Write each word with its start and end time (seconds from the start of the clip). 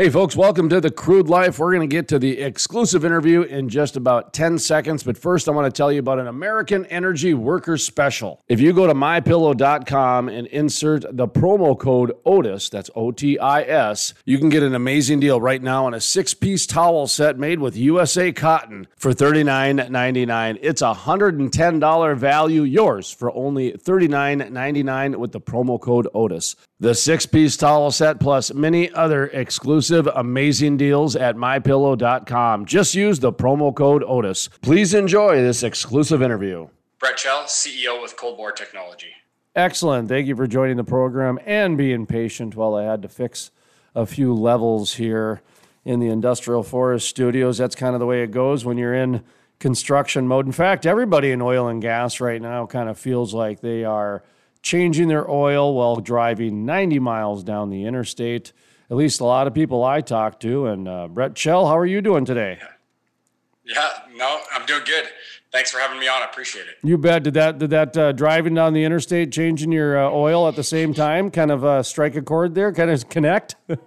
Hey, 0.00 0.08
folks, 0.08 0.34
welcome 0.34 0.70
to 0.70 0.80
the 0.80 0.90
Crude 0.90 1.28
Life. 1.28 1.58
We're 1.58 1.74
going 1.74 1.86
to 1.86 1.94
get 1.94 2.08
to 2.08 2.18
the 2.18 2.40
exclusive 2.40 3.04
interview 3.04 3.42
in 3.42 3.68
just 3.68 3.96
about 3.98 4.32
10 4.32 4.56
seconds. 4.56 5.02
But 5.02 5.18
first, 5.18 5.46
I 5.46 5.52
want 5.52 5.66
to 5.66 5.76
tell 5.78 5.92
you 5.92 6.00
about 6.00 6.18
an 6.18 6.26
American 6.26 6.86
Energy 6.86 7.34
Worker 7.34 7.76
Special. 7.76 8.40
If 8.48 8.60
you 8.62 8.72
go 8.72 8.86
to 8.86 8.94
mypillow.com 8.94 10.30
and 10.30 10.46
insert 10.46 11.04
the 11.14 11.28
promo 11.28 11.78
code 11.78 12.12
OTIS, 12.24 12.70
that's 12.70 12.88
O 12.96 13.12
T 13.12 13.38
I 13.38 13.60
S, 13.60 14.14
you 14.24 14.38
can 14.38 14.48
get 14.48 14.62
an 14.62 14.74
amazing 14.74 15.20
deal 15.20 15.38
right 15.38 15.62
now 15.62 15.84
on 15.84 15.92
a 15.92 16.00
six 16.00 16.32
piece 16.32 16.66
towel 16.66 17.06
set 17.06 17.38
made 17.38 17.58
with 17.58 17.76
USA 17.76 18.32
cotton 18.32 18.86
for 18.96 19.12
$39.99. 19.12 20.60
It's 20.62 20.80
a 20.80 20.94
$110 20.94 22.16
value, 22.16 22.62
yours 22.62 23.10
for 23.10 23.30
only 23.36 23.72
$39.99 23.72 25.16
with 25.16 25.32
the 25.32 25.42
promo 25.42 25.78
code 25.78 26.08
OTIS. 26.14 26.56
The 26.82 26.94
six 26.94 27.26
piece 27.26 27.58
towel 27.58 27.90
set 27.90 28.18
plus 28.18 28.54
many 28.54 28.90
other 28.92 29.26
exclusive 29.26 29.89
amazing 29.90 30.76
deals 30.76 31.16
at 31.16 31.36
mypillow.com. 31.36 32.66
Just 32.66 32.94
use 32.94 33.20
the 33.20 33.32
promo 33.32 33.74
code 33.74 34.04
Otis. 34.06 34.48
Please 34.62 34.94
enjoy 34.94 35.36
this 35.36 35.62
exclusive 35.62 36.22
interview. 36.22 36.68
Brett 36.98 37.16
Chell, 37.16 37.44
CEO 37.44 38.00
with 38.02 38.16
Cold 38.16 38.36
Bore 38.36 38.52
Technology. 38.52 39.12
Excellent. 39.56 40.08
Thank 40.08 40.26
you 40.26 40.36
for 40.36 40.46
joining 40.46 40.76
the 40.76 40.84
program 40.84 41.38
and 41.44 41.76
being 41.76 42.06
patient 42.06 42.54
while 42.54 42.74
I 42.74 42.84
had 42.84 43.02
to 43.02 43.08
fix 43.08 43.50
a 43.94 44.06
few 44.06 44.32
levels 44.34 44.94
here 44.94 45.42
in 45.84 45.98
the 45.98 46.08
Industrial 46.08 46.62
Forest 46.62 47.08
Studios. 47.08 47.58
That's 47.58 47.74
kind 47.74 47.94
of 47.94 48.00
the 48.00 48.06
way 48.06 48.22
it 48.22 48.30
goes 48.30 48.64
when 48.64 48.78
you're 48.78 48.94
in 48.94 49.24
construction 49.58 50.26
mode. 50.26 50.46
In 50.46 50.52
fact, 50.52 50.86
everybody 50.86 51.30
in 51.30 51.42
oil 51.42 51.68
and 51.68 51.82
gas 51.82 52.20
right 52.20 52.40
now 52.40 52.66
kind 52.66 52.88
of 52.88 52.98
feels 52.98 53.34
like 53.34 53.60
they 53.60 53.84
are 53.84 54.22
changing 54.62 55.08
their 55.08 55.28
oil 55.30 55.74
while 55.74 55.96
driving 55.96 56.64
90 56.66 56.98
miles 56.98 57.42
down 57.42 57.70
the 57.70 57.84
interstate. 57.84 58.52
At 58.90 58.96
least 58.96 59.20
a 59.20 59.24
lot 59.24 59.46
of 59.46 59.54
people 59.54 59.84
I 59.84 60.00
talk 60.00 60.40
to. 60.40 60.66
And 60.66 60.88
uh, 60.88 61.06
Brett 61.08 61.36
Chell, 61.36 61.66
how 61.66 61.78
are 61.78 61.86
you 61.86 62.00
doing 62.00 62.24
today? 62.24 62.58
Yeah, 63.64 63.88
no, 64.16 64.40
I'm 64.52 64.66
doing 64.66 64.82
good. 64.84 65.04
Thanks 65.52 65.70
for 65.70 65.78
having 65.78 66.00
me 66.00 66.08
on. 66.08 66.22
I 66.22 66.24
appreciate 66.24 66.66
it. 66.66 66.76
You 66.82 66.98
bet. 66.98 67.22
Did 67.22 67.34
that 67.34 67.58
did 67.58 67.70
that 67.70 67.96
uh, 67.96 68.12
driving 68.12 68.54
down 68.54 68.72
the 68.72 68.84
interstate, 68.84 69.32
changing 69.32 69.70
your 69.70 69.98
uh, 69.98 70.10
oil 70.10 70.48
at 70.48 70.56
the 70.56 70.64
same 70.64 70.92
time, 70.94 71.30
kind 71.30 71.50
of 71.50 71.64
uh, 71.64 71.82
strike 71.82 72.16
a 72.16 72.22
chord 72.22 72.54
there, 72.54 72.72
kind 72.72 72.90
of 72.90 73.08
connect? 73.08 73.56
well, 73.68 73.78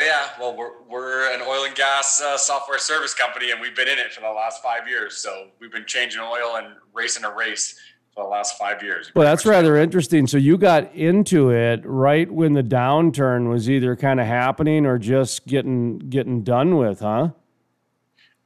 yeah. 0.00 0.28
Well, 0.38 0.56
we're 0.56 0.82
we're 0.88 1.34
an 1.34 1.40
oil 1.42 1.64
and 1.64 1.74
gas 1.74 2.20
uh, 2.20 2.36
software 2.36 2.78
service 2.78 3.14
company, 3.14 3.50
and 3.50 3.60
we've 3.60 3.76
been 3.76 3.88
in 3.88 3.98
it 3.98 4.12
for 4.12 4.20
the 4.20 4.30
last 4.30 4.62
five 4.62 4.86
years. 4.88 5.16
So 5.16 5.48
we've 5.58 5.72
been 5.72 5.86
changing 5.86 6.20
oil 6.20 6.56
and 6.56 6.74
racing 6.92 7.24
a 7.24 7.34
race 7.34 7.78
for 8.18 8.24
the 8.24 8.30
last 8.30 8.58
five 8.58 8.82
years. 8.82 9.12
Well, 9.14 9.24
that's 9.24 9.46
rather 9.46 9.76
interesting. 9.76 10.26
So 10.26 10.38
you 10.38 10.58
got 10.58 10.92
into 10.92 11.50
it 11.50 11.82
right 11.84 12.28
when 12.28 12.52
the 12.52 12.64
downturn 12.64 13.48
was 13.48 13.70
either 13.70 13.94
kind 13.94 14.18
of 14.18 14.26
happening 14.26 14.86
or 14.86 14.98
just 14.98 15.46
getting 15.46 16.00
getting 16.00 16.42
done 16.42 16.76
with, 16.76 16.98
huh? 16.98 17.30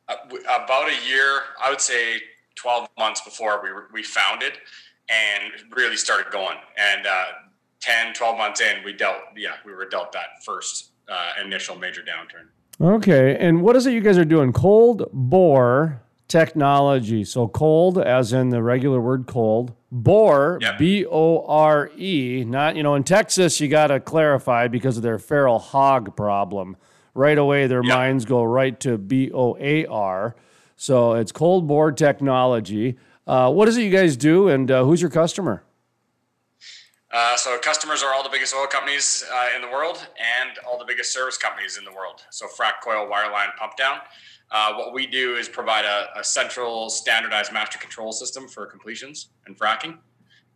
Uh, 0.08 0.14
about 0.44 0.90
a 0.90 1.08
year, 1.08 1.40
I 1.64 1.70
would 1.70 1.80
say, 1.80 2.20
twelve 2.54 2.86
months 2.98 3.22
before 3.22 3.62
we 3.62 3.70
we 3.94 4.02
founded 4.02 4.58
and 5.08 5.52
really 5.74 5.96
started 5.96 6.30
going. 6.30 6.58
And 6.78 7.06
uh, 7.06 7.24
10, 7.80 8.14
12 8.14 8.38
months 8.38 8.60
in, 8.60 8.84
we 8.84 8.92
dealt. 8.92 9.16
Yeah, 9.36 9.54
we 9.64 9.72
were 9.72 9.86
dealt 9.86 10.12
that 10.12 10.44
first 10.44 10.90
uh, 11.08 11.32
initial 11.42 11.76
major 11.76 12.02
downturn. 12.02 12.48
Okay, 12.80 13.36
and 13.38 13.62
what 13.62 13.74
is 13.76 13.86
it 13.86 13.94
you 13.94 14.02
guys 14.02 14.18
are 14.18 14.24
doing? 14.24 14.52
Cold 14.52 15.08
bore 15.12 16.02
technology. 16.32 17.24
So 17.24 17.46
cold, 17.46 17.98
as 17.98 18.32
in 18.32 18.48
the 18.48 18.62
regular 18.62 19.00
word 19.00 19.26
cold. 19.26 19.74
Bore, 19.90 20.58
Yep. 20.62 20.78
B 20.78 21.04
O 21.06 21.44
R 21.46 21.90
E. 21.96 22.44
Not, 22.48 22.74
you 22.76 22.82
know, 22.82 22.94
in 22.94 23.04
Texas, 23.04 23.60
you 23.60 23.68
got 23.68 23.88
to 23.88 24.00
clarify 24.00 24.66
because 24.66 24.96
of 24.96 25.02
their 25.02 25.18
feral 25.18 25.58
hog 25.58 26.16
problem. 26.16 26.78
Right 27.14 27.36
away, 27.36 27.66
their 27.66 27.84
Yep. 27.84 27.94
minds 27.94 28.24
go 28.24 28.42
right 28.42 28.80
to 28.80 28.96
B 28.96 29.30
O 29.34 29.56
A 29.60 29.84
R. 29.86 30.34
So 30.76 31.12
it's 31.12 31.30
cold 31.32 31.68
bore 31.68 31.92
technology. 31.92 32.96
Uh, 33.26 33.52
what 33.52 33.68
is 33.68 33.76
it 33.76 33.82
you 33.82 33.90
guys 33.90 34.16
do, 34.16 34.48
and 34.48 34.70
uh, 34.70 34.84
who's 34.84 35.00
your 35.02 35.10
customer? 35.10 35.62
Uh, 37.12 37.36
so 37.36 37.58
customers 37.58 38.02
are 38.02 38.14
all 38.14 38.22
the 38.22 38.30
biggest 38.30 38.54
oil 38.54 38.66
companies 38.66 39.22
uh, 39.30 39.48
in 39.54 39.60
the 39.60 39.68
world 39.68 39.98
and 40.18 40.58
all 40.66 40.78
the 40.78 40.84
biggest 40.86 41.12
service 41.12 41.36
companies 41.36 41.76
in 41.76 41.84
the 41.84 41.92
world. 41.92 42.22
So 42.30 42.46
frac, 42.46 42.80
coil, 42.82 43.06
wireline, 43.06 43.54
pump 43.58 43.76
down. 43.76 43.98
Uh, 44.52 44.74
what 44.74 44.92
we 44.92 45.06
do 45.06 45.36
is 45.36 45.48
provide 45.48 45.84
a, 45.84 46.08
a, 46.20 46.22
central 46.22 46.90
standardized 46.90 47.52
master 47.52 47.78
control 47.78 48.12
system 48.12 48.46
for 48.46 48.66
completions 48.66 49.30
and 49.46 49.58
fracking. 49.58 49.96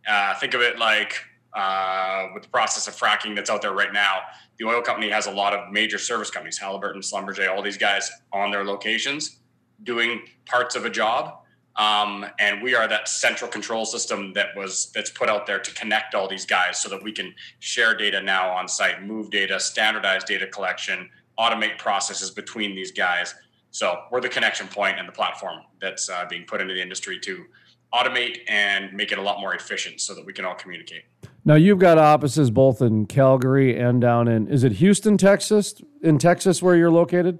Uh, 0.06 0.34
think 0.34 0.52
of 0.52 0.60
it 0.60 0.78
like 0.78 1.14
uh, 1.54 2.26
with 2.34 2.42
the 2.42 2.48
process 2.50 2.86
of 2.86 2.94
fracking 2.94 3.34
that's 3.34 3.48
out 3.48 3.62
there 3.62 3.72
right 3.72 3.94
now, 3.94 4.18
the 4.58 4.66
oil 4.66 4.82
company 4.82 5.08
has 5.08 5.26
a 5.26 5.30
lot 5.30 5.54
of 5.54 5.72
major 5.72 5.96
service 5.96 6.30
companies, 6.30 6.58
Halliburton, 6.58 7.00
Schlumberger, 7.00 7.48
all 7.48 7.62
these 7.62 7.78
guys 7.78 8.10
on 8.34 8.50
their 8.50 8.64
locations 8.64 9.38
doing 9.82 10.20
parts 10.46 10.76
of 10.76 10.84
a 10.84 10.90
job 10.90 11.38
um, 11.76 12.24
and 12.38 12.62
we 12.62 12.74
are 12.74 12.88
that 12.88 13.08
central 13.08 13.50
control 13.50 13.84
system 13.84 14.32
that 14.32 14.48
was 14.56 14.90
that's 14.94 15.10
put 15.10 15.28
out 15.28 15.46
there 15.46 15.58
to 15.58 15.74
connect 15.74 16.14
all 16.14 16.26
these 16.26 16.46
guys 16.46 16.80
so 16.80 16.88
that 16.88 17.02
we 17.02 17.12
can 17.12 17.34
share 17.58 17.94
data 17.94 18.20
now 18.20 18.50
on 18.50 18.66
site 18.66 19.02
move 19.02 19.30
data 19.30 19.60
standardize 19.60 20.24
data 20.24 20.46
collection 20.46 21.10
automate 21.38 21.78
processes 21.78 22.30
between 22.30 22.74
these 22.74 22.92
guys 22.92 23.34
so 23.76 24.04
we're 24.10 24.22
the 24.22 24.28
connection 24.28 24.66
point 24.68 24.98
and 24.98 25.06
the 25.06 25.12
platform 25.12 25.60
that's 25.82 26.08
uh, 26.08 26.24
being 26.30 26.44
put 26.44 26.62
into 26.62 26.72
the 26.72 26.80
industry 26.80 27.20
to 27.20 27.44
automate 27.92 28.38
and 28.48 28.90
make 28.94 29.12
it 29.12 29.18
a 29.18 29.22
lot 29.22 29.38
more 29.38 29.54
efficient 29.54 30.00
so 30.00 30.14
that 30.14 30.24
we 30.24 30.32
can 30.32 30.46
all 30.46 30.54
communicate 30.54 31.02
now 31.44 31.54
you've 31.54 31.78
got 31.78 31.98
offices 31.98 32.50
both 32.50 32.80
in 32.80 33.04
calgary 33.04 33.78
and 33.78 34.00
down 34.00 34.28
in 34.28 34.48
is 34.48 34.64
it 34.64 34.72
houston 34.72 35.18
texas 35.18 35.74
in 36.02 36.16
texas 36.18 36.62
where 36.62 36.74
you're 36.74 36.90
located 36.90 37.38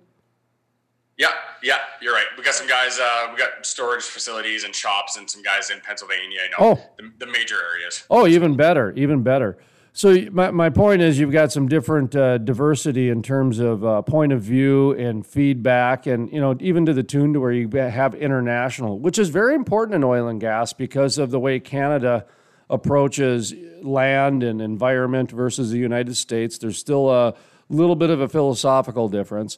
yeah, 1.18 1.28
yeah, 1.62 1.78
you're 2.02 2.12
right. 2.12 2.26
We 2.36 2.44
got 2.44 2.54
some 2.54 2.66
guys. 2.66 2.98
Uh, 2.98 3.28
we 3.32 3.38
got 3.38 3.64
storage 3.64 4.02
facilities 4.02 4.64
and 4.64 4.74
shops, 4.74 5.16
and 5.16 5.30
some 5.30 5.42
guys 5.42 5.70
in 5.70 5.80
Pennsylvania. 5.80 6.40
You 6.44 6.50
know, 6.50 6.56
oh. 6.72 6.90
the, 6.98 7.10
the 7.24 7.32
major 7.32 7.56
areas. 7.72 8.04
Oh, 8.10 8.26
even 8.26 8.54
better, 8.54 8.92
even 8.92 9.22
better. 9.22 9.56
So 9.96 10.14
my, 10.30 10.50
my 10.50 10.68
point 10.68 11.00
is, 11.00 11.18
you've 11.18 11.32
got 11.32 11.52
some 11.52 11.68
different 11.68 12.14
uh, 12.14 12.36
diversity 12.36 13.08
in 13.08 13.22
terms 13.22 13.58
of 13.58 13.82
uh, 13.82 14.02
point 14.02 14.30
of 14.30 14.42
view 14.42 14.92
and 14.92 15.26
feedback, 15.26 16.06
and 16.06 16.30
you 16.30 16.38
know, 16.38 16.54
even 16.60 16.84
to 16.84 16.92
the 16.92 17.02
tune 17.02 17.32
to 17.32 17.40
where 17.40 17.50
you 17.50 17.66
have 17.70 18.14
international, 18.14 18.98
which 18.98 19.18
is 19.18 19.30
very 19.30 19.54
important 19.54 19.94
in 19.94 20.04
oil 20.04 20.28
and 20.28 20.38
gas 20.38 20.74
because 20.74 21.16
of 21.16 21.30
the 21.30 21.40
way 21.40 21.58
Canada 21.58 22.26
approaches 22.68 23.54
land 23.80 24.42
and 24.42 24.60
environment 24.60 25.30
versus 25.30 25.70
the 25.70 25.78
United 25.78 26.14
States. 26.14 26.58
There's 26.58 26.76
still 26.76 27.10
a 27.10 27.32
little 27.70 27.96
bit 27.96 28.10
of 28.10 28.20
a 28.20 28.28
philosophical 28.28 29.08
difference. 29.08 29.56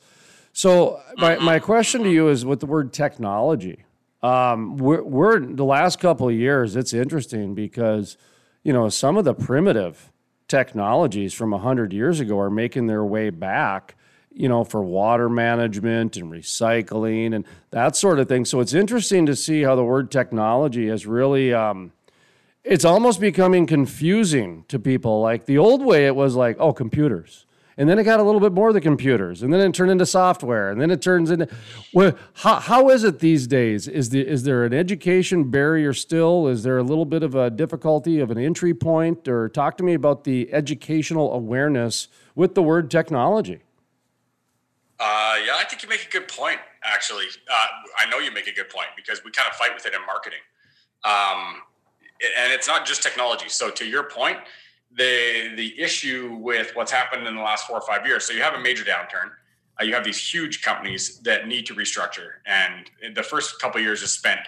So 0.53 1.01
my, 1.17 1.39
my 1.39 1.59
question 1.59 2.05
to 2.05 2.11
you 2.11 2.29
is 2.29 2.47
with 2.47 2.61
the 2.61 2.67
word 2.67 2.93
technology. 2.93 3.83
Um, 4.23 4.77
we're, 4.77 5.03
we're 5.03 5.41
the 5.41 5.65
last 5.65 5.99
couple 5.99 6.29
of 6.29 6.35
years. 6.37 6.77
It's 6.77 6.93
interesting 6.93 7.57
because 7.57 8.17
you 8.63 8.73
know 8.73 8.89
some 8.89 9.17
of 9.17 9.25
the 9.25 9.35
primitive 9.35 10.13
technologies 10.49 11.35
from 11.35 11.53
hundred 11.53 11.93
years 11.93 12.21
ago 12.21 12.39
are 12.39 12.51
making 12.51 12.87
their 12.87 13.05
way 13.05 13.31
back. 13.31 13.95
You 14.31 14.49
know, 14.49 14.63
for 14.63 14.83
water 14.83 15.29
management 15.29 16.17
and 16.17 16.31
recycling 16.31 17.35
and 17.35 17.45
that 17.71 17.97
sort 17.97 18.21
of 18.21 18.29
thing. 18.29 18.45
So 18.45 18.61
it's 18.61 18.73
interesting 18.73 19.27
to 19.27 19.35
see 19.35 19.63
how 19.63 19.75
the 19.75 19.83
word 19.83 20.11
technology 20.11 20.89
has 20.89 21.07
really. 21.07 21.53
Um, 21.53 21.93
it's 22.63 22.85
almost 22.85 23.21
becoming 23.21 23.67
confusing 23.67 24.65
to 24.69 24.79
people. 24.79 25.21
Like 25.21 25.47
the 25.47 25.59
old 25.59 25.85
way, 25.85 26.07
it 26.07 26.15
was 26.15 26.37
like, 26.37 26.57
oh, 26.61 26.73
computers 26.73 27.47
and 27.79 27.89
then 27.89 27.97
it 27.97 28.03
got 28.03 28.19
a 28.19 28.25
little 28.25 28.41
bit 28.41 28.53
more 28.53 28.73
the 28.73 28.81
computers, 28.81 29.41
and 29.41 29.53
then 29.53 29.61
it 29.61 29.73
turned 29.73 29.93
into 29.93 30.05
software, 30.05 30.69
and 30.69 30.81
then 30.81 30.91
it 30.91 31.01
turns 31.01 31.31
into. 31.31 31.49
Well, 31.95 32.19
how, 32.35 32.57
how 32.57 32.91
is 32.91 33.05
it 33.05 33.21
these 33.21 33.47
days? 33.47 33.87
Is 33.87 34.11
the 34.11 34.27
is 34.27 34.43
there 34.43 34.65
an 34.65 34.75
education 34.75 35.49
barrier 35.49 35.95
still? 35.95 36.49
Is 36.49 36.65
there 36.65 36.77
a 36.77 36.83
little 36.83 37.05
bit 37.05 37.23
of 37.23 37.37
a 37.37 37.51
difficulty 37.51 38.19
of 38.19 38.33
an 38.33 38.39
entry 38.39 38.75
point? 38.75 39.29
Or 39.29 39.49
talk 39.49 39.77
to 39.79 39.85
me 39.85 39.95
about 39.95 40.25
the 40.25 40.53
educational 40.53 41.33
awareness 41.33 42.09
with 42.35 42.57
the 42.57 42.63
word 42.63 42.91
technology. 42.91 43.61
Uh, 44.99 45.37
yeah, 45.47 45.53
I 45.57 45.65
think 45.69 45.85
you 45.85 45.89
make 45.89 46.05
a 46.05 46.11
good 46.11 46.27
point. 46.27 46.59
Actually, 46.83 47.27
uh, 47.49 47.67
I 47.97 48.11
know 48.11 48.19
you 48.19 48.33
make 48.33 48.49
a 48.49 48.53
good 48.53 48.71
point 48.71 48.89
because 48.97 49.23
we 49.25 49.31
kind 49.31 49.49
of 49.49 49.55
fight 49.55 49.73
with 49.73 49.87
it 49.87 49.95
in 49.95 50.05
marketing, 50.05 50.41
um, 51.05 51.63
and 52.41 52.53
it's 52.53 52.67
not 52.67 52.85
just 52.85 53.05
technology. 53.05 53.49
So 53.49 53.71
to 53.71 53.87
your 53.87 54.03
point 54.03 54.39
the 54.97 55.55
the 55.57 55.81
issue 55.81 56.37
with 56.41 56.75
what's 56.75 56.93
happened 56.93 57.27
in 57.27 57.35
the 57.35 57.43
last 57.43 57.67
four 57.67 57.79
or 57.79 57.87
five 57.87 58.07
years. 58.07 58.25
So 58.25 58.33
you 58.33 58.43
have 58.43 58.55
a 58.55 58.61
major 58.61 58.85
downturn. 58.85 59.31
Uh, 59.81 59.85
you 59.85 59.95
have 59.95 60.05
these 60.05 60.19
huge 60.19 60.63
companies 60.63 61.21
that 61.21 61.47
need 61.47 61.67
to 61.67 61.75
restructure, 61.75 62.41
and 62.47 62.91
the 63.15 63.23
first 63.23 63.61
couple 63.61 63.81
years 63.81 64.03
is 64.03 64.11
spent 64.11 64.41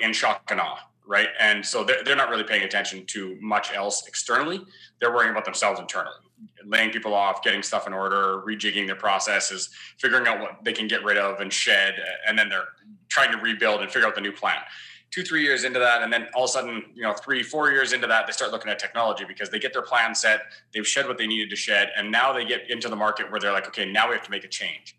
in 0.00 0.12
shock 0.12 0.42
and 0.50 0.60
awe, 0.60 0.78
right? 1.06 1.28
And 1.40 1.64
so 1.64 1.82
they're, 1.82 2.04
they're 2.04 2.16
not 2.16 2.30
really 2.30 2.44
paying 2.44 2.62
attention 2.62 3.04
to 3.06 3.36
much 3.40 3.72
else 3.74 4.06
externally. 4.06 4.60
They're 5.00 5.12
worrying 5.12 5.32
about 5.32 5.44
themselves 5.44 5.80
internally, 5.80 6.14
laying 6.64 6.90
people 6.90 7.14
off, 7.14 7.42
getting 7.42 7.62
stuff 7.62 7.88
in 7.88 7.92
order, 7.92 8.42
rejigging 8.46 8.86
their 8.86 8.94
processes, 8.94 9.70
figuring 9.98 10.28
out 10.28 10.38
what 10.38 10.62
they 10.62 10.72
can 10.72 10.86
get 10.86 11.02
rid 11.02 11.16
of 11.16 11.40
and 11.40 11.52
shed, 11.52 11.94
and 12.28 12.38
then 12.38 12.48
they're 12.48 12.68
trying 13.08 13.32
to 13.32 13.38
rebuild 13.38 13.80
and 13.82 13.90
figure 13.90 14.06
out 14.06 14.14
the 14.14 14.20
new 14.20 14.32
plan. 14.32 14.58
Two, 15.10 15.22
three 15.22 15.42
years 15.42 15.64
into 15.64 15.78
that, 15.78 16.02
and 16.02 16.12
then 16.12 16.28
all 16.34 16.44
of 16.44 16.50
a 16.50 16.52
sudden, 16.52 16.84
you 16.94 17.02
know, 17.02 17.12
three, 17.12 17.42
four 17.42 17.70
years 17.70 17.92
into 17.92 18.06
that, 18.06 18.26
they 18.26 18.32
start 18.32 18.52
looking 18.52 18.70
at 18.70 18.78
technology 18.78 19.24
because 19.26 19.50
they 19.50 19.58
get 19.58 19.72
their 19.72 19.82
plan 19.82 20.14
set, 20.14 20.42
they've 20.72 20.86
shed 20.86 21.08
what 21.08 21.18
they 21.18 21.26
needed 21.26 21.50
to 21.50 21.56
shed, 21.56 21.90
and 21.96 22.10
now 22.10 22.32
they 22.32 22.44
get 22.44 22.70
into 22.70 22.88
the 22.88 22.96
market 22.96 23.30
where 23.30 23.40
they're 23.40 23.52
like, 23.52 23.66
okay, 23.66 23.90
now 23.90 24.08
we 24.08 24.14
have 24.14 24.24
to 24.24 24.30
make 24.30 24.44
a 24.44 24.48
change. 24.48 24.96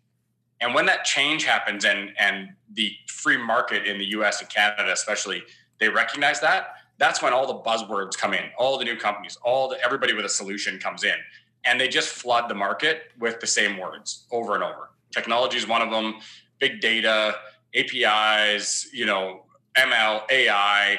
And 0.60 0.74
when 0.74 0.86
that 0.86 1.04
change 1.04 1.44
happens, 1.44 1.84
and 1.84 2.10
and 2.18 2.50
the 2.74 2.92
free 3.08 3.36
market 3.36 3.86
in 3.86 3.98
the 3.98 4.04
U.S. 4.10 4.40
and 4.40 4.48
Canada, 4.48 4.92
especially, 4.92 5.42
they 5.80 5.88
recognize 5.88 6.40
that. 6.40 6.74
That's 6.98 7.20
when 7.20 7.32
all 7.32 7.46
the 7.48 7.68
buzzwords 7.68 8.16
come 8.16 8.32
in, 8.32 8.44
all 8.56 8.78
the 8.78 8.84
new 8.84 8.96
companies, 8.96 9.36
all 9.42 9.68
the 9.68 9.82
everybody 9.84 10.12
with 10.12 10.24
a 10.24 10.28
solution 10.28 10.78
comes 10.78 11.02
in, 11.02 11.16
and 11.64 11.80
they 11.80 11.88
just 11.88 12.10
flood 12.10 12.48
the 12.48 12.54
market 12.54 13.04
with 13.18 13.40
the 13.40 13.46
same 13.46 13.76
words 13.76 14.26
over 14.30 14.54
and 14.54 14.62
over. 14.62 14.90
Technology 15.12 15.58
is 15.58 15.66
one 15.66 15.82
of 15.82 15.90
them. 15.90 16.14
Big 16.60 16.80
data, 16.80 17.34
APIs, 17.74 18.88
you 18.92 19.04
know, 19.04 19.44
ML, 19.76 20.22
AI, 20.30 20.98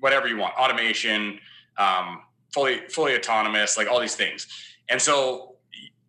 whatever 0.00 0.28
you 0.28 0.36
want, 0.36 0.54
automation, 0.54 1.38
um, 1.76 2.22
fully 2.52 2.80
fully 2.88 3.14
autonomous, 3.16 3.76
like 3.76 3.88
all 3.88 4.00
these 4.00 4.16
things. 4.16 4.46
And 4.88 5.00
so 5.00 5.56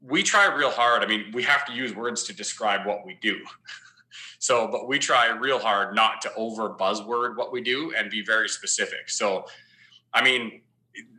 we 0.01 0.23
try 0.23 0.53
real 0.53 0.69
hard. 0.69 1.03
I 1.03 1.07
mean, 1.07 1.31
we 1.33 1.43
have 1.43 1.65
to 1.65 1.73
use 1.73 1.95
words 1.95 2.23
to 2.23 2.33
describe 2.33 2.85
what 2.85 3.05
we 3.05 3.17
do. 3.21 3.39
so, 4.39 4.67
but 4.67 4.87
we 4.87 4.99
try 4.99 5.29
real 5.29 5.59
hard 5.59 5.95
not 5.95 6.21
to 6.23 6.33
over 6.35 6.69
buzzword 6.69 7.37
what 7.37 7.51
we 7.51 7.61
do 7.61 7.93
and 7.97 8.09
be 8.09 8.21
very 8.21 8.49
specific. 8.49 9.09
So, 9.09 9.45
I 10.13 10.23
mean, 10.23 10.61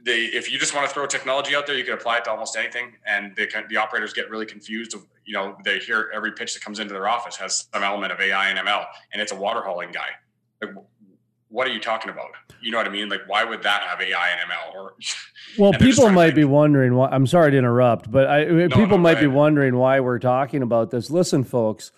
they, 0.04 0.24
if 0.26 0.52
you 0.52 0.58
just 0.58 0.74
want 0.74 0.86
to 0.86 0.92
throw 0.92 1.06
technology 1.06 1.56
out 1.56 1.66
there, 1.66 1.76
you 1.76 1.84
can 1.84 1.94
apply 1.94 2.18
it 2.18 2.24
to 2.24 2.30
almost 2.30 2.56
anything. 2.56 2.92
And 3.06 3.34
can, 3.50 3.64
the 3.68 3.78
operators 3.78 4.12
get 4.12 4.30
really 4.30 4.46
confused. 4.46 4.94
Of, 4.94 5.06
you 5.24 5.32
know, 5.32 5.56
they 5.64 5.78
hear 5.78 6.10
every 6.14 6.32
pitch 6.32 6.52
that 6.54 6.62
comes 6.62 6.78
into 6.78 6.92
their 6.92 7.08
office 7.08 7.36
has 7.36 7.66
some 7.72 7.82
element 7.82 8.12
of 8.12 8.20
AI 8.20 8.50
and 8.50 8.58
ML, 8.58 8.84
and 9.12 9.22
it's 9.22 9.32
a 9.32 9.36
water 9.36 9.62
hauling 9.62 9.90
guy 9.90 10.10
like, 10.66 10.84
what 11.54 11.68
are 11.68 11.70
you 11.70 11.80
talking 11.80 12.10
about? 12.10 12.30
You 12.60 12.72
know 12.72 12.78
what 12.78 12.86
I 12.88 12.90
mean? 12.90 13.08
Like, 13.08 13.28
why 13.28 13.44
would 13.44 13.62
that 13.62 13.82
have 13.82 14.00
AI 14.00 14.28
and 14.30 14.50
ML? 14.50 14.74
Or 14.74 14.94
well, 15.58 15.72
people 15.72 16.10
might 16.10 16.34
be 16.34 16.44
wondering. 16.44 16.94
Why, 16.94 17.08
I'm 17.10 17.26
sorry 17.26 17.52
to 17.52 17.56
interrupt, 17.56 18.10
but 18.10 18.28
I, 18.28 18.44
no, 18.44 18.68
people 18.68 18.98
no, 18.98 18.98
might 18.98 19.20
be 19.20 19.28
wondering 19.28 19.76
why 19.76 20.00
we're 20.00 20.18
talking 20.18 20.62
about 20.62 20.90
this. 20.90 21.10
Listen, 21.10 21.44
folks, 21.44 21.92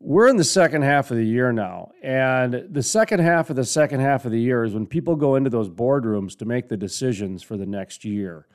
we're 0.00 0.28
in 0.28 0.36
the 0.36 0.44
second 0.44 0.82
half 0.82 1.10
of 1.10 1.18
the 1.18 1.26
year 1.26 1.52
now, 1.52 1.90
and 2.02 2.66
the 2.70 2.82
second 2.82 3.20
half 3.20 3.50
of 3.50 3.56
the 3.56 3.66
second 3.66 4.00
half 4.00 4.24
of 4.24 4.32
the 4.32 4.40
year 4.40 4.64
is 4.64 4.72
when 4.72 4.86
people 4.86 5.14
go 5.14 5.34
into 5.36 5.50
those 5.50 5.68
boardrooms 5.68 6.36
to 6.38 6.46
make 6.46 6.68
the 6.68 6.76
decisions 6.78 7.42
for 7.42 7.58
the 7.58 7.66
next 7.66 8.04
year, 8.04 8.46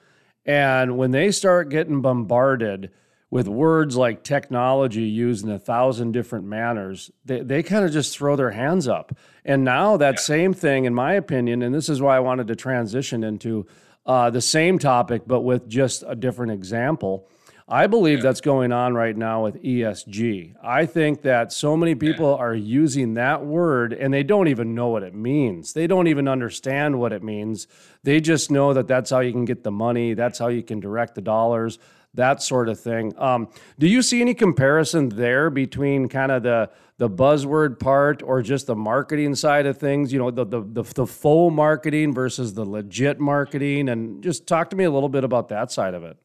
and 0.45 0.97
when 0.97 1.11
they 1.11 1.31
start 1.31 1.69
getting 1.69 2.01
bombarded 2.01 2.89
with 3.29 3.47
words 3.47 3.97
like 3.97 4.23
technology 4.23 5.03
used 5.03 5.43
in 5.43 5.51
a 5.51 5.59
thousand 5.59 6.13
different 6.13 6.45
manners, 6.45 7.11
they, 7.25 7.41
they 7.41 7.61
kind 7.61 7.83
of 7.83 7.91
just 7.91 8.17
throw 8.17 8.35
their 8.35 8.51
hands 8.51 8.87
up. 8.87 9.15
And 9.43 9.63
now 9.63 9.97
that 9.97 10.15
yeah. 10.15 10.21
same 10.21 10.53
thing, 10.53 10.85
in 10.85 10.93
my 10.93 11.13
opinion, 11.13 11.61
and 11.61 11.75
this 11.75 11.89
is 11.89 12.01
why 12.01 12.15
I 12.15 12.21
wanted 12.21 12.47
to 12.47 12.55
transition 12.55 13.23
into 13.23 13.67
uh, 14.05 14.29
the 14.29 14.41
same 14.41 14.79
topic, 14.79 15.23
but 15.27 15.41
with 15.41 15.67
just 15.67 16.03
a 16.07 16.15
different 16.15 16.53
example. 16.53 17.27
I 17.69 17.87
believe 17.87 18.19
yeah. 18.19 18.23
that's 18.23 18.39
going 18.39 18.71
on 18.71 18.93
right 18.93 19.15
now 19.15 19.43
with 19.43 19.61
ESG. 19.61 20.55
I 20.63 20.85
think 20.85 21.23
that 21.23 21.51
so 21.51 21.75
many 21.75 21.95
people 21.95 22.29
yeah. 22.29 22.45
are 22.45 22.55
using 22.55 23.15
that 23.15 23.45
word 23.45 23.91
and 23.91 24.13
they 24.13 24.23
don't 24.23 24.47
even 24.47 24.73
know 24.73 24.87
what 24.87 25.03
it 25.03 25.13
means. 25.13 25.73
They 25.73 25.85
don't 25.85 26.07
even 26.07 26.29
understand 26.29 26.97
what 26.97 27.11
it 27.11 27.23
means. 27.23 27.67
They 28.03 28.21
just 28.21 28.49
know 28.49 28.73
that 28.73 28.87
that's 28.87 29.09
how 29.09 29.19
you 29.19 29.33
can 29.33 29.43
get 29.43 29.63
the 29.65 29.71
money, 29.71 30.13
that's 30.13 30.39
how 30.39 30.47
you 30.47 30.63
can 30.63 30.79
direct 30.79 31.15
the 31.15 31.21
dollars 31.21 31.77
that 32.17 32.43
sort 32.43 32.67
of 32.67 32.79
thing. 32.79 33.13
Um, 33.17 33.47
do 33.79 33.87
you 33.87 34.01
see 34.01 34.21
any 34.21 34.33
comparison 34.33 35.09
there 35.09 35.49
between 35.49 36.09
kind 36.09 36.31
of 36.31 36.43
the 36.43 36.69
the 36.97 37.09
buzzword 37.09 37.79
part 37.79 38.23
or 38.23 38.41
just 38.41 38.67
the 38.67 38.75
marketing 38.75 39.35
side 39.35 39.65
of 39.65 39.77
things? 39.77 40.11
You 40.11 40.19
know, 40.19 40.31
the 40.31 40.45
the 40.45 40.61
the, 40.61 40.83
the 40.83 41.07
faux 41.07 41.55
marketing 41.55 42.13
versus 42.13 42.53
the 42.53 42.65
legit 42.65 43.19
marketing, 43.19 43.89
and 43.89 44.21
just 44.21 44.45
talk 44.45 44.69
to 44.71 44.75
me 44.75 44.83
a 44.83 44.91
little 44.91 45.09
bit 45.09 45.23
about 45.23 45.49
that 45.49 45.71
side 45.71 45.93
of 45.93 46.03
it. 46.03 46.17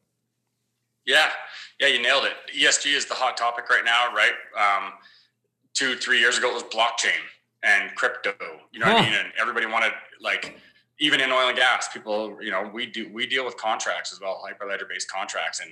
Yeah, 1.05 1.29
yeah, 1.79 1.87
you 1.87 2.01
nailed 2.01 2.25
it. 2.25 2.33
ESG 2.57 2.95
is 2.95 3.05
the 3.05 3.15
hot 3.15 3.37
topic 3.37 3.69
right 3.69 3.85
now, 3.85 4.13
right? 4.13 4.33
Um, 4.59 4.93
two, 5.73 5.95
three 5.95 6.19
years 6.19 6.37
ago, 6.37 6.49
it 6.49 6.53
was 6.53 6.63
blockchain 6.63 7.19
and 7.63 7.93
crypto. 7.95 8.33
You 8.71 8.79
know 8.79 8.87
what 8.87 9.01
I 9.01 9.05
mean? 9.05 9.13
And 9.13 9.31
everybody 9.39 9.65
wanted 9.65 9.91
like 10.21 10.59
even 10.99 11.19
in 11.19 11.31
oil 11.31 11.47
and 11.47 11.57
gas, 11.57 11.89
people, 11.91 12.37
you 12.41 12.51
know, 12.51 12.69
we 12.73 12.85
do 12.85 13.09
we 13.13 13.25
deal 13.25 13.45
with 13.45 13.57
contracts 13.57 14.13
as 14.13 14.19
well, 14.19 14.41
hyperledger 14.43 14.87
based 14.87 15.09
contracts, 15.09 15.59
and 15.59 15.69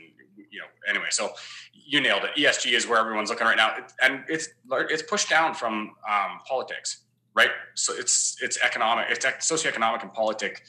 you 0.50 0.60
know, 0.60 0.66
anyway. 0.88 1.08
So 1.12 1.32
you 1.74 2.02
nailed 2.02 2.24
it. 2.24 2.32
ESG 2.36 2.74
is 2.74 2.88
where 2.88 3.00
everyone's 3.00 3.30
looking 3.30 3.48
right 3.48 3.58
now, 3.58 3.76
and 4.02 4.24
it's 4.28 4.50
it's 4.72 5.04
pushed 5.04 5.30
down 5.30 5.54
from 5.54 5.94
um, 6.10 6.40
politics, 6.48 7.04
right? 7.36 7.52
So 7.76 7.94
it's 7.94 8.38
it's 8.42 8.60
economic, 8.62 9.08
it's 9.10 9.26
socioeconomic 9.26 10.02
and 10.02 10.12
politic, 10.12 10.64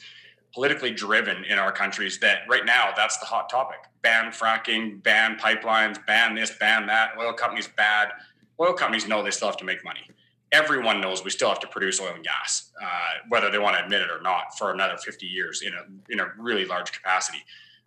politically 0.53 0.91
driven 0.91 1.43
in 1.45 1.57
our 1.57 1.71
countries. 1.71 2.19
That 2.19 2.41
right 2.47 2.65
now, 2.65 2.91
that's 2.95 3.17
the 3.17 3.25
hot 3.25 3.49
topic: 3.49 3.79
ban 4.03 4.31
fracking, 4.31 5.01
ban 5.01 5.37
pipelines, 5.37 6.03
ban 6.05 6.35
this, 6.35 6.51
ban 6.59 6.85
that. 6.87 7.11
Oil 7.19 7.33
companies 7.33 7.67
bad. 7.67 8.09
Oil 8.59 8.73
companies 8.73 9.07
know 9.07 9.23
they 9.23 9.31
still 9.31 9.47
have 9.47 9.57
to 9.57 9.65
make 9.65 9.83
money 9.83 10.01
everyone 10.53 11.01
knows 11.01 11.23
we 11.23 11.31
still 11.31 11.49
have 11.49 11.59
to 11.59 11.67
produce 11.67 11.99
oil 11.99 12.13
and 12.13 12.23
gas, 12.23 12.71
uh, 12.81 12.85
whether 13.27 13.49
they 13.49 13.57
want 13.57 13.75
to 13.75 13.83
admit 13.83 14.01
it 14.01 14.09
or 14.09 14.21
not, 14.21 14.57
for 14.57 14.71
another 14.71 14.95
50 14.95 15.25
years 15.25 15.63
in 15.63 15.73
a 15.73 16.13
in 16.13 16.19
a 16.19 16.31
really 16.37 16.65
large 16.65 16.91
capacity. 16.93 17.39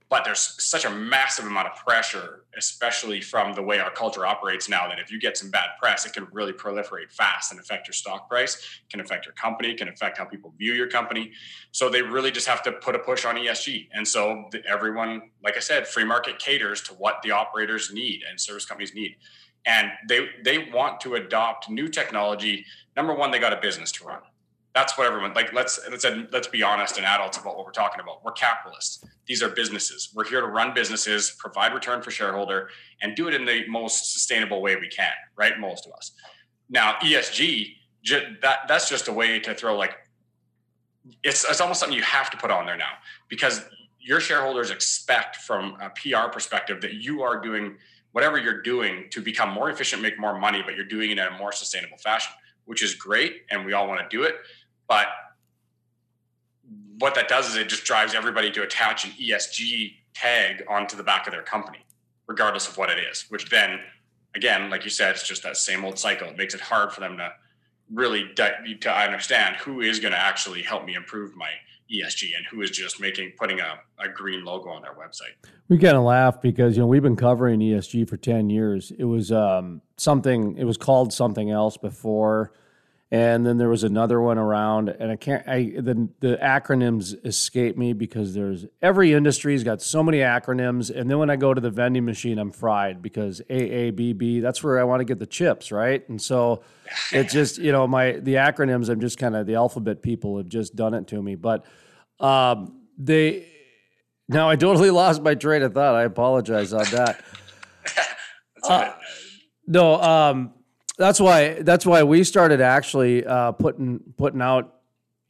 But 0.08 0.24
there's 0.24 0.54
such 0.64 0.84
a 0.84 0.90
massive 0.90 1.46
amount 1.46 1.66
of 1.66 1.74
pressure, 1.84 2.44
especially 2.56 3.20
from 3.20 3.54
the 3.54 3.62
way 3.62 3.80
our 3.80 3.90
culture 3.90 4.24
operates 4.24 4.68
now, 4.68 4.86
that 4.86 5.00
if 5.00 5.10
you 5.10 5.18
get 5.18 5.36
some 5.36 5.50
bad 5.50 5.70
press, 5.82 6.06
it 6.06 6.12
can 6.12 6.28
really 6.30 6.52
proliferate 6.52 7.10
fast 7.10 7.50
and 7.50 7.58
affect 7.58 7.88
your 7.88 7.92
stock 7.92 8.28
price, 8.30 8.80
can 8.88 9.00
affect 9.00 9.26
your 9.26 9.34
company, 9.34 9.74
can 9.74 9.88
affect 9.88 10.18
how 10.18 10.24
people 10.24 10.54
view 10.56 10.74
your 10.74 10.86
company. 10.86 11.32
So 11.72 11.88
they 11.88 12.02
really 12.02 12.30
just 12.30 12.46
have 12.46 12.62
to 12.64 12.72
put 12.72 12.94
a 12.94 13.00
push 13.00 13.24
on 13.24 13.34
ESG. 13.34 13.88
And 13.92 14.06
so 14.06 14.48
everyone, 14.68 15.22
like 15.42 15.56
I 15.56 15.60
said, 15.60 15.88
free 15.88 16.04
market 16.04 16.38
caters 16.38 16.82
to 16.82 16.94
what 16.94 17.20
the 17.22 17.32
operators 17.32 17.92
need 17.92 18.22
and 18.30 18.40
service 18.40 18.64
companies 18.64 18.94
need 18.94 19.16
and 19.66 19.90
they 20.08 20.28
they 20.44 20.70
want 20.72 21.00
to 21.02 21.16
adopt 21.16 21.68
new 21.68 21.88
technology. 21.88 22.64
Number 22.96 23.14
one, 23.14 23.30
they 23.30 23.38
got 23.38 23.52
a 23.52 23.60
business 23.60 23.92
to 23.92 24.04
run. 24.04 24.20
That's 24.74 24.96
what 24.96 25.06
everyone 25.06 25.34
like. 25.34 25.52
Let's 25.52 25.80
let's 25.90 26.06
let's 26.32 26.48
be 26.48 26.62
honest 26.62 26.96
and 26.96 27.06
adults 27.06 27.38
about 27.38 27.56
what 27.56 27.66
we're 27.66 27.72
talking 27.72 28.00
about. 28.00 28.24
We're 28.24 28.32
capitalists. 28.32 29.04
These 29.26 29.42
are 29.42 29.48
businesses. 29.48 30.10
We're 30.14 30.28
here 30.28 30.40
to 30.40 30.46
run 30.46 30.74
businesses, 30.74 31.34
provide 31.38 31.74
return 31.74 32.02
for 32.02 32.10
shareholder, 32.10 32.70
and 33.02 33.16
do 33.16 33.28
it 33.28 33.34
in 33.34 33.44
the 33.44 33.66
most 33.68 34.12
sustainable 34.12 34.62
way 34.62 34.76
we 34.76 34.88
can. 34.88 35.12
Right, 35.36 35.58
most 35.58 35.86
of 35.86 35.92
us. 35.92 36.12
Now, 36.68 36.94
ESG 37.02 37.74
that 38.42 38.60
that's 38.68 38.88
just 38.88 39.08
a 39.08 39.12
way 39.12 39.40
to 39.40 39.54
throw 39.54 39.76
like 39.76 39.96
it's 41.22 41.44
it's 41.48 41.60
almost 41.60 41.80
something 41.80 41.96
you 41.96 42.04
have 42.04 42.30
to 42.30 42.36
put 42.36 42.50
on 42.50 42.66
there 42.66 42.76
now 42.76 42.92
because 43.28 43.64
your 43.98 44.20
shareholders 44.20 44.70
expect 44.70 45.36
from 45.36 45.76
a 45.80 45.90
PR 45.90 46.28
perspective 46.30 46.80
that 46.80 46.94
you 46.94 47.22
are 47.22 47.40
doing 47.40 47.76
whatever 48.16 48.38
you're 48.38 48.62
doing 48.62 49.04
to 49.10 49.20
become 49.20 49.50
more 49.50 49.68
efficient, 49.68 50.00
make 50.00 50.18
more 50.18 50.38
money, 50.38 50.62
but 50.64 50.74
you're 50.74 50.86
doing 50.86 51.10
it 51.10 51.18
in 51.18 51.26
a 51.26 51.36
more 51.36 51.52
sustainable 51.52 51.98
fashion, 51.98 52.32
which 52.64 52.82
is 52.82 52.94
great. 52.94 53.42
And 53.50 53.66
we 53.66 53.74
all 53.74 53.86
want 53.86 54.00
to 54.00 54.08
do 54.16 54.22
it. 54.22 54.36
But 54.88 55.08
what 56.98 57.14
that 57.14 57.28
does 57.28 57.46
is 57.50 57.56
it 57.56 57.68
just 57.68 57.84
drives 57.84 58.14
everybody 58.14 58.50
to 58.52 58.62
attach 58.62 59.04
an 59.04 59.10
ESG 59.20 59.96
tag 60.14 60.64
onto 60.66 60.96
the 60.96 61.02
back 61.02 61.26
of 61.26 61.34
their 61.34 61.42
company, 61.42 61.84
regardless 62.26 62.66
of 62.66 62.78
what 62.78 62.88
it 62.88 62.96
is, 62.96 63.26
which 63.28 63.50
then, 63.50 63.80
again, 64.34 64.70
like 64.70 64.84
you 64.84 64.90
said, 64.90 65.10
it's 65.10 65.28
just 65.28 65.42
that 65.42 65.58
same 65.58 65.84
old 65.84 65.98
cycle. 65.98 66.26
It 66.26 66.38
makes 66.38 66.54
it 66.54 66.62
hard 66.62 66.92
for 66.92 67.00
them 67.00 67.18
to 67.18 67.30
really 67.92 68.32
to 68.36 68.90
understand 68.90 69.56
who 69.56 69.82
is 69.82 70.00
going 70.00 70.12
to 70.12 70.18
actually 70.18 70.62
help 70.62 70.86
me 70.86 70.94
improve 70.94 71.36
my 71.36 71.50
ESG 71.90 72.36
and 72.36 72.46
who 72.50 72.62
is 72.62 72.70
just 72.70 73.00
making 73.00 73.32
putting 73.38 73.60
a, 73.60 73.78
a 73.98 74.08
green 74.08 74.44
logo 74.44 74.70
on 74.70 74.82
their 74.82 74.94
website. 74.94 75.34
We 75.68 75.78
kind 75.78 75.96
of 75.96 76.02
laugh 76.02 76.40
because 76.40 76.76
you 76.76 76.82
know 76.82 76.86
we've 76.86 77.02
been 77.02 77.16
covering 77.16 77.60
ESG 77.60 78.08
for 78.08 78.16
ten 78.16 78.50
years. 78.50 78.92
It 78.98 79.04
was 79.04 79.30
um, 79.32 79.82
something. 79.96 80.56
It 80.56 80.64
was 80.64 80.76
called 80.76 81.12
something 81.12 81.50
else 81.50 81.76
before, 81.76 82.52
and 83.10 83.46
then 83.46 83.56
there 83.56 83.68
was 83.68 83.84
another 83.84 84.20
one 84.20 84.36
around. 84.36 84.88
And 84.88 85.12
I 85.12 85.16
can't. 85.16 85.46
I 85.48 85.74
the 85.76 86.08
the 86.20 86.38
acronyms 86.42 87.14
escape 87.24 87.76
me 87.76 87.92
because 87.92 88.34
there's 88.34 88.66
every 88.82 89.12
industry's 89.12 89.62
got 89.62 89.80
so 89.80 90.02
many 90.02 90.18
acronyms. 90.18 90.90
And 90.90 91.08
then 91.08 91.18
when 91.18 91.30
I 91.30 91.36
go 91.36 91.54
to 91.54 91.60
the 91.60 91.70
vending 91.70 92.04
machine, 92.04 92.38
I'm 92.38 92.50
fried 92.50 93.02
because 93.02 93.40
AABB. 93.48 94.42
That's 94.42 94.62
where 94.62 94.80
I 94.80 94.84
want 94.84 95.00
to 95.00 95.04
get 95.04 95.18
the 95.18 95.26
chips, 95.26 95.70
right? 95.70 96.06
And 96.08 96.20
so 96.20 96.62
it's 97.12 97.32
just 97.32 97.58
you 97.58 97.72
know 97.72 97.86
my 97.86 98.12
the 98.12 98.34
acronyms. 98.34 98.88
I'm 98.88 99.00
just 99.00 99.18
kind 99.18 99.36
of 99.36 99.46
the 99.46 99.54
alphabet 99.54 100.02
people 100.02 100.36
have 100.38 100.48
just 100.48 100.74
done 100.74 100.94
it 100.94 101.06
to 101.08 101.22
me, 101.22 101.34
but. 101.34 101.64
Um, 102.18 102.80
they 102.98 103.46
now 104.28 104.48
I 104.48 104.56
totally 104.56 104.90
lost 105.02 105.22
my 105.22 105.34
train 105.34 105.62
of 105.62 105.74
thought. 105.74 105.94
I 105.94 106.04
apologize 106.04 106.72
on 106.72 106.84
that. 106.92 107.22
uh, 108.64 108.92
no, 109.66 110.00
um, 110.00 110.52
that's 110.96 111.20
why 111.20 111.62
that's 111.62 111.84
why 111.84 112.02
we 112.02 112.24
started 112.24 112.60
actually 112.60 113.24
uh, 113.24 113.52
putting 113.52 114.00
putting 114.16 114.40
out 114.40 114.74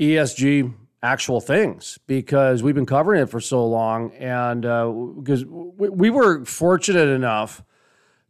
ESG 0.01 0.73
actual 1.03 1.41
things 1.41 1.99
because 2.07 2.63
we've 2.63 2.75
been 2.75 2.87
covering 2.87 3.23
it 3.23 3.27
for 3.27 3.41
so 3.41 3.67
long, 3.67 4.13
and 4.15 4.63
because 4.63 5.43
uh, 5.43 5.47
we, 5.47 5.89
we 5.89 6.11
were 6.11 6.45
fortunate 6.45 7.09
enough 7.09 7.63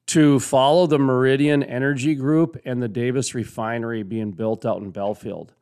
to 0.07 0.38
follow 0.38 0.87
the 0.87 0.99
Meridian 0.99 1.62
Energy 1.62 2.14
Group 2.14 2.61
and 2.64 2.83
the 2.83 2.88
Davis 2.88 3.35
Refinery 3.35 4.02
being 4.02 4.31
built 4.31 4.64
out 4.64 4.81
in 4.81 4.90
Belfield. 4.90 5.52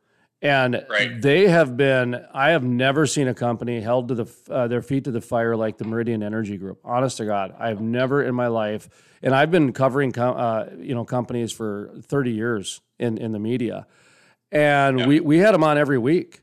And 0.45 0.85
right. 0.87 1.19
they 1.19 1.47
have 1.47 1.75
been, 1.75 2.23
I 2.31 2.51
have 2.51 2.63
never 2.63 3.07
seen 3.07 3.27
a 3.27 3.33
company 3.33 3.81
held 3.81 4.09
to 4.09 4.15
the, 4.15 4.27
uh, 4.47 4.67
their 4.67 4.83
feet 4.83 5.05
to 5.05 5.11
the 5.11 5.19
fire 5.19 5.55
like 5.55 5.79
the 5.79 5.85
Meridian 5.85 6.21
Energy 6.21 6.55
Group. 6.57 6.79
Honest 6.83 7.17
to 7.17 7.25
God, 7.25 7.55
I've 7.57 7.81
never 7.81 8.21
in 8.21 8.35
my 8.35 8.45
life, 8.45 8.87
and 9.23 9.33
I've 9.33 9.49
been 9.49 9.73
covering, 9.73 10.11
com- 10.11 10.37
uh, 10.37 10.65
you 10.77 10.93
know, 10.93 11.03
companies 11.03 11.51
for 11.51 11.89
30 11.99 12.31
years 12.31 12.81
in, 12.99 13.17
in 13.17 13.31
the 13.31 13.39
media. 13.39 13.87
And 14.51 14.99
yeah. 14.99 15.07
we, 15.07 15.19
we 15.19 15.39
had 15.39 15.55
them 15.55 15.63
on 15.63 15.79
every 15.79 15.97
week. 15.97 16.41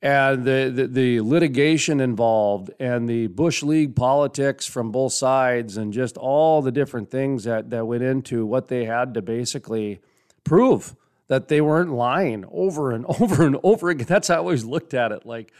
And 0.00 0.44
the, 0.44 0.70
the, 0.72 0.86
the 0.86 1.20
litigation 1.20 2.00
involved 2.00 2.70
and 2.78 3.08
the 3.08 3.26
Bush 3.26 3.64
League 3.64 3.96
politics 3.96 4.66
from 4.66 4.92
both 4.92 5.14
sides 5.14 5.76
and 5.76 5.92
just 5.92 6.16
all 6.16 6.62
the 6.62 6.72
different 6.72 7.10
things 7.10 7.42
that, 7.44 7.70
that 7.70 7.86
went 7.86 8.04
into 8.04 8.46
what 8.46 8.68
they 8.68 8.84
had 8.84 9.14
to 9.14 9.22
basically 9.22 10.00
prove 10.44 10.94
that 11.32 11.48
they 11.48 11.62
weren't 11.62 11.90
lying 11.90 12.44
over 12.52 12.92
and 12.92 13.06
over 13.20 13.46
and 13.46 13.56
over 13.62 13.88
again. 13.88 14.06
That's 14.06 14.28
how 14.28 14.34
I 14.34 14.38
always 14.38 14.66
looked 14.66 14.92
at 14.92 15.12
it. 15.12 15.24
Like, 15.24 15.50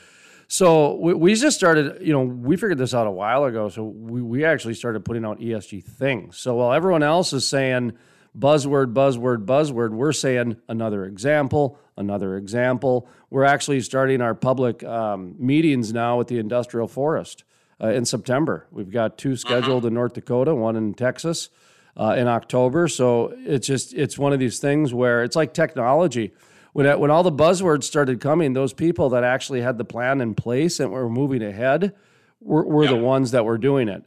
so 0.46 0.96
we, 0.96 1.14
we 1.14 1.34
just 1.34 1.56
started, 1.56 2.06
you 2.06 2.12
know, 2.12 2.20
we 2.20 2.56
figured 2.56 2.76
this 2.76 2.92
out 2.92 3.06
a 3.06 3.10
while 3.10 3.44
ago. 3.44 3.70
So 3.70 3.84
we, 3.84 4.20
we 4.20 4.44
actually 4.44 4.74
started 4.74 5.02
putting 5.02 5.24
out 5.24 5.40
ESG 5.40 5.82
things. 5.82 6.36
So 6.36 6.56
while 6.56 6.74
everyone 6.74 7.02
else 7.02 7.32
is 7.32 7.46
saying 7.46 7.92
buzzword, 8.38 8.92
buzzword, 8.92 9.46
buzzword, 9.46 9.92
we're 9.92 10.12
saying 10.12 10.58
another 10.68 11.06
example, 11.06 11.78
another 11.96 12.36
example. 12.36 13.08
We're 13.30 13.44
actually 13.44 13.80
starting 13.80 14.20
our 14.20 14.34
public 14.34 14.84
um, 14.84 15.36
meetings 15.38 15.90
now 15.90 16.18
with 16.18 16.28
the 16.28 16.38
industrial 16.38 16.86
forest 16.86 17.44
uh, 17.82 17.88
in 17.88 18.04
September. 18.04 18.66
We've 18.70 18.90
got 18.90 19.16
two 19.16 19.36
scheduled 19.36 19.84
uh-huh. 19.84 19.88
in 19.88 19.94
North 19.94 20.12
Dakota, 20.12 20.54
one 20.54 20.76
in 20.76 20.92
Texas 20.92 21.48
uh, 21.96 22.14
in 22.16 22.28
October. 22.28 22.88
So 22.88 23.34
it's 23.38 23.66
just 23.66 23.94
it's 23.94 24.18
one 24.18 24.32
of 24.32 24.38
these 24.38 24.58
things 24.58 24.92
where 24.94 25.22
it's 25.22 25.36
like 25.36 25.54
technology. 25.54 26.32
When 26.72 26.86
it, 26.86 26.98
when 26.98 27.10
all 27.10 27.22
the 27.22 27.32
buzzwords 27.32 27.84
started 27.84 28.20
coming, 28.20 28.54
those 28.54 28.72
people 28.72 29.10
that 29.10 29.24
actually 29.24 29.60
had 29.60 29.76
the 29.76 29.84
plan 29.84 30.22
in 30.22 30.34
place 30.34 30.80
and 30.80 30.90
were 30.90 31.08
moving 31.08 31.42
ahead 31.42 31.94
were, 32.40 32.64
were 32.64 32.84
yep. 32.84 32.94
the 32.94 32.98
ones 32.98 33.32
that 33.32 33.44
were 33.44 33.58
doing 33.58 33.88
it. 33.88 34.04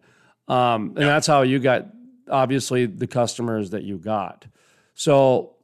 Um, 0.48 0.90
and 0.90 1.00
yep. 1.00 1.08
that's 1.08 1.28
how 1.28 1.44
you 1.44 1.60
got 1.60 1.86
obviously 2.30 2.88
the 2.88 3.06
customers 3.06 3.70
that 3.70 3.84
you 3.84 3.98
got. 3.98 4.48
So 4.96 5.56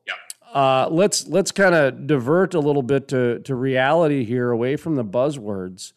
uh, 0.53 0.89
let's 0.91 1.27
let's 1.27 1.51
kind 1.51 1.73
of 1.73 2.07
divert 2.07 2.53
a 2.53 2.59
little 2.59 2.83
bit 2.83 3.07
to 3.09 3.39
to 3.39 3.55
reality 3.55 4.25
here, 4.25 4.51
away 4.51 4.75
from 4.75 4.95
the 4.95 5.05
buzzwords. 5.05 5.93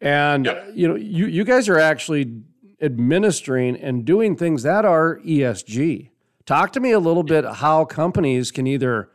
And 0.00 0.46
you 0.72 0.86
know, 0.88 0.94
you 0.94 1.26
you 1.26 1.44
guys 1.44 1.68
are 1.68 1.78
actually 1.78 2.42
administering 2.80 3.76
and 3.76 4.04
doing 4.04 4.36
things 4.36 4.62
that 4.62 4.84
are 4.84 5.18
ESG. 5.20 6.10
Talk 6.46 6.72
to 6.72 6.80
me 6.80 6.92
a 6.92 6.98
little 6.98 7.22
bit 7.22 7.44
how 7.44 7.84
companies 7.84 8.50
can 8.50 8.66
either, 8.66 9.10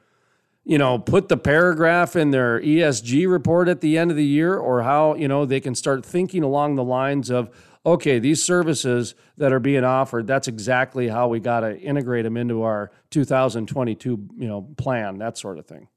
you 0.63 0.77
know, 0.77 0.99
put 0.99 1.29
the 1.29 1.37
paragraph 1.37 2.15
in 2.15 2.31
their 2.31 2.61
ESG 2.61 3.29
report 3.29 3.67
at 3.67 3.81
the 3.81 3.97
end 3.97 4.11
of 4.11 4.17
the 4.17 4.25
year 4.25 4.55
or 4.55 4.83
how, 4.83 5.15
you 5.15 5.27
know, 5.27 5.45
they 5.45 5.59
can 5.59 5.75
start 5.75 6.05
thinking 6.05 6.43
along 6.43 6.75
the 6.75 6.83
lines 6.83 7.31
of, 7.31 7.49
okay, 7.85 8.19
these 8.19 8.43
services 8.43 9.15
that 9.37 9.51
are 9.51 9.59
being 9.59 9.83
offered, 9.83 10.27
that's 10.27 10.47
exactly 10.47 11.07
how 11.07 11.27
we 11.27 11.39
got 11.39 11.61
to 11.61 11.77
integrate 11.79 12.23
them 12.23 12.37
into 12.37 12.63
our 12.63 12.91
2022, 13.09 14.29
you 14.37 14.47
know, 14.47 14.61
plan, 14.77 15.17
that 15.17 15.37
sort 15.37 15.57
of 15.57 15.65
thing. 15.65 15.87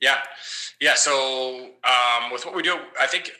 Yeah. 0.00 0.18
Yeah. 0.80 0.94
So 0.94 1.70
um, 1.84 2.32
with 2.32 2.44
what 2.44 2.54
we 2.54 2.62
do, 2.62 2.76
I 3.00 3.06
think 3.06 3.30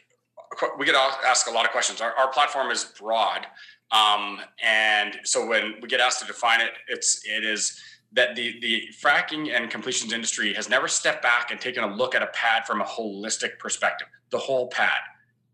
we 0.78 0.86
get 0.86 0.94
asked 0.94 1.48
a 1.48 1.50
lot 1.50 1.64
of 1.64 1.70
questions. 1.70 2.00
Our, 2.00 2.12
our 2.12 2.28
platform 2.28 2.70
is 2.70 2.84
broad, 2.98 3.46
um, 3.90 4.40
and 4.62 5.18
so 5.24 5.46
when 5.46 5.74
we 5.80 5.88
get 5.88 6.00
asked 6.00 6.20
to 6.20 6.26
define 6.26 6.60
it, 6.60 6.72
it's 6.88 7.22
it 7.24 7.44
is 7.44 7.80
that 8.12 8.34
the 8.34 8.58
the 8.60 8.88
fracking 9.02 9.54
and 9.54 9.70
completions 9.70 10.12
industry 10.12 10.52
has 10.54 10.68
never 10.68 10.88
stepped 10.88 11.22
back 11.22 11.50
and 11.50 11.60
taken 11.60 11.84
a 11.84 11.94
look 11.94 12.14
at 12.14 12.22
a 12.22 12.28
pad 12.28 12.66
from 12.66 12.80
a 12.80 12.84
holistic 12.84 13.58
perspective, 13.58 14.08
the 14.30 14.38
whole 14.38 14.68
pad, 14.68 15.00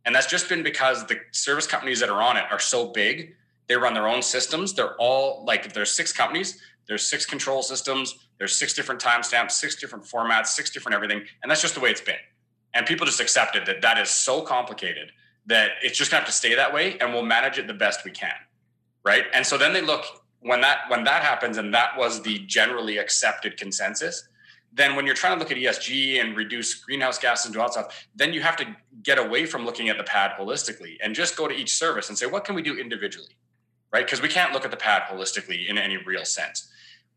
and 0.04 0.14
that's 0.14 0.26
just 0.26 0.48
been 0.48 0.62
because 0.62 1.06
the 1.06 1.16
service 1.32 1.66
companies 1.66 2.00
that 2.00 2.08
are 2.08 2.22
on 2.22 2.36
it 2.36 2.44
are 2.50 2.60
so 2.60 2.88
big. 2.88 3.34
They 3.66 3.76
run 3.76 3.92
their 3.92 4.08
own 4.08 4.22
systems. 4.22 4.72
They're 4.72 4.96
all 4.96 5.44
like 5.46 5.66
if 5.66 5.74
there's 5.74 5.90
six 5.90 6.12
companies. 6.12 6.60
There's 6.86 7.06
six 7.06 7.26
control 7.26 7.62
systems. 7.62 8.14
There's 8.38 8.56
six 8.56 8.72
different 8.72 8.98
timestamps, 8.98 9.50
six 9.52 9.76
different 9.76 10.06
formats, 10.06 10.46
six 10.46 10.70
different 10.70 10.94
everything, 10.94 11.22
and 11.42 11.50
that's 11.50 11.60
just 11.60 11.74
the 11.74 11.80
way 11.80 11.90
it's 11.90 12.00
been 12.00 12.16
and 12.74 12.86
people 12.86 13.06
just 13.06 13.20
accepted 13.20 13.66
that 13.66 13.82
that 13.82 13.98
is 13.98 14.10
so 14.10 14.42
complicated 14.42 15.10
that 15.46 15.72
it's 15.82 15.96
just 15.96 16.10
gonna 16.10 16.20
have 16.20 16.28
to 16.28 16.34
stay 16.34 16.54
that 16.54 16.72
way 16.72 16.98
and 16.98 17.12
we'll 17.12 17.24
manage 17.24 17.58
it 17.58 17.66
the 17.66 17.74
best 17.74 18.04
we 18.04 18.10
can 18.10 18.34
right? 19.08 19.24
And 19.32 19.46
so 19.46 19.56
then 19.56 19.72
they 19.72 19.80
look 19.80 20.04
when 20.40 20.60
that 20.60 20.80
when 20.88 21.02
that 21.04 21.22
happens 21.22 21.56
and 21.56 21.72
that 21.74 21.96
was 21.96 22.22
the 22.22 22.38
generally 22.40 22.98
accepted 22.98 23.56
consensus 23.56 24.28
then 24.70 24.94
when 24.94 25.06
you're 25.06 25.14
trying 25.14 25.32
to 25.32 25.38
look 25.40 25.50
at 25.50 25.56
esg 25.56 26.20
and 26.20 26.36
reduce 26.36 26.74
greenhouse 26.74 27.18
gases 27.18 27.46
and 27.46 27.54
do 27.54 27.60
all 27.60 27.66
that 27.66 27.72
stuff 27.72 28.08
then 28.14 28.32
you 28.32 28.40
have 28.40 28.54
to 28.54 28.64
get 29.02 29.18
away 29.18 29.46
from 29.46 29.64
looking 29.64 29.88
at 29.88 29.98
the 29.98 30.04
pad 30.04 30.30
holistically 30.38 30.96
and 31.02 31.14
just 31.14 31.36
go 31.36 31.48
to 31.48 31.54
each 31.54 31.72
service 31.72 32.08
and 32.08 32.16
say 32.16 32.26
what 32.26 32.44
can 32.44 32.54
we 32.54 32.62
do 32.62 32.78
individually? 32.78 33.36
Right? 33.92 34.04
Because 34.04 34.20
we 34.20 34.28
can't 34.28 34.52
look 34.52 34.66
at 34.66 34.70
the 34.70 34.76
pad 34.76 35.02
holistically 35.10 35.68
in 35.68 35.78
any 35.78 35.96
real 35.96 36.26
sense. 36.26 36.70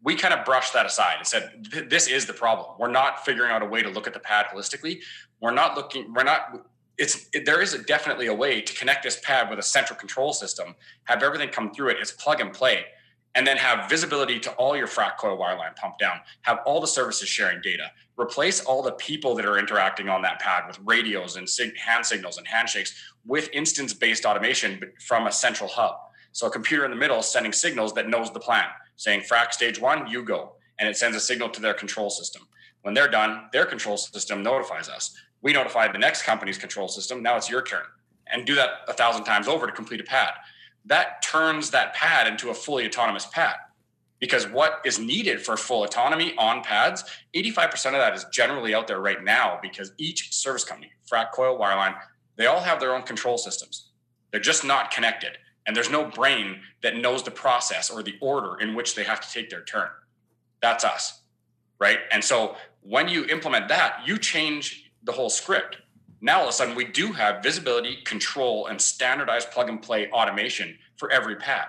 We 0.03 0.15
kind 0.15 0.34
of 0.34 0.46
brushed 0.46 0.74
that 0.74 0.86
aside 0.86 1.17
and 1.17 1.27
said 1.27 1.88
this 1.89 2.08
is 2.08 2.25
the 2.25 2.34
problem. 2.34 2.77
We're 2.79 2.89
not 2.89 3.24
figuring 3.25 3.51
out 3.51 3.62
a 3.62 3.65
way 3.65 3.84
to 3.84 3.89
look 3.89 4.08
at 4.08 4.13
the 4.13 4.20
pad 4.20 4.48
holistically 4.51 5.01
we're 5.41 5.51
not 5.51 5.75
looking 5.75 6.13
we're 6.13 6.24
not 6.24 6.65
it's 6.98 7.27
it, 7.33 7.45
there 7.45 7.62
is 7.62 7.74
a, 7.74 7.81
definitely 7.83 8.27
a 8.27 8.33
way 8.33 8.62
to 8.62 8.74
connect 8.74 9.03
this 9.03 9.19
pad 9.24 9.50
with 9.50 9.60
a 9.60 9.63
central 9.63 9.98
control 9.98 10.33
system 10.33 10.75
have 11.05 11.24
everything 11.24 11.50
come 11.50 11.74
through 11.74 11.89
it 11.89 11.98
it's 12.00 12.12
plug 12.12 12.39
and 12.39 12.53
play 12.53 12.86
and 13.33 13.48
then 13.48 13.55
have 13.55 13.89
visibility 13.89 14.39
to 14.39 14.51
all 14.53 14.75
your 14.75 14.88
frac 14.88 15.17
coil 15.17 15.38
wireline 15.38 15.75
pump 15.75 15.98
down 15.98 16.19
have 16.41 16.60
all 16.65 16.79
the 16.79 16.88
services 16.88 17.27
sharing 17.27 17.62
data 17.62 17.91
replace 18.17 18.62
all 18.65 18.83
the 18.83 18.91
people 18.93 19.36
that 19.36 19.45
are 19.45 19.57
interacting 19.57 20.10
on 20.10 20.21
that 20.21 20.39
pad 20.39 20.63
with 20.67 20.79
radios 20.86 21.36
and 21.36 21.50
sig- 21.50 21.77
hand 21.77 22.05
signals 22.05 22.38
and 22.38 22.48
handshakes 22.48 22.93
with 23.25 23.50
instance 23.53 23.93
based 23.93 24.25
automation 24.25 24.79
from 25.00 25.27
a 25.27 25.31
central 25.31 25.69
hub 25.69 25.95
so 26.33 26.48
a 26.48 26.51
computer 26.51 26.86
in 26.86 26.91
the 26.91 26.98
middle 26.98 27.21
sending 27.21 27.51
signals 27.51 27.93
that 27.93 28.07
knows 28.07 28.31
the 28.31 28.39
plan 28.39 28.67
saying 29.01 29.21
frac 29.21 29.51
stage 29.51 29.81
one, 29.81 30.07
you 30.07 30.24
go. 30.24 30.53
And 30.77 30.88
it 30.88 30.95
sends 30.95 31.17
a 31.17 31.19
signal 31.19 31.50
to 31.50 31.62
their 31.62 31.74
control 31.74 32.10
system. 32.12 32.43
When 32.83 32.93
they're 32.93 33.10
done, 33.10 33.50
their 33.51 33.65
control 33.65 33.98
system 33.98 34.43
notifies 34.43 34.89
us. 34.89 35.15
We 35.41 35.53
notify 35.53 35.91
the 35.91 35.98
next 35.98 36.24
company's 36.24 36.57
control 36.57 36.88
system. 36.88 37.24
Now 37.24 37.38
it's 37.38 37.50
your 37.50 37.62
turn. 37.62 37.83
And 38.27 38.45
do 38.45 38.55
that 38.55 38.69
a 38.88 38.93
thousand 38.93 39.24
times 39.25 39.48
over 39.48 39.65
to 39.65 39.71
complete 39.71 40.00
a 40.00 40.03
pad. 40.03 40.31
That 40.86 41.21
turns 41.21 41.71
that 41.71 41.93
pad 41.93 42.27
into 42.27 42.50
a 42.50 42.53
fully 42.53 42.86
autonomous 42.86 43.25
pad. 43.27 43.55
Because 44.19 44.48
what 44.48 44.81
is 44.86 45.00
needed 45.00 45.41
for 45.41 45.57
full 45.57 45.83
autonomy 45.83 46.36
on 46.38 46.63
pads, 46.63 47.03
85% 47.36 47.88
of 47.88 47.93
that 47.93 48.13
is 48.13 48.25
generally 48.31 48.75
out 48.75 48.88
there 48.88 49.00
right 49.00 49.24
now 49.24 49.57
because 49.62 49.93
each 49.98 50.33
service 50.33 50.63
company, 50.63 50.91
frac 51.12 51.31
coil, 51.31 51.57
wireline, 51.57 51.95
they 52.36 52.45
all 52.45 52.60
have 52.60 52.79
their 52.79 52.93
own 52.93 53.01
control 53.01 53.38
systems. 53.38 53.89
They're 54.29 54.39
just 54.39 54.63
not 54.63 54.91
connected 54.91 55.38
and 55.65 55.75
there's 55.75 55.89
no 55.89 56.05
brain 56.05 56.60
that 56.81 56.98
knows 56.98 57.24
the 57.24 57.31
process 57.31 57.89
or 57.89 58.01
the 58.01 58.15
order 58.21 58.60
in 58.60 58.74
which 58.74 58.95
they 58.95 59.03
have 59.03 59.21
to 59.21 59.31
take 59.31 59.50
their 59.50 59.63
turn. 59.63 59.89
That's 60.62 60.83
us, 60.83 61.21
right? 61.79 62.00
And 62.12 62.24
so 62.24 62.55
when 62.81 63.07
you 63.07 63.25
implement 63.25 63.67
that, 63.69 64.01
you 64.05 64.17
change 64.17 64.90
the 65.03 65.12
whole 65.12 65.29
script. 65.29 65.77
Now 66.22 66.39
all 66.39 66.43
of 66.43 66.50
a 66.50 66.53
sudden 66.53 66.75
we 66.75 66.86
do 66.86 67.12
have 67.13 67.43
visibility, 67.43 67.98
control, 68.05 68.67
and 68.67 68.79
standardized 68.79 69.51
plug 69.51 69.70
and 69.70 69.81
play 69.81 70.10
automation 70.12 70.77
for 70.98 71.12
every 71.12 71.36
pad. 71.36 71.67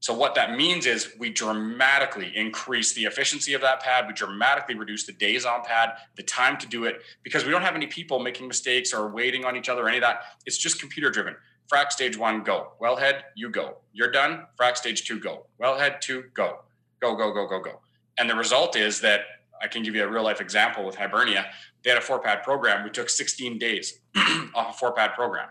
So 0.00 0.12
what 0.12 0.34
that 0.34 0.56
means 0.56 0.86
is 0.86 1.14
we 1.20 1.30
dramatically 1.30 2.32
increase 2.34 2.92
the 2.92 3.04
efficiency 3.04 3.54
of 3.54 3.60
that 3.60 3.80
pad. 3.80 4.06
We 4.08 4.14
dramatically 4.14 4.74
reduce 4.74 5.06
the 5.06 5.12
days 5.12 5.44
on 5.44 5.62
pad, 5.62 5.90
the 6.16 6.24
time 6.24 6.58
to 6.58 6.66
do 6.66 6.86
it, 6.86 7.02
because 7.22 7.44
we 7.44 7.52
don't 7.52 7.62
have 7.62 7.76
any 7.76 7.86
people 7.86 8.18
making 8.18 8.48
mistakes 8.48 8.92
or 8.92 9.08
waiting 9.12 9.44
on 9.44 9.56
each 9.56 9.68
other 9.68 9.84
or 9.84 9.88
any 9.88 9.98
of 9.98 10.02
that. 10.02 10.22
It's 10.44 10.58
just 10.58 10.80
computer 10.80 11.08
driven 11.08 11.36
frac 11.72 11.90
stage 11.90 12.18
one, 12.18 12.42
go. 12.42 12.72
Wellhead, 12.80 13.22
you 13.34 13.48
go. 13.48 13.78
You're 13.92 14.10
done. 14.10 14.46
Frac 14.60 14.76
stage 14.76 15.04
two, 15.04 15.18
go. 15.18 15.46
Wellhead 15.60 16.00
two, 16.00 16.24
go. 16.34 16.60
Go, 17.00 17.16
go, 17.16 17.32
go, 17.32 17.46
go, 17.46 17.60
go. 17.60 17.80
And 18.18 18.28
the 18.28 18.34
result 18.34 18.76
is 18.76 19.00
that 19.00 19.20
I 19.62 19.68
can 19.68 19.82
give 19.82 19.94
you 19.94 20.04
a 20.04 20.08
real 20.08 20.22
life 20.22 20.40
example 20.40 20.84
with 20.84 20.96
Hibernia. 20.96 21.46
They 21.84 21.90
had 21.90 21.98
a 21.98 22.02
four 22.02 22.20
pad 22.20 22.42
program. 22.42 22.84
We 22.84 22.90
took 22.90 23.10
16 23.10 23.58
days 23.58 24.00
off 24.54 24.74
a 24.74 24.78
four 24.78 24.92
pad 24.92 25.14
program. 25.14 25.48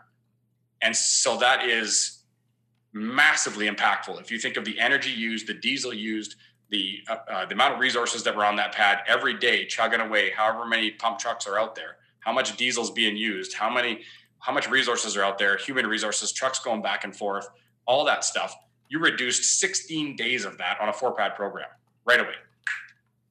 And 0.81 0.95
so 0.95 1.37
that 1.37 1.67
is 1.67 2.23
massively 2.93 3.69
impactful. 3.69 4.19
If 4.19 4.31
you 4.31 4.39
think 4.39 4.57
of 4.57 4.65
the 4.65 4.79
energy 4.79 5.11
used, 5.11 5.47
the 5.47 5.53
diesel 5.53 5.93
used, 5.93 6.35
the 6.69 6.99
uh, 7.09 7.17
uh, 7.29 7.45
the 7.45 7.53
amount 7.53 7.73
of 7.73 7.79
resources 7.79 8.23
that 8.23 8.35
were 8.35 8.45
on 8.45 8.55
that 8.55 8.73
pad 8.73 8.99
every 9.07 9.37
day, 9.37 9.65
chugging 9.65 9.99
away, 9.99 10.31
however 10.31 10.65
many 10.65 10.91
pump 10.91 11.19
trucks 11.19 11.45
are 11.45 11.59
out 11.59 11.75
there, 11.75 11.97
how 12.19 12.31
much 12.31 12.55
diesel 12.57 12.83
is 12.83 12.89
being 12.89 13.15
used, 13.15 13.53
how 13.53 13.69
many 13.69 14.01
how 14.39 14.53
much 14.53 14.69
resources 14.69 15.15
are 15.15 15.23
out 15.23 15.37
there, 15.37 15.57
human 15.57 15.85
resources, 15.85 16.31
trucks 16.31 16.59
going 16.59 16.81
back 16.81 17.03
and 17.03 17.15
forth, 17.15 17.47
all 17.85 18.03
that 18.05 18.23
stuff. 18.23 18.55
You 18.89 18.99
reduced 18.99 19.59
16 19.59 20.15
days 20.15 20.45
of 20.45 20.57
that 20.57 20.79
on 20.81 20.89
a 20.89 20.93
four 20.93 21.13
pad 21.13 21.35
program 21.35 21.67
right 22.05 22.19
away. 22.19 22.35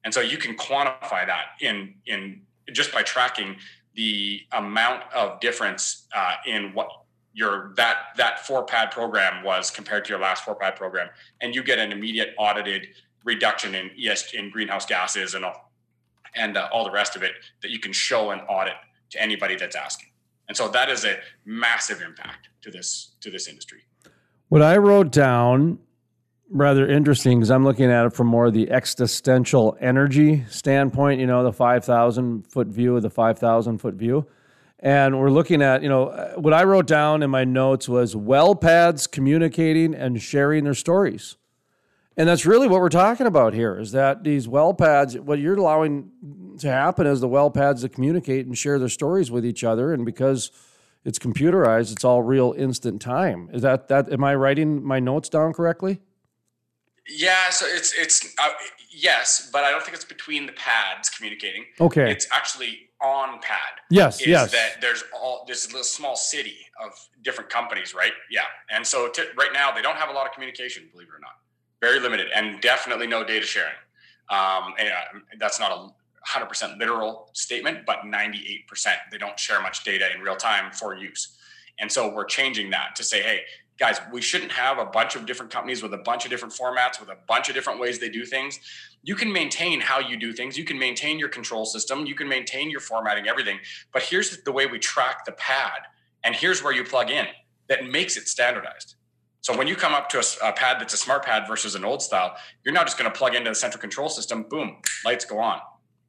And 0.03 0.13
so 0.13 0.21
you 0.21 0.37
can 0.37 0.55
quantify 0.55 1.25
that 1.27 1.47
in 1.59 1.95
in 2.05 2.41
just 2.73 2.93
by 2.93 3.03
tracking 3.03 3.57
the 3.95 4.41
amount 4.53 5.03
of 5.13 5.39
difference 5.39 6.07
uh, 6.15 6.35
in 6.45 6.73
what 6.73 6.87
your 7.33 7.73
that 7.75 7.97
that 8.17 8.45
four 8.45 8.63
pad 8.63 8.91
program 8.91 9.43
was 9.43 9.69
compared 9.69 10.03
to 10.05 10.09
your 10.09 10.19
last 10.19 10.43
four 10.43 10.55
pad 10.55 10.75
program, 10.75 11.09
and 11.41 11.55
you 11.55 11.63
get 11.63 11.79
an 11.79 11.91
immediate 11.91 12.33
audited 12.37 12.87
reduction 13.23 13.75
in 13.75 13.91
ES 14.01 14.33
in 14.33 14.49
greenhouse 14.49 14.85
gases 14.85 15.33
and 15.33 15.45
all 15.45 15.71
and 16.35 16.57
uh, 16.57 16.69
all 16.71 16.83
the 16.83 16.91
rest 16.91 17.15
of 17.15 17.23
it 17.23 17.33
that 17.61 17.71
you 17.71 17.79
can 17.79 17.91
show 17.91 18.31
and 18.31 18.41
audit 18.49 18.73
to 19.09 19.21
anybody 19.21 19.55
that's 19.55 19.75
asking. 19.75 20.09
And 20.47 20.55
so 20.55 20.67
that 20.69 20.89
is 20.89 21.05
a 21.05 21.17
massive 21.45 22.01
impact 22.01 22.49
to 22.61 22.71
this 22.71 23.15
to 23.21 23.29
this 23.29 23.47
industry. 23.47 23.79
What 24.49 24.61
I 24.61 24.77
wrote 24.77 25.11
down 25.11 25.79
rather 26.51 26.87
interesting 26.87 27.39
because 27.39 27.49
I'm 27.49 27.63
looking 27.63 27.89
at 27.89 28.05
it 28.05 28.13
from 28.13 28.27
more 28.27 28.51
the 28.51 28.69
existential 28.71 29.77
energy 29.79 30.45
standpoint, 30.49 31.19
you 31.19 31.27
know, 31.27 31.43
the 31.43 31.53
5,000 31.53 32.45
foot 32.47 32.67
view 32.67 32.95
of 32.95 33.01
the 33.01 33.09
5,000 33.09 33.77
foot 33.77 33.95
view. 33.95 34.27
And 34.79 35.19
we're 35.19 35.29
looking 35.29 35.61
at, 35.61 35.83
you 35.83 35.89
know, 35.89 36.07
uh, 36.07 36.33
what 36.33 36.53
I 36.53 36.63
wrote 36.63 36.87
down 36.87 37.23
in 37.23 37.29
my 37.29 37.43
notes 37.43 37.87
was 37.87 38.15
well 38.15 38.55
pads 38.55 39.07
communicating 39.07 39.93
and 39.93 40.21
sharing 40.21 40.63
their 40.63 40.73
stories. 40.73 41.37
And 42.17 42.27
that's 42.27 42.45
really 42.45 42.67
what 42.67 42.81
we're 42.81 42.89
talking 42.89 43.27
about 43.27 43.53
here 43.53 43.79
is 43.79 43.93
that 43.93 44.23
these 44.23 44.47
well 44.47 44.73
pads, 44.73 45.17
what 45.17 45.39
you're 45.39 45.55
allowing 45.55 46.11
to 46.59 46.67
happen 46.67 47.07
is 47.07 47.21
the 47.21 47.27
well 47.27 47.49
pads 47.49 47.81
to 47.81 47.89
communicate 47.89 48.45
and 48.45 48.57
share 48.57 48.79
their 48.79 48.89
stories 48.89 49.31
with 49.31 49.45
each 49.45 49.63
other. 49.63 49.93
And 49.93 50.05
because 50.05 50.51
it's 51.05 51.19
computerized, 51.19 51.93
it's 51.93 52.03
all 52.03 52.21
real 52.21 52.53
instant 52.57 53.01
time. 53.01 53.49
Is 53.53 53.61
that, 53.61 53.87
that, 53.87 54.11
am 54.11 54.23
I 54.23 54.35
writing 54.35 54.83
my 54.83 54.99
notes 54.99 55.29
down 55.29 55.53
correctly? 55.53 56.01
Yeah, 57.09 57.49
so 57.49 57.65
it's 57.67 57.93
it's 57.97 58.35
uh, 58.39 58.49
yes, 58.91 59.49
but 59.51 59.63
I 59.63 59.71
don't 59.71 59.81
think 59.83 59.95
it's 59.95 60.05
between 60.05 60.45
the 60.45 60.51
pads 60.53 61.09
communicating. 61.09 61.65
Okay, 61.79 62.11
it's 62.11 62.27
actually 62.31 62.89
on 63.01 63.39
pad. 63.41 63.81
Yes, 63.89 64.25
yes. 64.25 64.51
That 64.51 64.81
there's 64.81 65.03
all 65.13 65.43
this 65.47 65.67
little 65.67 65.83
small 65.83 66.15
city 66.15 66.57
of 66.83 66.91
different 67.23 67.49
companies, 67.49 67.95
right? 67.95 68.13
Yeah, 68.29 68.41
and 68.69 68.85
so 68.85 69.09
to, 69.09 69.25
right 69.35 69.51
now 69.51 69.71
they 69.71 69.81
don't 69.81 69.97
have 69.97 70.09
a 70.09 70.13
lot 70.13 70.27
of 70.27 70.33
communication, 70.33 70.89
believe 70.91 71.07
it 71.07 71.15
or 71.15 71.19
not, 71.19 71.39
very 71.81 71.99
limited, 71.99 72.27
and 72.35 72.61
definitely 72.61 73.07
no 73.07 73.23
data 73.23 73.45
sharing. 73.45 73.73
Um, 74.29 74.73
and 74.79 74.89
uh, 74.89 75.19
that's 75.39 75.59
not 75.59 75.71
a 75.71 75.89
100% 76.27 76.77
literal 76.77 77.29
statement, 77.33 77.85
but 77.85 77.99
98% 78.05 78.63
they 79.11 79.17
don't 79.17 79.39
share 79.39 79.61
much 79.61 79.83
data 79.83 80.05
in 80.15 80.21
real 80.21 80.35
time 80.35 80.71
for 80.71 80.95
use. 80.95 81.37
And 81.79 81.91
so 81.91 82.13
we're 82.13 82.25
changing 82.25 82.69
that 82.69 82.95
to 82.95 83.03
say, 83.03 83.21
hey, 83.21 83.41
guys, 83.79 83.99
we 84.11 84.21
shouldn't 84.21 84.51
have 84.51 84.77
a 84.77 84.85
bunch 84.85 85.15
of 85.15 85.25
different 85.25 85.51
companies 85.51 85.81
with 85.81 85.93
a 85.93 85.97
bunch 85.97 86.25
of 86.25 86.31
different 86.31 86.53
formats, 86.53 86.99
with 86.99 87.09
a 87.09 87.17
bunch 87.27 87.49
of 87.49 87.55
different 87.55 87.79
ways 87.79 87.99
they 87.99 88.09
do 88.09 88.25
things. 88.25 88.59
You 89.03 89.15
can 89.15 89.31
maintain 89.31 89.81
how 89.81 89.99
you 89.99 90.17
do 90.17 90.33
things. 90.33 90.57
You 90.57 90.63
can 90.63 90.77
maintain 90.77 91.17
your 91.17 91.29
control 91.29 91.65
system. 91.65 92.05
You 92.05 92.15
can 92.15 92.27
maintain 92.27 92.69
your 92.69 92.79
formatting, 92.79 93.27
everything. 93.27 93.59
But 93.91 94.03
here's 94.03 94.43
the 94.43 94.51
way 94.51 94.67
we 94.67 94.79
track 94.79 95.25
the 95.25 95.31
pad, 95.33 95.81
and 96.23 96.35
here's 96.35 96.63
where 96.63 96.73
you 96.73 96.83
plug 96.83 97.09
in 97.09 97.25
that 97.67 97.85
makes 97.85 98.17
it 98.17 98.27
standardized. 98.27 98.95
So 99.41 99.57
when 99.57 99.67
you 99.67 99.75
come 99.75 99.93
up 99.93 100.07
to 100.09 100.19
a, 100.19 100.49
a 100.49 100.53
pad 100.53 100.79
that's 100.79 100.93
a 100.93 100.97
smart 100.97 101.25
pad 101.25 101.47
versus 101.47 101.73
an 101.73 101.83
old 101.83 102.03
style, 102.03 102.35
you're 102.63 102.73
not 102.75 102.85
just 102.85 102.99
going 102.99 103.11
to 103.11 103.17
plug 103.17 103.33
into 103.33 103.49
the 103.49 103.55
central 103.55 103.81
control 103.81 104.09
system. 104.09 104.43
Boom, 104.43 104.77
lights 105.03 105.25
go 105.25 105.39
on 105.39 105.61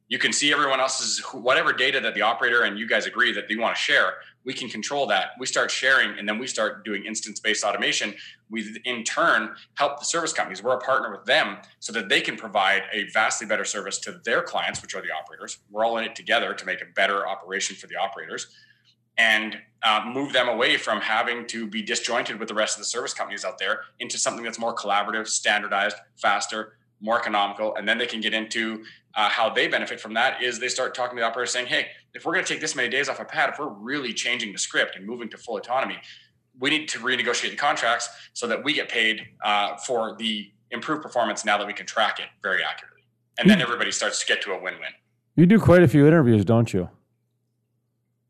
you 0.09 0.19
can 0.19 0.33
see 0.33 0.53
everyone 0.53 0.81
else's 0.81 1.21
whatever 1.33 1.73
data 1.73 2.01
that 2.01 2.15
the 2.15 2.23
operator 2.23 2.63
and 2.63 2.79
you 2.79 2.87
guys 2.87 3.07
agree 3.07 3.33
that 3.33 3.49
they 3.49 3.57
want 3.57 3.75
to 3.75 3.81
share 3.81 4.15
we 4.45 4.53
can 4.53 4.69
control 4.69 5.07
that. 5.07 5.31
We 5.39 5.47
start 5.47 5.71
sharing 5.71 6.19
and 6.19 6.29
then 6.29 6.39
we 6.39 6.47
start 6.47 6.85
doing 6.85 7.05
instance 7.05 7.41
based 7.41 7.65
automation. 7.65 8.15
We 8.51 8.77
in 8.85 9.05
turn 9.05 9.55
help 9.75 9.99
the 9.99 10.05
service 10.05 10.33
companies. 10.33 10.63
We're 10.63 10.77
a 10.77 10.81
partner 10.81 11.11
with 11.11 11.25
them 11.25 11.59
so 11.79 11.93
that 11.93 12.09
they 12.09 12.21
can 12.21 12.37
provide 12.37 12.83
a 12.93 13.05
vastly 13.13 13.47
better 13.47 13.65
service 13.65 13.99
to 14.01 14.21
their 14.25 14.43
clients 14.43 14.83
which 14.83 14.95
are 14.95 15.03
the 15.03 15.13
operators. 15.13 15.59
We're 15.71 15.85
all 15.85 15.99
in 15.99 16.05
it 16.05 16.17
together 16.17 16.55
to 16.55 16.67
make 16.67 16.83
a 16.83 16.87
better 16.95 17.27
operation 17.27 17.77
for 17.77 17.87
the 17.87 17.97
operators 17.97 18.49
and 19.19 19.59
uh, 19.83 20.03
move 20.13 20.33
them 20.33 20.49
away 20.49 20.79
from 20.79 21.01
having 21.01 21.47
to 21.47 21.67
be 21.67 21.83
disjointed 21.83 22.39
with 22.39 22.49
the 22.49 22.55
rest 22.55 22.77
of 22.77 22.81
the 22.81 22.87
service 22.87 23.13
companies 23.13 23.45
out 23.45 23.59
there 23.59 23.83
into 24.01 24.17
something 24.19 24.43
that's 24.43 24.59
more 24.59 24.75
collaborative 24.75 25.29
standardized 25.29 25.97
faster 26.17 26.75
more 27.03 27.19
economical 27.19 27.75
and 27.75 27.87
then 27.87 27.99
they 27.99 28.07
can 28.07 28.21
get 28.21 28.33
into 28.33 28.85
uh, 29.15 29.29
how 29.29 29.51
they 29.51 29.69
benefit 29.69 30.01
from 30.01 30.15
that 30.15 30.43
is 30.43 30.59
they 30.59 30.69
start 30.69 30.95
talking 30.95 31.17
to 31.17 31.21
the 31.21 31.27
operator 31.27 31.47
saying, 31.47 31.67
hey, 31.67 31.89
if 32.15 32.25
we're 32.25 32.33
going 32.33 32.45
to 32.45 32.53
take 32.53 32.61
this 32.61 32.75
many 32.75 32.89
days 32.89 33.09
off 33.09 33.21
a 33.21 33.25
pad, 33.25 33.51
if 33.51 33.59
we're 33.59 33.69
really 33.69 34.13
changing 34.13 34.53
the 34.53 34.59
script 34.59 34.97
and 34.97 35.07
moving 35.07 35.29
to 35.31 35.37
full 35.39 35.57
autonomy, 35.57 35.99
we 36.59 36.71
need 36.71 36.89
to 36.89 36.99
renegotiate 36.99 37.51
the 37.51 37.57
contracts 37.57 38.09
so 38.33 38.47
that 38.47 38.63
we 38.63 38.73
get 38.73 38.89
paid 38.89 39.23
uh, 39.45 39.77
for 39.77 40.17
the 40.19 40.51
improved 40.71 41.03
performance 41.03 41.45
now 41.45 41.59
that 41.59 41.67
we 41.67 41.73
can 41.73 41.87
track 41.87 42.19
it 42.19 42.27
very 42.43 42.63
accurately. 42.63 43.03
And 43.39 43.49
then 43.49 43.63
everybody 43.63 43.91
starts 43.91 44.21
to 44.21 44.27
get 44.27 44.43
to 44.43 44.53
a 44.53 44.57
win 44.57 44.75
win. 44.75 44.91
You 45.37 45.47
do 45.47 45.59
quite 45.59 45.83
a 45.83 45.89
few 45.89 46.07
interviews, 46.07 46.45
don't 46.45 46.73
you? 46.73 46.89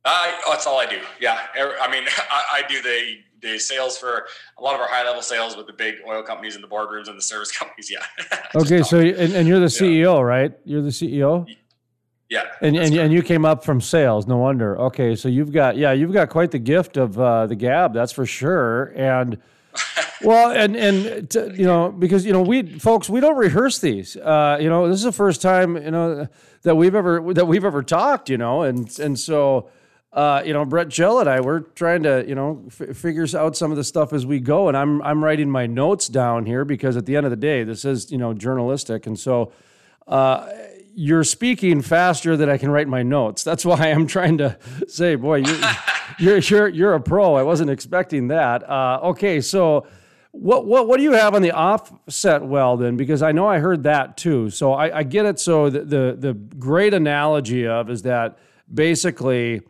Uh, 0.05 0.33
that's 0.49 0.67
all 0.67 0.79
I 0.79 0.87
do. 0.87 1.01
Yeah. 1.21 1.39
I 1.57 1.91
mean, 1.91 2.05
I, 2.31 2.63
I 2.65 2.69
do 2.69 2.81
the 2.83 3.17
the 3.43 3.59
sales 3.59 3.99
for 3.99 4.27
a 4.59 4.63
lot 4.63 4.75
of 4.75 4.81
our 4.81 4.89
high 4.89 5.05
level 5.05 5.21
sales 5.21 5.57
with 5.57 5.67
the 5.67 5.73
big 5.73 5.97
oil 6.07 6.23
companies 6.23 6.55
and 6.55 6.65
the 6.65 6.69
boardrooms 6.69 7.09
and 7.09 7.19
the 7.19 7.23
service 7.23 7.51
companies. 7.59 7.91
Yeah. 7.91 8.05
okay, 8.55 8.83
so 8.83 9.01
and, 9.01 9.35
and, 9.35 9.49
you're 9.49 9.61
the 9.61 9.67
CEO, 9.67 10.17
yeah. 10.17 10.23
right? 10.23 10.53
You're 10.65 10.83
the 10.83 10.89
CEO. 10.89 11.47
Yeah. 12.29 12.45
And 12.63 12.77
and, 12.77 12.95
and 12.95 13.13
you 13.13 13.23
came 13.23 13.45
up 13.45 13.63
from 13.63 13.83
sales. 13.83 14.27
No 14.27 14.39
wonder. 14.39 14.79
Okay, 14.79 15.15
so 15.15 15.29
you've 15.29 15.53
got 15.53 15.77
yeah, 15.77 15.93
you've 15.93 16.15
got 16.15 16.31
quite 16.31 16.51
the 16.51 16.59
gift 16.59 16.97
of 16.97 17.19
uh, 17.21 17.47
the 17.47 17.57
gab. 17.57 17.93
That's 17.93 18.13
for 18.13 18.25
sure. 18.25 18.93
And 18.97 19.39
well, 20.23 20.51
and 20.51 20.75
and 20.75 21.29
to, 21.31 21.53
you 21.55 21.67
know 21.67 21.93
because 21.93 22.25
you 22.25 22.33
know 22.33 22.41
we 22.41 22.79
folks 22.79 23.11
we 23.11 23.21
don't 23.21 23.37
rehearse 23.37 23.81
these. 23.81 24.17
Uh, 24.17 24.57
you 24.59 24.71
know 24.71 24.89
this 24.89 24.97
is 24.97 25.05
the 25.05 25.13
first 25.13 25.43
time 25.43 25.77
you 25.77 25.91
know 25.91 26.27
that 26.63 26.75
we've 26.75 26.95
ever 26.95 27.35
that 27.35 27.47
we've 27.47 27.67
ever 27.67 27.83
talked. 27.83 28.31
You 28.31 28.39
know, 28.39 28.63
and 28.63 28.99
and 28.99 29.19
so 29.19 29.69
uh, 30.13 30.43
you 30.45 30.53
know, 30.53 30.65
Brett 30.65 30.91
Chell 30.91 31.21
and 31.21 31.29
I, 31.29 31.41
we're 31.41 31.61
trying 31.61 32.03
to, 32.03 32.25
you 32.29 32.35
know, 32.35 32.63
f- 32.67 32.95
figure 32.95 33.27
out 33.35 33.57
some 33.57 33.71
of 33.71 33.79
the 33.79 33.85
stuff 33.85 34.13
as 34.13 34.27
we 34.27 34.41
go. 34.41 34.69
And 34.69 34.77
I'm, 34.77 35.01
I'm 35.01 35.25
writing 35.25 35.51
my 35.51 35.67
notes 35.67 36.07
down 36.07 36.45
here 36.45 36.67
because 36.67 36.99
at 36.99 37.07
the 37.07 37.17
end 37.17 37.25
of 37.25 37.31
the 37.31 37.37
day, 37.37 37.65
this 37.65 37.87
is, 37.87 38.13
you 38.13 38.19
know, 38.19 38.35
journalistic. 38.35 39.07
And 39.07 39.19
so 39.19 39.53
uh, 40.07 40.51
you're 40.95 41.25
speaking 41.25 41.81
faster 41.81 42.37
than 42.37 42.51
I 42.51 42.59
can 42.59 42.71
write 42.71 42.89
my 42.89 43.03
notes. 43.03 43.43
That's 43.43 43.65
why 43.65 43.91
I'm 43.91 44.07
trying 44.07 44.37
to 44.39 44.59
say, 44.87 45.15
boy, 45.15 45.37
you're, 45.37 45.61
you're, 46.19 46.39
you're, 46.39 46.69
you're, 46.69 46.95
a 46.95 47.01
pro. 47.01 47.35
I 47.35 47.43
wasn't 47.43 47.71
expecting 47.71 48.29
that. 48.29 48.69
Uh, 48.69 49.01
okay. 49.05 49.41
So 49.41 49.87
what, 50.33 50.67
what, 50.67 50.89
what 50.89 50.99
do 50.99 51.05
you 51.05 51.13
have 51.13 51.35
on 51.35 51.41
the 51.41 51.53
offset 51.53 52.43
well 52.43 52.77
then? 52.77 52.99
Because 52.99 53.23
I 53.23 53.33
know 53.33 53.49
I 53.49 53.61
heard 53.61 53.85
that 53.85 54.19
too. 54.19 54.51
So 54.51 54.75
I, 54.75 54.99
I 54.99 55.03
get 55.05 55.25
it. 55.25 55.41
So 55.41 55.71
the, 55.71 55.81
the, 55.81 56.17
the 56.19 56.35
great 56.35 56.93
analogy 56.93 57.67
of 57.67 57.89
is 57.89 58.03
that 58.03 58.39
basically, 58.73 59.63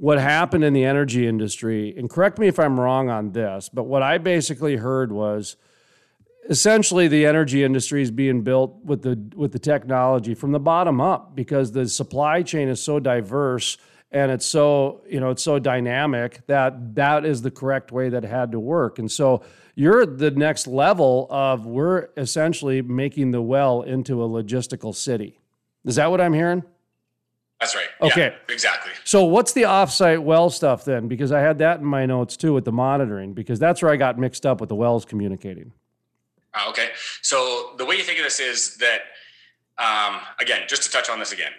what 0.00 0.20
happened 0.20 0.62
in 0.62 0.74
the 0.74 0.84
energy 0.84 1.26
industry, 1.26 1.92
and 1.96 2.08
correct 2.08 2.38
me 2.38 2.46
if 2.46 2.60
I'm 2.60 2.78
wrong 2.78 3.10
on 3.10 3.32
this, 3.32 3.68
but 3.68 3.82
what 3.84 4.00
I 4.00 4.18
basically 4.18 4.76
heard 4.76 5.10
was 5.10 5.56
essentially 6.48 7.08
the 7.08 7.26
energy 7.26 7.64
industry 7.64 8.00
is 8.00 8.12
being 8.12 8.42
built 8.42 8.76
with 8.84 9.02
the 9.02 9.18
with 9.34 9.50
the 9.50 9.58
technology 9.58 10.34
from 10.34 10.52
the 10.52 10.60
bottom 10.60 11.00
up 11.00 11.34
because 11.34 11.72
the 11.72 11.88
supply 11.88 12.42
chain 12.42 12.68
is 12.68 12.80
so 12.80 13.00
diverse 13.00 13.76
and 14.12 14.30
it's 14.30 14.46
so 14.46 15.02
you 15.08 15.18
know 15.18 15.30
it's 15.30 15.42
so 15.42 15.58
dynamic 15.58 16.46
that 16.46 16.94
that 16.94 17.24
is 17.24 17.42
the 17.42 17.50
correct 17.50 17.90
way 17.90 18.08
that 18.08 18.22
it 18.22 18.28
had 18.28 18.52
to 18.52 18.60
work. 18.60 19.00
And 19.00 19.10
so 19.10 19.42
you're 19.74 20.06
the 20.06 20.30
next 20.30 20.68
level 20.68 21.26
of 21.28 21.66
we're 21.66 22.10
essentially 22.16 22.82
making 22.82 23.32
the 23.32 23.42
well 23.42 23.82
into 23.82 24.22
a 24.22 24.28
logistical 24.28 24.94
city. 24.94 25.40
Is 25.84 25.96
that 25.96 26.08
what 26.08 26.20
i'm 26.20 26.34
hearing 26.34 26.62
that's 27.60 27.74
right. 27.74 27.88
Okay. 28.00 28.26
Yeah, 28.26 28.52
exactly. 28.54 28.92
So 29.04 29.24
what's 29.24 29.52
the 29.52 29.62
offsite 29.62 30.22
well 30.22 30.48
stuff 30.48 30.84
then? 30.84 31.08
Because 31.08 31.32
I 31.32 31.40
had 31.40 31.58
that 31.58 31.80
in 31.80 31.84
my 31.84 32.06
notes 32.06 32.36
too 32.36 32.54
with 32.54 32.64
the 32.64 32.72
monitoring, 32.72 33.32
because 33.32 33.58
that's 33.58 33.82
where 33.82 33.90
I 33.90 33.96
got 33.96 34.18
mixed 34.18 34.46
up 34.46 34.60
with 34.60 34.68
the 34.68 34.76
wells 34.76 35.04
communicating. 35.04 35.72
Uh, 36.54 36.68
okay. 36.68 36.90
So 37.22 37.72
the 37.76 37.84
way 37.84 37.96
you 37.96 38.04
think 38.04 38.18
of 38.18 38.24
this 38.24 38.38
is 38.38 38.76
that, 38.76 39.00
um, 39.78 40.20
again, 40.40 40.62
just 40.68 40.84
to 40.84 40.90
touch 40.90 41.10
on 41.10 41.18
this 41.18 41.32
again, 41.32 41.50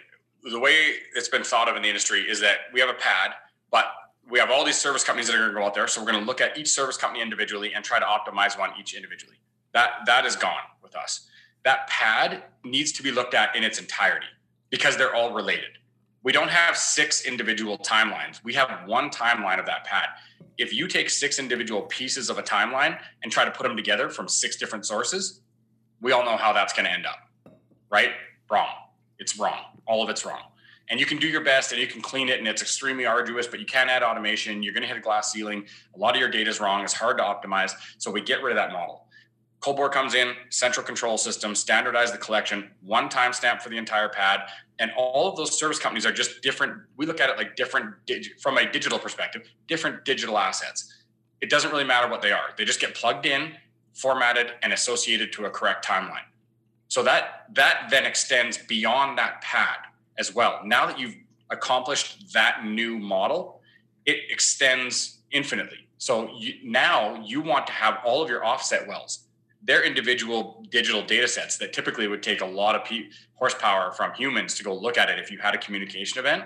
the 0.50 0.58
way 0.58 0.94
it's 1.14 1.28
been 1.28 1.44
thought 1.44 1.68
of 1.68 1.76
in 1.76 1.82
the 1.82 1.88
industry 1.88 2.22
is 2.22 2.40
that 2.40 2.58
we 2.72 2.80
have 2.80 2.88
a 2.88 2.94
pad, 2.94 3.32
but 3.70 3.84
we 4.30 4.38
have 4.38 4.50
all 4.50 4.64
these 4.64 4.78
service 4.78 5.04
companies 5.04 5.26
that 5.26 5.36
are 5.36 5.40
going 5.40 5.50
to 5.50 5.60
go 5.60 5.66
out 5.66 5.74
there. 5.74 5.86
So 5.86 6.00
we're 6.00 6.10
going 6.10 6.20
to 6.20 6.26
look 6.26 6.40
at 6.40 6.56
each 6.56 6.68
service 6.68 6.96
company 6.96 7.22
individually 7.22 7.74
and 7.74 7.84
try 7.84 7.98
to 7.98 8.06
optimize 8.06 8.58
one 8.58 8.70
each 8.80 8.94
individually. 8.94 9.36
That 9.72 9.90
that 10.06 10.24
is 10.24 10.34
gone 10.34 10.62
with 10.82 10.96
us. 10.96 11.28
That 11.64 11.88
pad 11.88 12.42
needs 12.64 12.90
to 12.92 13.02
be 13.02 13.12
looked 13.12 13.34
at 13.34 13.54
in 13.54 13.62
its 13.64 13.78
entirety 13.78 14.26
because 14.70 14.96
they're 14.96 15.14
all 15.14 15.34
related 15.34 15.68
we 16.22 16.32
don't 16.32 16.50
have 16.50 16.76
six 16.76 17.24
individual 17.24 17.78
timelines. 17.78 18.42
We 18.44 18.54
have 18.54 18.82
one 18.86 19.10
timeline 19.10 19.58
of 19.58 19.66
that 19.66 19.84
pad. 19.84 20.08
If 20.58 20.72
you 20.74 20.86
take 20.86 21.08
six 21.08 21.38
individual 21.38 21.82
pieces 21.82 22.28
of 22.28 22.38
a 22.38 22.42
timeline 22.42 22.98
and 23.22 23.32
try 23.32 23.44
to 23.44 23.50
put 23.50 23.62
them 23.62 23.76
together 23.76 24.10
from 24.10 24.28
six 24.28 24.56
different 24.56 24.84
sources, 24.84 25.40
we 26.02 26.12
all 26.12 26.24
know 26.24 26.36
how 26.36 26.52
that's 26.52 26.72
going 26.72 26.84
to 26.84 26.92
end 26.92 27.06
up, 27.06 27.18
right? 27.90 28.10
Wrong. 28.50 28.68
It's 29.18 29.38
wrong. 29.38 29.60
All 29.86 30.02
of 30.02 30.10
it's 30.10 30.24
wrong. 30.24 30.42
And 30.90 30.98
you 30.98 31.06
can 31.06 31.18
do 31.18 31.28
your 31.28 31.44
best 31.44 31.72
and 31.72 31.80
you 31.80 31.86
can 31.86 32.02
clean 32.02 32.28
it, 32.28 32.38
and 32.38 32.48
it's 32.48 32.62
extremely 32.62 33.06
arduous, 33.06 33.46
but 33.46 33.60
you 33.60 33.66
can't 33.66 33.88
add 33.88 34.02
automation. 34.02 34.62
You're 34.62 34.74
going 34.74 34.82
to 34.82 34.88
hit 34.88 34.96
a 34.96 35.00
glass 35.00 35.32
ceiling. 35.32 35.64
A 35.94 35.98
lot 35.98 36.14
of 36.14 36.20
your 36.20 36.28
data 36.28 36.50
is 36.50 36.60
wrong. 36.60 36.82
It's 36.82 36.92
hard 36.92 37.16
to 37.18 37.22
optimize. 37.22 37.72
So 37.98 38.10
we 38.10 38.20
get 38.20 38.42
rid 38.42 38.50
of 38.50 38.56
that 38.56 38.72
model. 38.72 39.06
Cold 39.60 39.76
Bore 39.76 39.90
comes 39.90 40.14
in, 40.14 40.34
central 40.48 40.84
control 40.84 41.18
system, 41.18 41.54
standardize 41.54 42.10
the 42.12 42.18
collection, 42.18 42.70
one 42.80 43.08
time 43.08 43.32
stamp 43.32 43.60
for 43.60 43.68
the 43.68 43.76
entire 43.76 44.08
pad. 44.08 44.40
And 44.78 44.90
all 44.96 45.28
of 45.28 45.36
those 45.36 45.58
service 45.58 45.78
companies 45.78 46.06
are 46.06 46.12
just 46.12 46.40
different. 46.42 46.80
We 46.96 47.04
look 47.06 47.20
at 47.20 47.28
it 47.28 47.36
like 47.36 47.56
different, 47.56 47.94
from 48.40 48.56
a 48.56 48.70
digital 48.70 48.98
perspective, 48.98 49.42
different 49.68 50.04
digital 50.06 50.38
assets. 50.38 51.04
It 51.42 51.50
doesn't 51.50 51.70
really 51.70 51.84
matter 51.84 52.08
what 52.08 52.22
they 52.22 52.32
are. 52.32 52.54
They 52.56 52.64
just 52.64 52.80
get 52.80 52.94
plugged 52.94 53.26
in, 53.26 53.52
formatted, 53.94 54.52
and 54.62 54.72
associated 54.72 55.32
to 55.34 55.44
a 55.44 55.50
correct 55.50 55.86
timeline. 55.86 56.24
So 56.88 57.02
that 57.02 57.46
that 57.54 57.88
then 57.90 58.06
extends 58.06 58.58
beyond 58.58 59.18
that 59.18 59.42
pad. 59.42 59.76
as 60.20 60.34
well. 60.34 60.60
Now 60.64 60.86
that 60.86 60.98
you've 60.98 61.16
accomplished 61.50 62.32
that 62.32 62.64
new 62.64 62.98
model, 62.98 63.60
it 64.06 64.18
extends 64.30 65.18
infinitely. 65.32 65.88
So 65.98 66.30
you, 66.38 66.54
now 66.62 67.20
you 67.24 67.40
want 67.40 67.66
to 67.66 67.72
have 67.72 67.98
all 68.04 68.22
of 68.22 68.30
your 68.30 68.44
offset 68.44 68.86
wells, 68.86 69.26
their 69.62 69.84
individual 69.84 70.64
digital 70.70 71.02
data 71.02 71.28
sets 71.28 71.58
that 71.58 71.72
typically 71.72 72.08
would 72.08 72.22
take 72.22 72.40
a 72.40 72.46
lot 72.46 72.74
of 72.74 72.88
horsepower 73.34 73.92
from 73.92 74.12
humans 74.14 74.54
to 74.54 74.64
go 74.64 74.74
look 74.74 74.96
at 74.96 75.10
it 75.10 75.18
if 75.18 75.30
you 75.30 75.38
had 75.38 75.54
a 75.54 75.58
communication 75.58 76.18
event, 76.18 76.44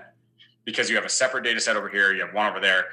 because 0.64 0.90
you 0.90 0.96
have 0.96 1.05
a 1.05 1.11
separate 1.11 1.44
data 1.44 1.61
set 1.61 1.77
over 1.77 1.88
here, 1.88 2.12
you 2.12 2.24
have 2.24 2.35
one 2.35 2.46
over 2.46 2.61
there. 2.61 2.87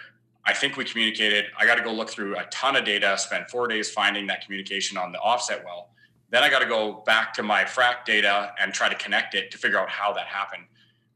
I 0.45 0.53
think 0.53 0.77
we 0.77 0.86
communicated. 0.86 1.45
I 1.57 1.65
got 1.65 1.75
to 1.75 1.84
go 1.84 1.91
look 1.91 2.10
through 2.10 2.38
a 2.38 2.45
ton 2.45 2.75
of 2.75 2.86
data, 2.86 3.15
spend 3.17 3.45
four 3.49 3.67
days 3.67 3.91
finding 3.91 4.27
that 4.27 4.43
communication 4.43 4.97
on 4.97 5.12
the 5.12 5.19
offset 5.19 5.63
well. 5.63 5.89
Then 6.31 6.43
I 6.43 6.49
got 6.49 6.60
to 6.60 6.65
go 6.65 7.03
back 7.05 7.34
to 7.36 7.43
my 7.43 7.63
frac 7.63 8.05
data 8.05 8.53
and 8.60 8.73
try 8.73 8.89
to 8.89 8.95
connect 8.95 9.36
it 9.36 9.51
to 9.51 9.57
figure 9.57 9.79
out 9.79 9.89
how 9.89 10.13
that 10.13 10.27
happened. 10.27 10.63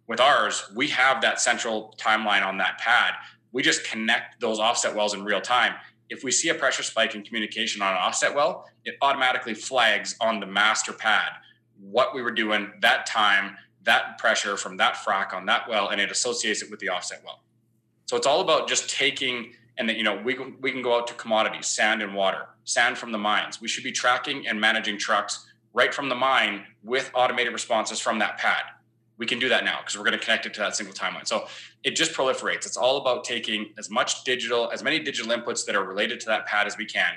With 0.07 0.19
ours, 0.19 0.71
we 0.75 0.87
have 0.89 1.21
that 1.21 1.39
central 1.39 1.95
timeline 1.97 2.45
on 2.45 2.57
that 2.57 2.77
pad. 2.77 3.13
We 3.51 3.63
just 3.63 3.85
connect 3.85 4.39
those 4.41 4.59
offset 4.59 4.93
wells 4.93 5.13
in 5.13 5.23
real 5.23 5.41
time. 5.41 5.73
If 6.09 6.23
we 6.23 6.31
see 6.31 6.49
a 6.49 6.55
pressure 6.55 6.83
spike 6.83 7.15
in 7.15 7.23
communication 7.23 7.81
on 7.81 7.91
an 7.93 7.97
offset 7.97 8.35
well, 8.35 8.67
it 8.83 8.95
automatically 9.01 9.53
flags 9.53 10.15
on 10.21 10.39
the 10.39 10.45
master 10.45 10.93
pad 10.93 11.31
what 11.79 12.15
we 12.15 12.21
were 12.21 12.31
doing 12.31 12.71
that 12.81 13.05
time, 13.05 13.57
that 13.83 14.17
pressure 14.17 14.57
from 14.57 14.77
that 14.77 14.95
frac 14.95 15.33
on 15.33 15.45
that 15.45 15.67
well, 15.69 15.89
and 15.89 15.99
it 15.99 16.09
associates 16.11 16.61
it 16.61 16.71
with 16.71 16.79
the 16.79 16.89
offset 16.89 17.21
well. 17.25 17.41
So 18.05 18.15
it's 18.15 18.27
all 18.27 18.41
about 18.41 18.67
just 18.67 18.89
taking 18.89 19.53
and 19.77 19.89
that 19.89 19.97
you 19.97 20.03
know 20.03 20.21
we 20.23 20.37
we 20.61 20.71
can 20.71 20.81
go 20.81 20.97
out 20.97 21.07
to 21.07 21.13
commodities, 21.15 21.67
sand 21.67 22.01
and 22.01 22.13
water, 22.13 22.47
sand 22.63 22.97
from 22.97 23.11
the 23.11 23.17
mines. 23.17 23.59
We 23.59 23.67
should 23.67 23.83
be 23.83 23.91
tracking 23.91 24.47
and 24.47 24.59
managing 24.59 24.97
trucks 24.97 25.45
right 25.73 25.93
from 25.93 26.09
the 26.09 26.15
mine 26.15 26.63
with 26.83 27.11
automated 27.13 27.51
responses 27.51 27.99
from 27.99 28.19
that 28.19 28.37
pad. 28.37 28.63
We 29.17 29.25
can 29.25 29.39
do 29.39 29.49
that 29.49 29.63
now 29.63 29.79
because 29.79 29.97
we're 29.97 30.03
going 30.03 30.17
to 30.17 30.23
connect 30.23 30.45
it 30.45 30.53
to 30.55 30.59
that 30.61 30.75
single 30.75 30.93
timeline. 30.93 31.25
So 31.25 31.47
it 31.83 31.95
just 31.95 32.13
proliferates. 32.13 32.65
It's 32.65 32.77
all 32.77 32.97
about 32.97 33.23
taking 33.23 33.73
as 33.77 33.89
much 33.89 34.23
digital, 34.23 34.69
as 34.71 34.83
many 34.83 34.99
digital 34.99 35.35
inputs 35.35 35.65
that 35.65 35.75
are 35.75 35.83
related 35.83 36.19
to 36.21 36.25
that 36.27 36.45
pad 36.45 36.67
as 36.67 36.77
we 36.77 36.85
can, 36.85 37.13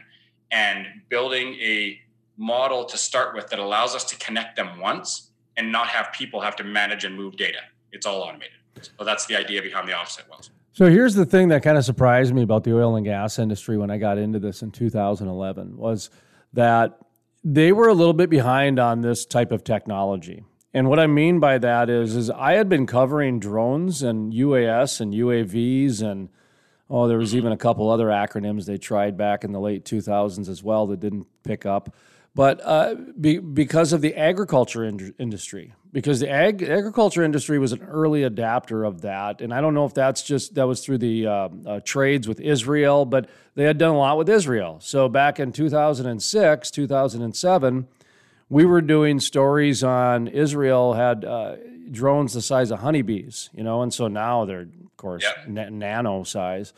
and 0.50 0.86
building 1.08 1.54
a 1.54 1.98
model 2.36 2.84
to 2.84 2.96
start 2.96 3.34
with 3.34 3.48
that 3.48 3.58
allows 3.58 3.94
us 3.94 4.04
to 4.04 4.16
connect 4.16 4.56
them 4.56 4.78
once 4.78 5.30
and 5.56 5.72
not 5.72 5.88
have 5.88 6.12
people 6.12 6.40
have 6.40 6.54
to 6.56 6.64
manage 6.64 7.04
and 7.04 7.16
move 7.16 7.36
data. 7.36 7.58
It's 7.90 8.06
all 8.06 8.22
automated. 8.22 8.54
So 8.80 9.04
that's 9.04 9.26
the 9.26 9.36
idea 9.36 9.60
behind 9.60 9.88
the 9.88 9.94
offset 9.94 10.28
wells. 10.30 10.50
So 10.72 10.88
here's 10.88 11.14
the 11.14 11.26
thing 11.26 11.48
that 11.48 11.64
kind 11.64 11.76
of 11.76 11.84
surprised 11.84 12.32
me 12.32 12.42
about 12.42 12.62
the 12.62 12.76
oil 12.76 12.94
and 12.94 13.04
gas 13.04 13.40
industry 13.40 13.76
when 13.76 13.90
I 13.90 13.98
got 13.98 14.16
into 14.16 14.38
this 14.38 14.62
in 14.62 14.70
2011 14.70 15.76
was 15.76 16.10
that 16.52 17.00
they 17.42 17.72
were 17.72 17.88
a 17.88 17.94
little 17.94 18.12
bit 18.12 18.30
behind 18.30 18.78
on 18.78 19.00
this 19.00 19.26
type 19.26 19.50
of 19.50 19.64
technology. 19.64 20.44
And 20.74 20.88
what 20.88 20.98
I 20.98 21.06
mean 21.06 21.40
by 21.40 21.58
that 21.58 21.88
is 21.88 22.14
is 22.14 22.30
I 22.30 22.52
had 22.52 22.68
been 22.68 22.86
covering 22.86 23.40
drones 23.40 24.02
and 24.02 24.32
UAS 24.32 25.00
and 25.00 25.14
UAVs 25.14 26.02
and 26.02 26.28
oh 26.90 27.08
there 27.08 27.18
was 27.18 27.34
even 27.34 27.52
a 27.52 27.56
couple 27.56 27.90
other 27.90 28.08
acronyms 28.08 28.66
they 28.66 28.78
tried 28.78 29.16
back 29.16 29.44
in 29.44 29.52
the 29.52 29.60
late 29.60 29.84
2000s 29.84 30.48
as 30.48 30.62
well 30.62 30.86
that 30.86 31.00
didn't 31.00 31.26
pick 31.42 31.64
up 31.66 31.94
but 32.38 32.60
uh, 32.62 32.94
be, 33.20 33.38
because 33.38 33.92
of 33.92 34.00
the 34.00 34.14
agriculture 34.14 34.84
in- 34.84 35.12
industry, 35.18 35.74
because 35.92 36.20
the 36.20 36.30
ag- 36.30 36.62
agriculture 36.62 37.24
industry 37.24 37.58
was 37.58 37.72
an 37.72 37.82
early 37.82 38.22
adapter 38.22 38.84
of 38.84 39.00
that, 39.00 39.40
and 39.40 39.52
I 39.52 39.60
don't 39.60 39.74
know 39.74 39.84
if 39.86 39.92
that's 39.92 40.22
just 40.22 40.54
that 40.54 40.68
was 40.68 40.84
through 40.84 40.98
the 40.98 41.26
uh, 41.26 41.48
uh, 41.66 41.80
trades 41.80 42.28
with 42.28 42.38
Israel, 42.38 43.06
but 43.06 43.28
they 43.56 43.64
had 43.64 43.76
done 43.76 43.90
a 43.90 43.98
lot 43.98 44.18
with 44.18 44.28
Israel. 44.28 44.78
So 44.80 45.08
back 45.08 45.40
in 45.40 45.50
2006, 45.50 46.70
2007, 46.70 47.88
we 48.48 48.64
were 48.64 48.80
doing 48.80 49.20
stories 49.20 49.84
on 49.84 50.28
Israel 50.28 50.94
had 50.94 51.24
uh, 51.24 51.56
drones 51.90 52.34
the 52.34 52.42
size 52.42 52.70
of 52.70 52.80
honeybees, 52.80 53.50
you 53.54 53.62
know, 53.62 53.82
and 53.82 53.92
so 53.92 54.08
now 54.08 54.44
they're 54.44 54.62
of 54.62 54.96
course 54.96 55.24
nano 55.46 56.22
size. 56.22 56.72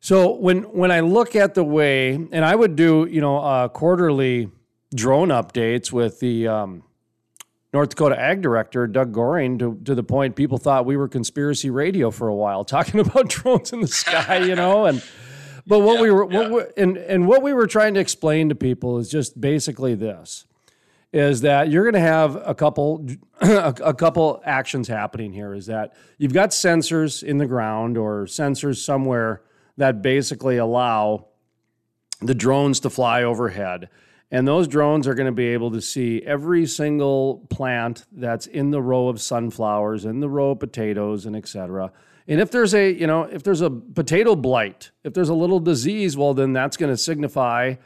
So 0.00 0.34
when 0.36 0.62
when 0.64 0.90
I 0.90 1.00
look 1.00 1.36
at 1.36 1.54
the 1.54 1.64
way, 1.64 2.14
and 2.14 2.44
I 2.44 2.54
would 2.54 2.76
do 2.76 3.06
you 3.10 3.20
know 3.20 3.38
uh, 3.38 3.68
quarterly 3.68 4.50
drone 4.94 5.28
updates 5.28 5.90
with 5.92 6.20
the 6.20 6.48
um, 6.48 6.82
North 7.72 7.90
Dakota 7.90 8.18
Ag 8.18 8.40
Director, 8.40 8.86
Doug 8.86 9.12
Goehring, 9.12 9.58
to, 9.58 9.78
to 9.84 9.94
the 9.94 10.02
point 10.02 10.36
people 10.36 10.58
thought 10.58 10.86
we 10.86 10.96
were 10.96 11.08
conspiracy 11.08 11.70
radio 11.70 12.10
for 12.10 12.28
a 12.28 12.34
while, 12.34 12.64
talking 12.76 13.00
about 13.00 13.28
drones 13.28 13.72
in 13.72 13.80
the 13.80 13.88
sky, 13.88 14.38
you 14.38 14.54
know, 14.54 14.86
and 14.86 15.02
but 15.66 15.80
what 15.80 15.96
yeah, 15.96 16.02
we 16.02 16.10
were, 16.10 16.32
yeah. 16.32 16.48
we, 16.48 16.62
and 16.76 16.96
and 16.96 17.26
what 17.26 17.42
we 17.42 17.52
were 17.52 17.66
trying 17.66 17.94
to 17.94 18.00
explain 18.00 18.48
to 18.48 18.54
people 18.54 18.98
is 18.98 19.10
just 19.10 19.40
basically 19.40 19.94
this: 19.94 20.46
is 21.16 21.40
that 21.42 21.70
you're 21.70 21.84
going 21.84 21.94
to 21.94 22.00
have 22.00 22.36
a 22.36 22.54
couple 22.54 23.06
a, 23.40 23.94
couple 23.94 24.42
actions 24.44 24.88
happening 24.88 25.32
here. 25.32 25.54
Is 25.54 25.66
that 25.66 25.94
you've 26.18 26.32
got 26.32 26.50
sensors 26.50 27.22
in 27.22 27.38
the 27.38 27.46
ground 27.46 27.96
or 27.96 28.24
sensors 28.24 28.84
somewhere 28.84 29.42
that 29.76 30.02
basically 30.02 30.56
allow 30.56 31.26
the 32.20 32.34
drones 32.34 32.80
to 32.80 32.90
fly 32.90 33.22
overhead 33.22 33.88
and 34.30 34.46
those 34.46 34.66
drones 34.66 35.06
are 35.06 35.14
going 35.14 35.26
to 35.26 35.32
be 35.32 35.48
able 35.48 35.70
to 35.70 35.80
see 35.80 36.20
every 36.22 36.66
single 36.66 37.46
plant 37.48 38.04
that's 38.10 38.46
in 38.46 38.70
the 38.70 38.82
row 38.82 39.08
of 39.08 39.20
sunflowers, 39.20 40.04
in 40.04 40.20
the 40.20 40.28
row 40.28 40.50
of 40.50 40.60
potatoes, 40.60 41.26
and 41.26 41.36
et 41.36 41.46
cetera. 41.46 41.92
And 42.26 42.40
if 42.40 42.50
there's 42.50 42.74
a, 42.74 42.92
you 42.92 43.06
know, 43.06 43.22
if 43.22 43.44
there's 43.44 43.60
a 43.60 43.70
potato 43.70 44.34
blight, 44.34 44.90
if 45.04 45.14
there's 45.14 45.28
a 45.28 45.34
little 45.34 45.60
disease, 45.60 46.16
well, 46.16 46.34
then 46.34 46.52
that's 46.52 46.76
going 46.76 46.92
to 46.92 46.96
signify 46.96 47.76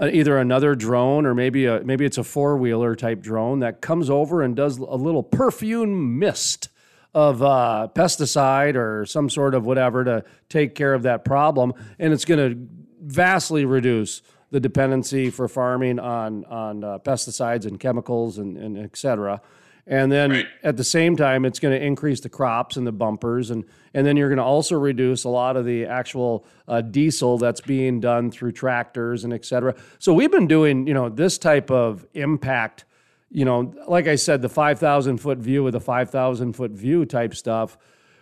either 0.00 0.38
another 0.38 0.74
drone 0.74 1.24
or 1.26 1.34
maybe 1.34 1.66
a 1.66 1.80
maybe 1.84 2.04
it's 2.04 2.18
a 2.18 2.24
four 2.24 2.56
wheeler 2.56 2.96
type 2.96 3.20
drone 3.20 3.60
that 3.60 3.80
comes 3.80 4.10
over 4.10 4.42
and 4.42 4.56
does 4.56 4.78
a 4.78 4.96
little 4.96 5.22
perfume 5.22 6.18
mist 6.18 6.68
of 7.14 7.42
uh, 7.42 7.88
pesticide 7.94 8.74
or 8.74 9.06
some 9.06 9.30
sort 9.30 9.54
of 9.54 9.64
whatever 9.64 10.02
to 10.02 10.24
take 10.48 10.74
care 10.74 10.94
of 10.94 11.04
that 11.04 11.24
problem, 11.24 11.72
and 11.98 12.12
it's 12.12 12.24
going 12.24 12.40
to 12.40 12.68
vastly 13.00 13.64
reduce 13.64 14.20
the 14.50 14.58
dependency 14.58 15.30
for 15.30 15.46
farming 15.46 16.00
on 16.00 16.44
on 16.46 16.82
uh, 16.82 16.98
pesticides 16.98 17.66
and 17.66 17.78
chemicals 17.78 18.38
and, 18.38 18.56
and 18.56 18.76
et 18.78 18.96
cetera. 18.96 19.40
And 19.86 20.10
then 20.10 20.30
right. 20.30 20.46
at 20.62 20.78
the 20.78 20.84
same 20.84 21.14
time, 21.14 21.44
it's 21.44 21.58
going 21.58 21.78
to 21.78 21.84
increase 21.84 22.20
the 22.20 22.30
crops 22.30 22.76
and 22.76 22.86
the 22.86 22.92
bumpers, 22.92 23.50
and 23.50 23.64
and 23.92 24.06
then 24.06 24.16
you're 24.16 24.30
going 24.30 24.38
to 24.38 24.44
also 24.44 24.76
reduce 24.76 25.24
a 25.24 25.28
lot 25.28 25.56
of 25.56 25.66
the 25.66 25.84
actual 25.84 26.46
uh, 26.66 26.80
diesel 26.80 27.36
that's 27.36 27.60
being 27.60 28.00
done 28.00 28.30
through 28.30 28.52
tractors 28.52 29.24
and 29.24 29.32
et 29.34 29.44
cetera. 29.44 29.74
So 29.98 30.14
we've 30.14 30.30
been 30.30 30.46
doing 30.46 30.86
you 30.86 30.94
know 30.94 31.10
this 31.10 31.36
type 31.36 31.70
of 31.70 32.06
impact, 32.14 32.86
you 33.30 33.44
know, 33.44 33.74
like 33.86 34.08
I 34.08 34.14
said, 34.14 34.40
the 34.40 34.48
5,000 34.48 35.18
foot 35.18 35.38
view 35.38 35.62
with 35.62 35.74
the 35.74 35.80
5,000 35.80 36.54
foot 36.54 36.70
view 36.70 37.04
type 37.04 37.34
stuff 37.34 37.76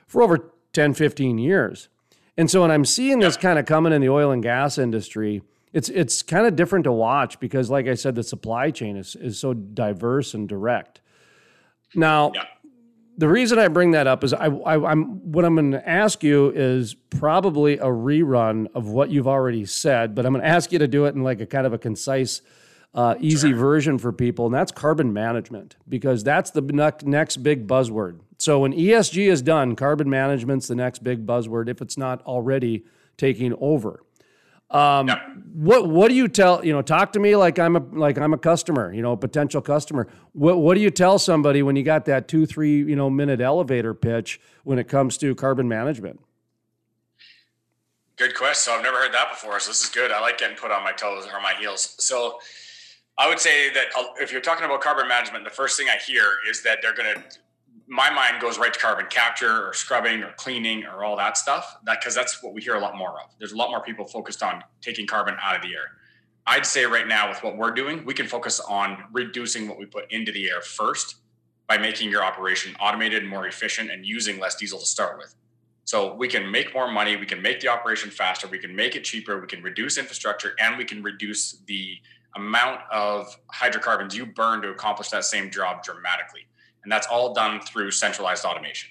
for 0.09 0.20
over 0.22 0.53
10, 0.72 0.94
15 0.94 1.38
years. 1.38 1.88
And 2.37 2.51
so 2.51 2.62
when 2.62 2.70
I'm 2.70 2.85
seeing 2.85 3.20
this 3.20 3.37
kind 3.37 3.59
of 3.59 3.66
coming 3.66 3.92
in 3.92 4.01
the 4.01 4.09
oil 4.09 4.31
and 4.33 4.42
gas 4.42 4.79
industry, 4.79 5.42
it's 5.72 5.88
it's 5.90 6.22
kind 6.22 6.46
of 6.46 6.57
different 6.57 6.85
to 6.85 6.92
watch 6.92 7.38
because, 7.38 7.70
like 7.70 7.87
I 7.87 7.94
said, 7.94 8.14
the 8.16 8.22
supply 8.22 8.70
chain 8.70 8.96
is 8.96 9.14
is 9.16 9.38
so 9.38 9.55
diverse 9.55 10.35
and 10.35 10.48
direct. 10.48 11.01
Now, 11.94 12.33
yeah. 12.35 12.44
the 13.18 13.28
reason 13.28 13.59
I 13.59 13.68
bring 13.68 13.92
that 13.92 14.07
up 14.07 14.24
is 14.24 14.33
I, 14.33 14.46
I 14.46 14.92
am 14.92 15.33
what 15.33 15.44
I'm 15.44 15.55
going 15.55 15.72
to 15.72 15.88
ask 15.88 16.22
you 16.22 16.50
is 16.50 16.94
probably 16.94 17.78
a 17.78 17.87
rerun 17.87 18.68
of 18.74 18.88
what 18.88 19.11
you've 19.11 19.28
already 19.28 19.66
said, 19.66 20.14
but 20.14 20.26
I'm 20.26 20.33
going 20.33 20.42
to 20.42 20.48
ask 20.48 20.72
you 20.72 20.78
to 20.78 20.88
do 20.88 21.05
it 21.07 21.14
in 21.14 21.22
like 21.22 21.40
a 21.40 21.46
kind 21.46 21.66
of 21.66 21.72
a 21.72 21.78
concise. 21.78 22.42
Uh, 22.94 23.14
easy 23.20 23.48
sure. 23.48 23.57
version 23.57 23.96
for 23.96 24.12
people, 24.12 24.44
and 24.44 24.55
that's 24.55 24.70
carbon 24.70 25.14
management 25.14 25.76
because 25.88 26.22
that's 26.22 26.50
the 26.50 26.61
next 27.05 27.42
big 27.42 27.66
buzzword. 27.66 28.20
So 28.37 28.59
when 28.59 28.74
ESG 28.74 29.31
is 29.31 29.40
done, 29.40 29.76
carbon 29.76 30.11
management's 30.11 30.68
the 30.68 30.74
next 30.74 31.02
big 31.02 31.24
buzzword 31.24 31.70
if 31.70 31.81
it's 31.81 31.96
not 31.96 32.20
already 32.26 32.85
taking 33.16 33.55
over. 33.61 34.02
Um, 34.73 35.09
yeah. 35.09 35.21
What 35.53 35.89
what 35.89 36.09
do 36.09 36.15
you 36.15 36.29
tell 36.29 36.65
you 36.65 36.73
know? 36.73 36.81
Talk 36.81 37.13
to 37.13 37.21
me 37.21 37.37
like 37.37 37.59
I'm 37.59 37.77
a 37.77 37.81
like 37.93 38.17
I'm 38.17 38.33
a 38.33 38.39
customer, 38.39 38.93
you 38.93 39.03
know, 39.03 39.13
a 39.13 39.17
potential 39.17 39.61
customer. 39.61 40.09
What 40.33 40.59
what 40.59 40.75
do 40.75 40.81
you 40.81 40.91
tell 40.91 41.19
somebody 41.19 41.63
when 41.63 41.77
you 41.77 41.83
got 41.83 42.07
that 42.07 42.27
two 42.27 42.47
three 42.47 42.79
you 42.79 42.97
know 42.97 43.11
minute 43.11 43.41
elevator 43.41 43.93
pitch 43.93 44.41
when 44.65 44.79
it 44.79 44.89
comes 44.89 45.19
to 45.19 45.35
carbon 45.35 45.69
management? 45.69 46.21
Good 48.17 48.35
question. 48.35 48.73
So 48.73 48.75
I've 48.75 48.83
never 48.83 48.97
heard 48.97 49.13
that 49.13 49.31
before. 49.31 49.61
So 49.61 49.71
this 49.71 49.83
is 49.85 49.91
good. 49.91 50.11
I 50.11 50.21
like 50.21 50.39
getting 50.39 50.57
put 50.57 50.71
on 50.71 50.83
my 50.83 50.93
toes 50.93 51.27
or 51.27 51.41
my 51.41 51.55
heels. 51.59 51.97
So 51.99 52.39
I 53.19 53.29
would 53.29 53.41
say 53.41 53.71
that 53.75 53.87
uh, 53.99 54.05
if 54.21 54.33
you're 54.33 54.41
talking 54.41 54.65
about 54.65 54.81
carbon 54.81 55.07
management, 55.07 55.45
the 55.45 55.51
first 55.51 55.77
thing 55.77 55.89
I 55.89 55.99
hear 55.99 56.39
is 56.49 56.63
that 56.63 56.79
they're 56.81 56.95
going 56.95 57.15
to 57.15 57.23
my 57.92 58.09
mind 58.09 58.40
goes 58.40 58.59
right 58.59 58.72
to 58.72 58.81
carbon 58.81 59.05
capture 59.11 59.68
or 59.68 59.74
scrubbing 59.74 60.22
or 60.22 60.33
cleaning 60.38 60.85
or 60.87 61.05
all 61.05 61.14
that 61.14 61.37
stuff. 61.37 61.76
That 61.85 62.00
because 62.00 62.14
that's 62.14 62.42
what 62.42 62.55
we 62.55 62.62
hear 62.62 62.74
a 62.74 62.81
lot 62.81 62.96
more 62.96 63.20
of. 63.20 63.28
There's 63.38 63.52
a 63.52 63.57
lot 63.57 63.68
more 63.68 63.83
people 63.83 64.07
focused 64.07 64.42
on 64.42 64.64
taking 64.81 65.07
carbon 65.07 65.37
out 65.42 65.57
of 65.57 65.61
the 65.61 65.74
air. 65.74 65.98
I'd 66.46 66.64
say 66.64 66.87
right 66.87 67.07
now 67.07 67.28
with 67.28 67.42
what 67.42 67.59
we're 67.59 67.70
doing, 67.70 68.02
we 68.07 68.14
can 68.14 68.26
focus 68.26 68.61
on 68.61 69.05
reducing 69.12 69.68
what 69.68 69.78
we 69.78 69.85
put 69.85 70.11
into 70.11 70.33
the 70.33 70.48
air 70.48 70.62
first 70.62 71.16
by 71.68 71.76
making 71.76 72.09
your 72.09 72.24
operation 72.24 72.74
automated, 72.81 73.26
more 73.26 73.46
efficient, 73.46 73.90
and 73.90 74.07
using 74.07 74.40
less 74.40 74.55
diesel 74.55 74.78
to 74.78 74.87
start 74.87 75.18
with. 75.18 75.35
So 75.85 76.14
we 76.14 76.28
can 76.28 76.50
make 76.50 76.72
more 76.72 76.90
money, 76.90 77.16
we 77.16 77.26
can 77.26 77.42
make 77.42 77.61
the 77.61 77.68
operation 77.68 78.11
faster, 78.11 78.48
we 78.48 78.59
can 78.59 78.74
make 78.74 78.96
it 78.96 79.05
cheaper, 79.05 79.38
we 79.38 79.46
can 79.46 79.62
reduce 79.62 79.98
infrastructure, 79.98 80.55
and 80.59 80.78
we 80.78 80.87
can 80.87 81.02
reduce 81.02 81.59
the 81.66 81.98
amount 82.37 82.81
of 82.90 83.37
hydrocarbons 83.48 84.16
you 84.16 84.24
burn 84.24 84.62
to 84.62 84.70
accomplish 84.70 85.11
that 85.11 85.26
same 85.26 85.50
job 85.50 85.83
dramatically 85.83 86.46
And 86.83 86.90
that's 86.90 87.07
all 87.07 87.33
done 87.33 87.61
through 87.61 87.90
centralized 87.90 88.45
automation. 88.45 88.90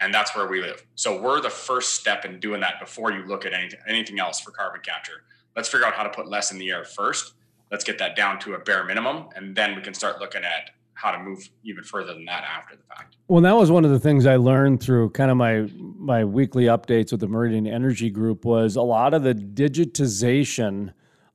And 0.00 0.12
that's 0.12 0.34
where 0.34 0.48
we 0.48 0.60
live. 0.60 0.84
So 0.94 1.20
we're 1.20 1.40
the 1.40 1.50
first 1.50 1.94
step 1.94 2.24
in 2.24 2.40
doing 2.40 2.60
that 2.60 2.80
before 2.80 3.12
you 3.12 3.24
look 3.24 3.46
at 3.46 3.52
anything, 3.52 3.78
anything 3.86 4.18
else 4.18 4.40
for 4.40 4.50
carbon 4.50 4.80
capture. 4.82 5.22
Let's 5.54 5.68
figure 5.68 5.86
out 5.86 5.94
how 5.94 6.02
to 6.02 6.10
put 6.10 6.28
less 6.28 6.50
in 6.50 6.58
the 6.58 6.70
air 6.70 6.84
first. 6.84 7.34
Let's 7.70 7.84
get 7.84 7.98
that 7.98 8.16
down 8.16 8.38
to 8.40 8.54
a 8.54 8.58
bare 8.58 8.84
minimum. 8.84 9.28
And 9.36 9.54
then 9.54 9.76
we 9.76 9.82
can 9.82 9.94
start 9.94 10.20
looking 10.20 10.42
at 10.44 10.70
how 10.94 11.10
to 11.10 11.18
move 11.18 11.48
even 11.64 11.82
further 11.82 12.14
than 12.14 12.24
that 12.26 12.44
after 12.44 12.76
the 12.76 12.82
fact. 12.82 13.16
Well, 13.28 13.42
that 13.42 13.56
was 13.56 13.70
one 13.70 13.84
of 13.84 13.90
the 13.90 13.98
things 13.98 14.26
I 14.26 14.36
learned 14.36 14.82
through 14.82 15.10
kind 15.10 15.30
of 15.30 15.36
my 15.36 15.68
my 15.98 16.24
weekly 16.24 16.64
updates 16.64 17.10
with 17.10 17.20
the 17.20 17.28
Meridian 17.28 17.66
Energy 17.66 18.10
Group 18.10 18.44
was 18.44 18.76
a 18.76 18.82
lot 18.82 19.14
of 19.14 19.22
the 19.22 19.34
digitization 19.34 20.92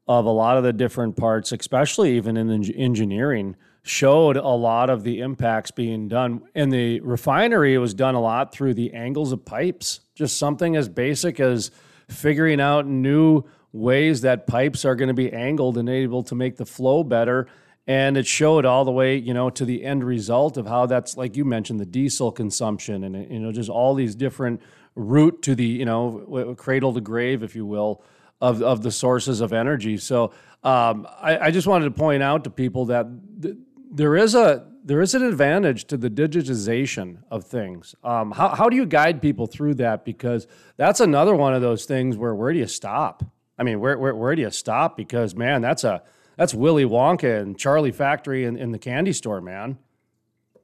of 0.08 0.26
a 0.26 0.30
lot 0.30 0.58
of 0.58 0.64
the 0.64 0.72
different 0.72 1.18
parts, 1.18 1.52
especially 1.52 2.16
even 2.16 2.38
in 2.38 2.50
engineering, 2.76 3.56
showed 3.88 4.38
a 4.38 4.48
lot 4.48 4.90
of 4.90 5.04
the 5.04 5.20
impacts 5.20 5.72
being 5.72 6.08
done. 6.08 6.42
In 6.54 6.70
the 6.70 7.00
refinery, 7.02 7.74
it 7.74 7.80
was 7.80 7.94
done 7.94 8.16
a 8.16 8.22
lot 8.22 8.52
through 8.52 8.74
the 8.74 8.94
angles 8.94 9.32
of 9.32 9.46
pipes, 9.46 10.02
just 10.16 10.38
something 10.38 10.76
as 10.76 10.90
basic 10.90 11.40
as 11.40 11.72
figuring 12.10 12.62
out 12.62 12.86
new 12.86 13.44
ways 13.72 14.22
that 14.22 14.48
pipes 14.48 14.86
are 14.86 14.96
going 14.96 15.08
to 15.08 15.14
be 15.14 15.32
angled 15.32 15.78
and 15.78 15.90
able 15.90 16.24
to 16.24 16.36
make 16.36 16.58
the 16.58 16.66
flow 16.66 17.04
better. 17.04 17.48
And 17.86 18.18
it 18.18 18.28
showed 18.28 18.66
all 18.66 18.84
the 18.84 18.92
way, 18.92 19.16
you 19.16 19.34
know, 19.34 19.50
to 19.52 19.64
the 19.64 19.86
end 19.86 20.04
result 20.04 20.58
of 20.58 20.68
how 20.68 20.86
that's 20.88 21.16
like 21.16 21.38
you 21.38 21.46
mentioned 21.46 21.80
the 21.80 21.86
diesel 21.86 22.32
consumption 22.32 23.04
and 23.04 23.32
you 23.32 23.40
know 23.40 23.54
just 23.54 23.70
all 23.70 23.94
these 23.94 24.14
different 24.14 24.62
route 24.96 25.42
to 25.44 25.56
the 25.56 25.66
you 25.66 25.86
know 25.86 26.54
cradle 26.58 26.94
to 26.94 27.02
grave, 27.02 27.44
if 27.44 27.56
you 27.56 27.66
will, 27.66 28.04
of 28.42 28.62
of 28.62 28.84
the 28.84 28.92
sources 28.92 29.40
of 29.40 29.54
energy. 29.54 29.98
So 29.98 30.34
um, 30.64 31.08
I, 31.22 31.38
I, 31.38 31.52
just 31.52 31.68
wanted 31.68 31.86
to 31.86 31.92
point 31.92 32.24
out 32.24 32.44
to 32.44 32.50
people 32.50 32.86
that 32.86 33.08
th- 33.42 33.56
there 33.92 34.16
is 34.16 34.36
a 34.36 34.68
there 34.84 35.02
is 35.02 35.14
an 35.16 35.24
advantage 35.24 35.86
to 35.86 35.98
the 35.98 36.10
digitization 36.10 37.18
of 37.30 37.44
things. 37.44 37.96
Um, 38.04 38.32
how 38.32 38.50
how 38.50 38.70
do 38.70 38.76
you 38.76 38.86
guide 38.86 39.22
people 39.22 39.48
through 39.48 39.76
that? 39.76 40.06
Because 40.06 40.48
that's 40.78 41.00
another 41.00 41.36
one 41.36 41.54
of 41.54 41.62
those 41.62 41.86
things 41.86 42.18
where 42.18 42.36
where 42.36 42.54
do 42.54 42.60
you 42.60 42.68
stop? 42.68 43.24
I 43.58 43.64
mean, 43.64 43.80
where 43.80 43.98
where, 43.98 44.16
where 44.16 44.36
do 44.36 44.42
you 44.42 44.52
stop? 44.52 44.98
Because 44.98 45.36
man, 45.36 45.62
that's 45.62 45.84
a 45.84 46.04
that's 46.38 46.54
Willy 46.54 46.86
Wonka 46.86 47.42
and 47.42 47.58
Charlie 47.58 47.92
Factory 47.92 48.46
in, 48.46 48.58
in 48.58 48.72
the 48.72 48.80
candy 48.80 49.14
store, 49.14 49.42
man. 49.42 49.78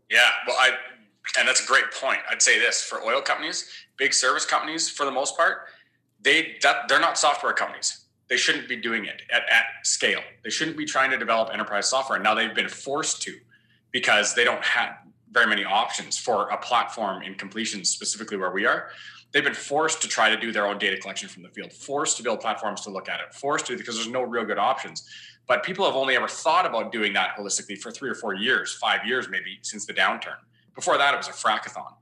Yeah, 0.09 0.29
well, 0.47 0.55
I 0.59 0.71
and 1.39 1.47
that's 1.47 1.63
a 1.63 1.67
great 1.67 1.91
point. 1.91 2.19
I'd 2.29 2.41
say 2.41 2.59
this 2.59 2.83
for 2.83 3.01
oil 3.01 3.21
companies, 3.21 3.69
big 3.97 4.13
service 4.13 4.45
companies, 4.45 4.89
for 4.89 5.05
the 5.05 5.12
most 5.12 5.36
part, 5.36 5.67
they 6.21 6.57
that, 6.62 6.88
they're 6.88 6.99
not 6.99 7.17
software 7.17 7.53
companies. 7.53 8.03
They 8.34 8.38
shouldn't 8.38 8.67
be 8.67 8.78
doing 8.78 9.06
it 9.06 9.22
at, 9.32 9.43
at 9.43 9.65
scale. 9.84 10.22
They 10.43 10.50
shouldn't 10.50 10.76
be 10.76 10.86
trying 10.86 11.12
to 11.12 11.19
develop 11.19 11.54
enterprise 11.54 11.88
software. 11.88 12.17
Now 12.17 12.34
they've 12.34 12.56
been 12.56 12.67
forced 12.67 13.22
to 13.22 13.38
because 13.91 14.34
they 14.34 14.43
don't 14.43 14.63
have 14.63 14.96
very 15.30 15.46
many 15.46 15.63
options 15.63 16.17
for 16.17 16.50
a 16.50 16.58
platform 16.58 17.22
in 17.22 17.36
completions, 17.36 17.91
specifically 17.91 18.38
where 18.38 18.50
we 18.50 18.65
are. 18.65 18.89
They've 19.32 19.43
been 19.43 19.54
forced 19.54 20.02
to 20.02 20.08
try 20.08 20.32
to 20.32 20.36
do 20.36 20.52
their 20.52 20.65
own 20.65 20.80
data 20.80 20.98
collection 20.98 21.30
from 21.30 21.43
the 21.43 21.50
field, 21.50 21.72
forced 21.72 22.17
to 22.17 22.24
build 22.24 22.39
platforms 22.39 22.82
to 22.82 22.89
look 22.89 23.08
at 23.08 23.19
it, 23.19 23.36
forced 23.36 23.67
to 23.67 23.78
because 23.78 23.98
there's 23.98 24.10
no 24.10 24.24
real 24.24 24.46
good 24.46 24.58
options. 24.58 25.08
But 25.46 25.62
people 25.62 25.86
have 25.86 25.96
only 25.96 26.15
ever 26.15 26.28
thought 26.28 26.65
about 26.65 26.91
doing 26.91 27.13
that 27.13 27.38
holistically 27.38 27.78
for 27.78 27.91
three 27.91 28.10
or 28.10 28.15
four 28.15 28.34
years, 28.34 28.74
five 28.74 29.06
years 29.06 29.30
maybe 29.30 29.60
since 29.62 29.86
the 29.86 29.93
downturn. 29.93 30.38
Before 30.74 30.98
that, 30.98 31.13
it 31.13 31.17
was 31.17 31.28
a 31.28 31.34
frackathon, 31.34 31.93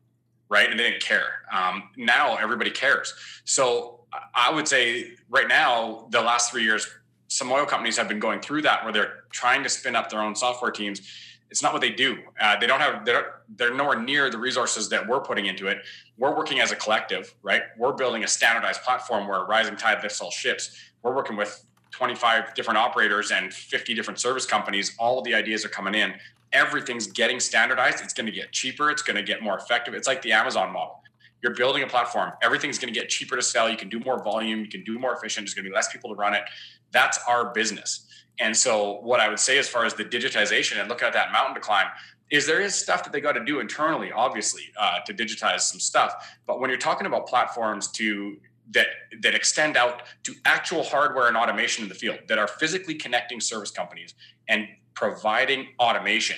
right? 0.47 0.69
And 0.69 0.79
they 0.79 0.91
didn't 0.91 1.03
care. 1.03 1.41
Um, 1.51 1.89
now 1.97 2.37
everybody 2.37 2.71
cares. 2.71 3.13
So 3.43 4.00
I 4.33 4.51
would 4.51 4.67
say 4.67 5.13
right 5.29 5.47
now, 5.47 6.07
the 6.09 6.21
last 6.21 6.51
three 6.51 6.63
years, 6.63 6.87
some 7.27 7.51
oil 7.51 7.65
companies 7.65 7.97
have 7.97 8.07
been 8.07 8.19
going 8.19 8.41
through 8.41 8.63
that 8.63 8.83
where 8.83 8.91
they're 8.91 9.23
trying 9.31 9.63
to 9.63 9.69
spin 9.69 9.95
up 9.95 10.09
their 10.09 10.21
own 10.21 10.35
software 10.35 10.71
teams. 10.71 11.01
It's 11.49 11.63
not 11.63 11.73
what 11.73 11.81
they 11.81 11.91
do. 11.91 12.17
Uh, 12.39 12.57
they 12.59 12.67
don't 12.67 12.79
have. 12.79 13.05
They're 13.05 13.41
they're 13.55 13.73
nowhere 13.73 13.99
near 13.99 14.29
the 14.29 14.37
resources 14.37 14.89
that 14.89 15.07
we're 15.07 15.19
putting 15.19 15.45
into 15.45 15.67
it. 15.67 15.79
We're 16.17 16.35
working 16.35 16.59
as 16.61 16.71
a 16.71 16.75
collective, 16.75 17.33
right? 17.41 17.63
We're 17.77 17.93
building 17.93 18.23
a 18.23 18.27
standardized 18.27 18.81
platform 18.83 19.27
where 19.27 19.43
rising 19.45 19.75
tide 19.75 20.01
lifts 20.01 20.21
all 20.21 20.31
ships. 20.31 20.77
We're 21.03 21.15
working 21.15 21.35
with 21.35 21.65
25 21.91 22.53
different 22.53 22.77
operators 22.77 23.31
and 23.31 23.53
50 23.53 23.93
different 23.93 24.19
service 24.19 24.45
companies. 24.45 24.95
All 24.97 25.19
of 25.19 25.25
the 25.25 25.35
ideas 25.35 25.65
are 25.65 25.69
coming 25.69 25.93
in. 25.93 26.13
Everything's 26.53 27.07
getting 27.07 27.39
standardized. 27.39 28.01
It's 28.03 28.13
going 28.13 28.25
to 28.25 28.31
get 28.31 28.51
cheaper. 28.51 28.89
It's 28.89 29.01
going 29.01 29.17
to 29.17 29.23
get 29.23 29.41
more 29.41 29.57
effective. 29.57 29.93
It's 29.93 30.07
like 30.07 30.21
the 30.21 30.31
Amazon 30.31 30.71
model. 30.71 31.01
You're 31.41 31.55
building 31.55 31.83
a 31.83 31.87
platform. 31.87 32.31
Everything's 32.41 32.77
going 32.77 32.93
to 32.93 32.99
get 32.99 33.09
cheaper 33.09 33.35
to 33.35 33.41
sell. 33.41 33.69
You 33.69 33.77
can 33.77 33.89
do 33.89 33.99
more 33.99 34.23
volume. 34.23 34.59
You 34.59 34.67
can 34.67 34.83
do 34.83 34.99
more 34.99 35.13
efficient. 35.13 35.45
There's 35.45 35.53
going 35.53 35.65
to 35.65 35.69
be 35.69 35.75
less 35.75 35.91
people 35.91 36.09
to 36.09 36.15
run 36.15 36.33
it. 36.33 36.43
That's 36.91 37.19
our 37.27 37.51
business. 37.53 38.07
And 38.39 38.55
so, 38.55 38.99
what 39.01 39.19
I 39.19 39.29
would 39.29 39.39
say 39.39 39.57
as 39.57 39.67
far 39.67 39.85
as 39.85 39.93
the 39.93 40.05
digitization 40.05 40.79
and 40.79 40.89
looking 40.89 41.07
at 41.07 41.13
that 41.13 41.31
mountain 41.31 41.55
to 41.55 41.61
climb 41.61 41.87
is 42.29 42.47
there 42.47 42.61
is 42.61 42.73
stuff 42.73 43.03
that 43.03 43.11
they 43.11 43.19
got 43.19 43.33
to 43.33 43.43
do 43.43 43.59
internally, 43.59 44.11
obviously, 44.11 44.63
uh, 44.79 44.99
to 45.05 45.13
digitize 45.13 45.61
some 45.61 45.79
stuff. 45.79 46.33
But 46.47 46.59
when 46.59 46.69
you're 46.69 46.79
talking 46.79 47.05
about 47.05 47.27
platforms 47.27 47.89
to 47.93 48.37
that 48.71 48.87
that 49.21 49.35
extend 49.35 49.77
out 49.77 50.03
to 50.23 50.33
actual 50.45 50.83
hardware 50.83 51.27
and 51.27 51.37
automation 51.37 51.83
in 51.83 51.89
the 51.89 51.95
field 51.95 52.19
that 52.27 52.37
are 52.37 52.47
physically 52.47 52.95
connecting 52.95 53.39
service 53.39 53.71
companies 53.71 54.13
and 54.47 54.67
providing 54.93 55.67
automation 55.79 56.37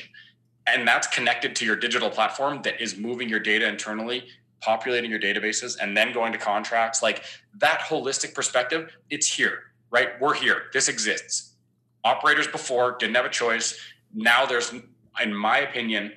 and 0.65 0.87
that's 0.87 1.07
connected 1.07 1.55
to 1.57 1.65
your 1.65 1.75
digital 1.75 2.09
platform 2.09 2.61
that 2.63 2.81
is 2.81 2.97
moving 2.97 3.29
your 3.29 3.39
data 3.39 3.67
internally 3.67 4.25
populating 4.63 5.09
your 5.09 5.19
databases 5.19 5.77
and 5.81 5.95
then 5.95 6.13
going 6.13 6.31
to 6.31 6.37
contracts 6.37 7.01
like 7.01 7.23
that 7.55 7.79
holistic 7.81 8.33
perspective 8.33 8.95
it's 9.09 9.27
here 9.27 9.59
right 9.91 10.09
we're 10.21 10.33
here 10.33 10.63
this 10.73 10.87
exists 10.87 11.55
operators 12.03 12.47
before 12.47 12.95
didn't 12.99 13.15
have 13.15 13.25
a 13.25 13.29
choice 13.29 13.79
now 14.13 14.45
there's 14.45 14.73
in 15.21 15.33
my 15.33 15.59
opinion 15.59 16.11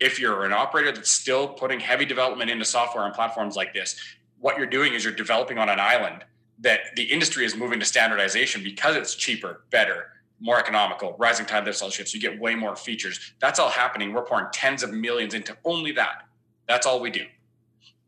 if 0.00 0.18
you're 0.18 0.44
an 0.44 0.52
operator 0.52 0.90
that's 0.90 1.10
still 1.10 1.48
putting 1.48 1.78
heavy 1.78 2.04
development 2.04 2.50
into 2.50 2.64
software 2.64 3.04
and 3.04 3.14
platforms 3.14 3.56
like 3.56 3.72
this 3.72 3.96
what 4.40 4.58
you're 4.58 4.66
doing 4.66 4.94
is 4.94 5.04
you're 5.04 5.14
developing 5.14 5.58
on 5.58 5.68
an 5.68 5.78
island 5.78 6.24
that 6.62 6.80
the 6.96 7.04
industry 7.04 7.44
is 7.44 7.56
moving 7.56 7.78
to 7.80 7.84
standardization 7.84 8.62
because 8.62 8.96
it's 8.96 9.14
cheaper, 9.14 9.64
better, 9.70 10.06
more 10.40 10.58
economical, 10.58 11.14
rising 11.18 11.46
tide 11.46 11.64
lifts 11.64 11.82
all 11.82 11.90
ships. 11.90 12.14
You 12.14 12.20
get 12.20 12.38
way 12.40 12.54
more 12.54 12.74
features. 12.74 13.34
That's 13.40 13.58
all 13.58 13.70
happening. 13.70 14.12
We're 14.12 14.24
pouring 14.24 14.46
tens 14.52 14.82
of 14.82 14.92
millions 14.92 15.34
into 15.34 15.56
only 15.64 15.92
that. 15.92 16.26
That's 16.68 16.86
all 16.86 17.00
we 17.00 17.10
do. 17.10 17.26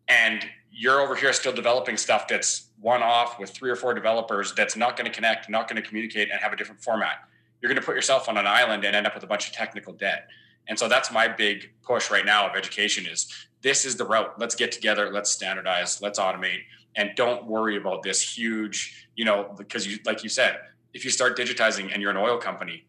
And 0.09 0.45
you're 0.71 1.01
over 1.01 1.15
here 1.15 1.33
still 1.33 1.53
developing 1.53 1.97
stuff 1.97 2.27
that's 2.29 2.69
one 2.81 3.03
off 3.03 3.39
with 3.39 3.51
three 3.51 3.71
or 3.71 3.77
four 3.77 3.95
developers 3.95 4.53
that's 4.55 4.77
not 4.77 4.97
going 4.97 5.11
to 5.11 5.15
connect, 5.15 5.49
not 5.49 5.69
going 5.69 5.81
to 5.81 5.87
communicate, 5.87 6.31
and 6.31 6.41
have 6.41 6.53
a 6.53 6.57
different 6.57 6.83
format. 6.83 7.29
You're 7.61 7.71
going 7.71 7.81
to 7.81 7.87
put 7.87 7.95
yourself 7.95 8.29
on 8.29 8.37
an 8.37 8.47
island 8.47 8.85
and 8.85 8.95
end 8.95 9.07
up 9.07 9.15
with 9.15 9.23
a 9.23 9.27
bunch 9.27 9.47
of 9.47 9.55
technical 9.55 9.93
debt. 9.93 10.29
And 10.69 10.79
so 10.79 10.89
that's 10.89 11.13
my 11.13 11.29
big 11.29 11.71
push 11.83 12.11
right 12.11 12.25
now 12.25 12.49
of 12.49 12.57
education 12.57 13.07
is 13.07 13.29
this 13.63 13.85
is 13.85 13.97
the 13.97 14.05
route. 14.05 14.39
Let's 14.39 14.55
get 14.55 14.73
together, 14.73 15.11
let's 15.13 15.31
standardize, 15.31 16.03
let's 16.03 16.19
automate, 16.19 16.61
and 16.97 17.11
don't 17.17 17.47
worry 17.47 17.77
about 17.77 18.03
this 18.03 18.21
huge, 18.21 19.09
you 19.17 19.25
know, 19.25 19.55
because 19.57 19.87
you 19.87 19.99
like 20.05 20.23
you 20.23 20.29
said, 20.29 20.59
if 20.93 21.05
you 21.05 21.11
start 21.11 21.37
digitizing 21.37 21.93
and 21.93 22.03
you're 22.03 22.11
an 22.11 22.17
oil 22.17 22.39
company, 22.39 22.85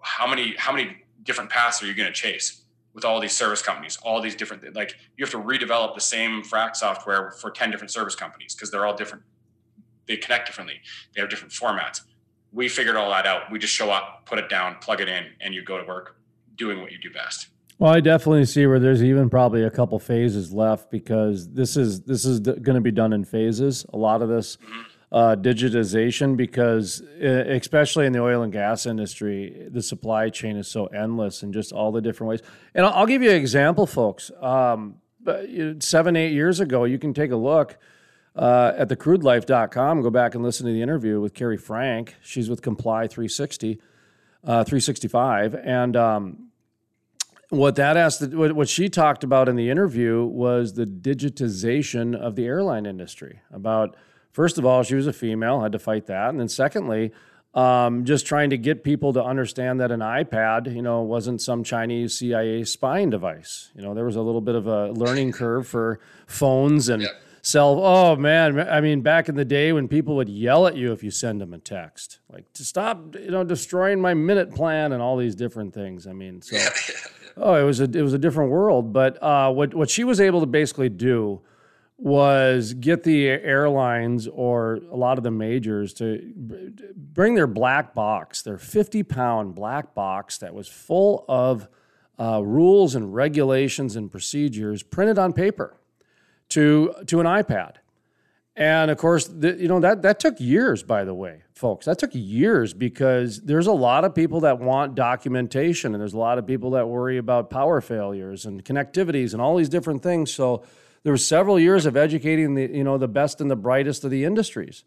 how 0.00 0.26
many 0.26 0.54
how 0.56 0.72
many 0.72 0.98
different 1.22 1.50
paths 1.50 1.82
are 1.82 1.86
you 1.86 1.94
going 1.94 2.06
to 2.06 2.12
chase 2.12 2.62
with 2.98 3.04
all 3.04 3.20
these 3.20 3.36
service 3.36 3.62
companies, 3.62 3.96
all 4.02 4.20
these 4.20 4.34
different 4.34 4.74
like 4.74 4.96
you 5.16 5.24
have 5.24 5.30
to 5.30 5.38
redevelop 5.38 5.94
the 5.94 6.00
same 6.00 6.42
frac 6.42 6.74
software 6.74 7.30
for 7.30 7.48
10 7.48 7.70
different 7.70 7.92
service 7.92 8.16
companies 8.16 8.56
because 8.56 8.72
they're 8.72 8.84
all 8.84 8.96
different. 8.96 9.22
They 10.08 10.16
connect 10.16 10.46
differently. 10.46 10.80
They 11.14 11.20
have 11.20 11.30
different 11.30 11.52
formats. 11.52 12.00
We 12.52 12.68
figured 12.68 12.96
all 12.96 13.08
that 13.10 13.24
out. 13.24 13.52
We 13.52 13.60
just 13.60 13.72
show 13.72 13.90
up, 13.90 14.26
put 14.26 14.40
it 14.40 14.48
down, 14.48 14.78
plug 14.80 15.00
it 15.00 15.08
in, 15.08 15.26
and 15.40 15.54
you 15.54 15.62
go 15.62 15.78
to 15.78 15.84
work 15.84 16.16
doing 16.56 16.80
what 16.80 16.90
you 16.90 16.98
do 16.98 17.12
best. 17.12 17.50
Well, 17.78 17.92
I 17.92 18.00
definitely 18.00 18.46
see 18.46 18.66
where 18.66 18.80
there's 18.80 19.04
even 19.04 19.30
probably 19.30 19.62
a 19.62 19.70
couple 19.70 20.00
phases 20.00 20.52
left 20.52 20.90
because 20.90 21.48
this 21.50 21.76
is 21.76 22.00
this 22.00 22.24
is 22.24 22.40
going 22.40 22.74
to 22.74 22.80
be 22.80 22.90
done 22.90 23.12
in 23.12 23.24
phases. 23.24 23.86
A 23.92 23.96
lot 23.96 24.22
of 24.22 24.28
this 24.28 24.56
mm-hmm. 24.56 24.80
Uh, 25.10 25.36
digitization, 25.36 26.36
because 26.36 27.00
especially 27.20 28.06
in 28.06 28.12
the 28.12 28.20
oil 28.20 28.42
and 28.42 28.52
gas 28.52 28.84
industry, 28.86 29.66
the 29.70 29.82
supply 29.82 30.28
chain 30.28 30.56
is 30.56 30.68
so 30.68 30.86
endless 30.86 31.42
and 31.42 31.54
just 31.54 31.72
all 31.72 31.92
the 31.92 32.00
different 32.00 32.28
ways. 32.28 32.42
And 32.74 32.84
I'll, 32.84 32.92
I'll 32.92 33.06
give 33.06 33.22
you 33.22 33.30
an 33.30 33.36
example, 33.36 33.86
folks. 33.86 34.30
Um, 34.40 34.96
seven 35.80 36.16
eight 36.16 36.32
years 36.32 36.60
ago, 36.60 36.84
you 36.84 36.98
can 36.98 37.14
take 37.14 37.30
a 37.30 37.36
look. 37.36 37.78
Uh, 38.36 38.72
at 38.76 38.88
thecrudelife.com, 38.88 40.00
go 40.00 40.10
back 40.10 40.36
and 40.36 40.44
listen 40.44 40.64
to 40.64 40.72
the 40.72 40.80
interview 40.80 41.20
with 41.20 41.34
Carrie 41.34 41.56
Frank. 41.56 42.14
She's 42.22 42.48
with 42.48 42.62
Comply 42.62 43.08
360, 43.08 43.80
uh, 44.44 44.62
365. 44.62 45.56
And 45.56 45.96
um, 45.96 46.48
what 47.48 47.74
that 47.76 47.96
asked, 47.96 48.22
what 48.32 48.68
she 48.68 48.88
talked 48.88 49.24
about 49.24 49.48
in 49.48 49.56
the 49.56 49.70
interview 49.70 50.24
was 50.24 50.74
the 50.74 50.84
digitization 50.84 52.14
of 52.14 52.36
the 52.36 52.44
airline 52.44 52.86
industry. 52.86 53.40
About 53.50 53.96
first 54.38 54.56
of 54.56 54.64
all, 54.64 54.84
she 54.84 54.94
was 54.94 55.08
a 55.08 55.12
female, 55.12 55.62
had 55.62 55.72
to 55.72 55.80
fight 55.80 56.06
that, 56.06 56.28
and 56.28 56.38
then 56.38 56.48
secondly, 56.48 57.10
um, 57.54 58.04
just 58.04 58.24
trying 58.24 58.50
to 58.50 58.56
get 58.56 58.84
people 58.84 59.12
to 59.12 59.24
understand 59.24 59.80
that 59.80 59.90
an 59.90 59.98
iPad, 59.98 60.72
you 60.72 60.80
know, 60.80 61.02
wasn't 61.02 61.42
some 61.42 61.64
Chinese 61.64 62.16
CIA 62.16 62.62
spying 62.62 63.10
device. 63.10 63.72
You 63.74 63.82
know, 63.82 63.94
there 63.94 64.04
was 64.04 64.14
a 64.14 64.22
little 64.22 64.40
bit 64.40 64.54
of 64.54 64.68
a 64.68 64.92
learning 64.92 65.32
curve 65.32 65.66
for 65.66 65.98
phones 66.26 66.88
and. 66.88 67.08
Cell, 67.40 67.80
oh 67.82 68.16
man, 68.16 68.58
I 68.68 68.80
mean, 68.80 69.00
back 69.00 69.28
in 69.28 69.36
the 69.36 69.44
day 69.44 69.72
when 69.72 69.86
people 69.86 70.16
would 70.16 70.28
yell 70.28 70.66
at 70.66 70.76
you 70.76 70.92
if 70.92 71.04
you 71.04 71.10
send 71.10 71.40
them 71.40 71.54
a 71.54 71.58
text, 71.58 72.18
like 72.30 72.52
to 72.54 72.64
stop, 72.64 73.14
you 73.14 73.30
know, 73.30 73.44
destroying 73.44 74.00
my 74.00 74.12
minute 74.12 74.52
plan 74.54 74.92
and 74.92 75.00
all 75.00 75.16
these 75.16 75.36
different 75.36 75.72
things. 75.72 76.06
I 76.06 76.12
mean, 76.12 76.42
so 76.42 76.58
Oh, 77.40 77.54
it 77.54 77.62
was 77.62 77.80
a 77.80 77.84
it 77.84 78.02
was 78.02 78.12
a 78.12 78.18
different 78.18 78.50
world. 78.50 78.92
But 78.92 79.22
uh, 79.22 79.52
what 79.52 79.74
what 79.74 79.88
she 79.88 80.04
was 80.04 80.20
able 80.20 80.40
to 80.40 80.46
basically 80.46 80.88
do 80.88 81.40
was 81.98 82.74
get 82.74 83.02
the 83.02 83.26
airlines 83.28 84.28
or 84.28 84.76
a 84.90 84.96
lot 84.96 85.18
of 85.18 85.24
the 85.24 85.32
majors 85.32 85.92
to 85.92 86.32
bring 86.96 87.34
their 87.34 87.48
black 87.48 87.92
box, 87.92 88.42
their 88.42 88.56
50 88.56 89.02
pound 89.02 89.56
black 89.56 89.94
box 89.94 90.38
that 90.38 90.54
was 90.54 90.68
full 90.68 91.24
of 91.28 91.68
uh, 92.20 92.40
rules 92.42 92.94
and 92.94 93.12
regulations 93.12 93.96
and 93.96 94.10
procedures 94.10 94.84
printed 94.84 95.18
on 95.18 95.32
paper 95.32 95.76
to, 96.50 96.94
to 97.06 97.18
an 97.18 97.26
iPad. 97.26 97.76
And 98.54 98.90
of 98.90 98.98
course, 98.98 99.26
the, 99.26 99.54
you 99.54 99.68
know 99.68 99.78
that 99.78 100.02
that 100.02 100.18
took 100.18 100.40
years. 100.40 100.82
By 100.82 101.04
the 101.04 101.14
way, 101.14 101.44
folks, 101.54 101.86
that 101.86 102.00
took 102.00 102.10
years 102.12 102.74
because 102.74 103.40
there's 103.42 103.68
a 103.68 103.72
lot 103.72 104.04
of 104.04 104.16
people 104.16 104.40
that 104.40 104.58
want 104.58 104.96
documentation, 104.96 105.94
and 105.94 106.00
there's 106.00 106.12
a 106.12 106.18
lot 106.18 106.38
of 106.38 106.46
people 106.46 106.72
that 106.72 106.88
worry 106.88 107.18
about 107.18 107.50
power 107.50 107.80
failures 107.80 108.46
and 108.46 108.64
connectivities 108.64 109.32
and 109.32 109.40
all 109.40 109.56
these 109.56 109.68
different 109.68 110.02
things. 110.02 110.34
So 110.34 110.64
there 111.02 111.12
were 111.12 111.16
several 111.16 111.58
years 111.58 111.86
of 111.86 111.96
educating 111.96 112.54
the 112.54 112.70
you 112.70 112.84
know 112.84 112.98
the 112.98 113.08
best 113.08 113.40
and 113.40 113.50
the 113.50 113.56
brightest 113.56 114.04
of 114.04 114.10
the 114.10 114.24
industries. 114.24 114.84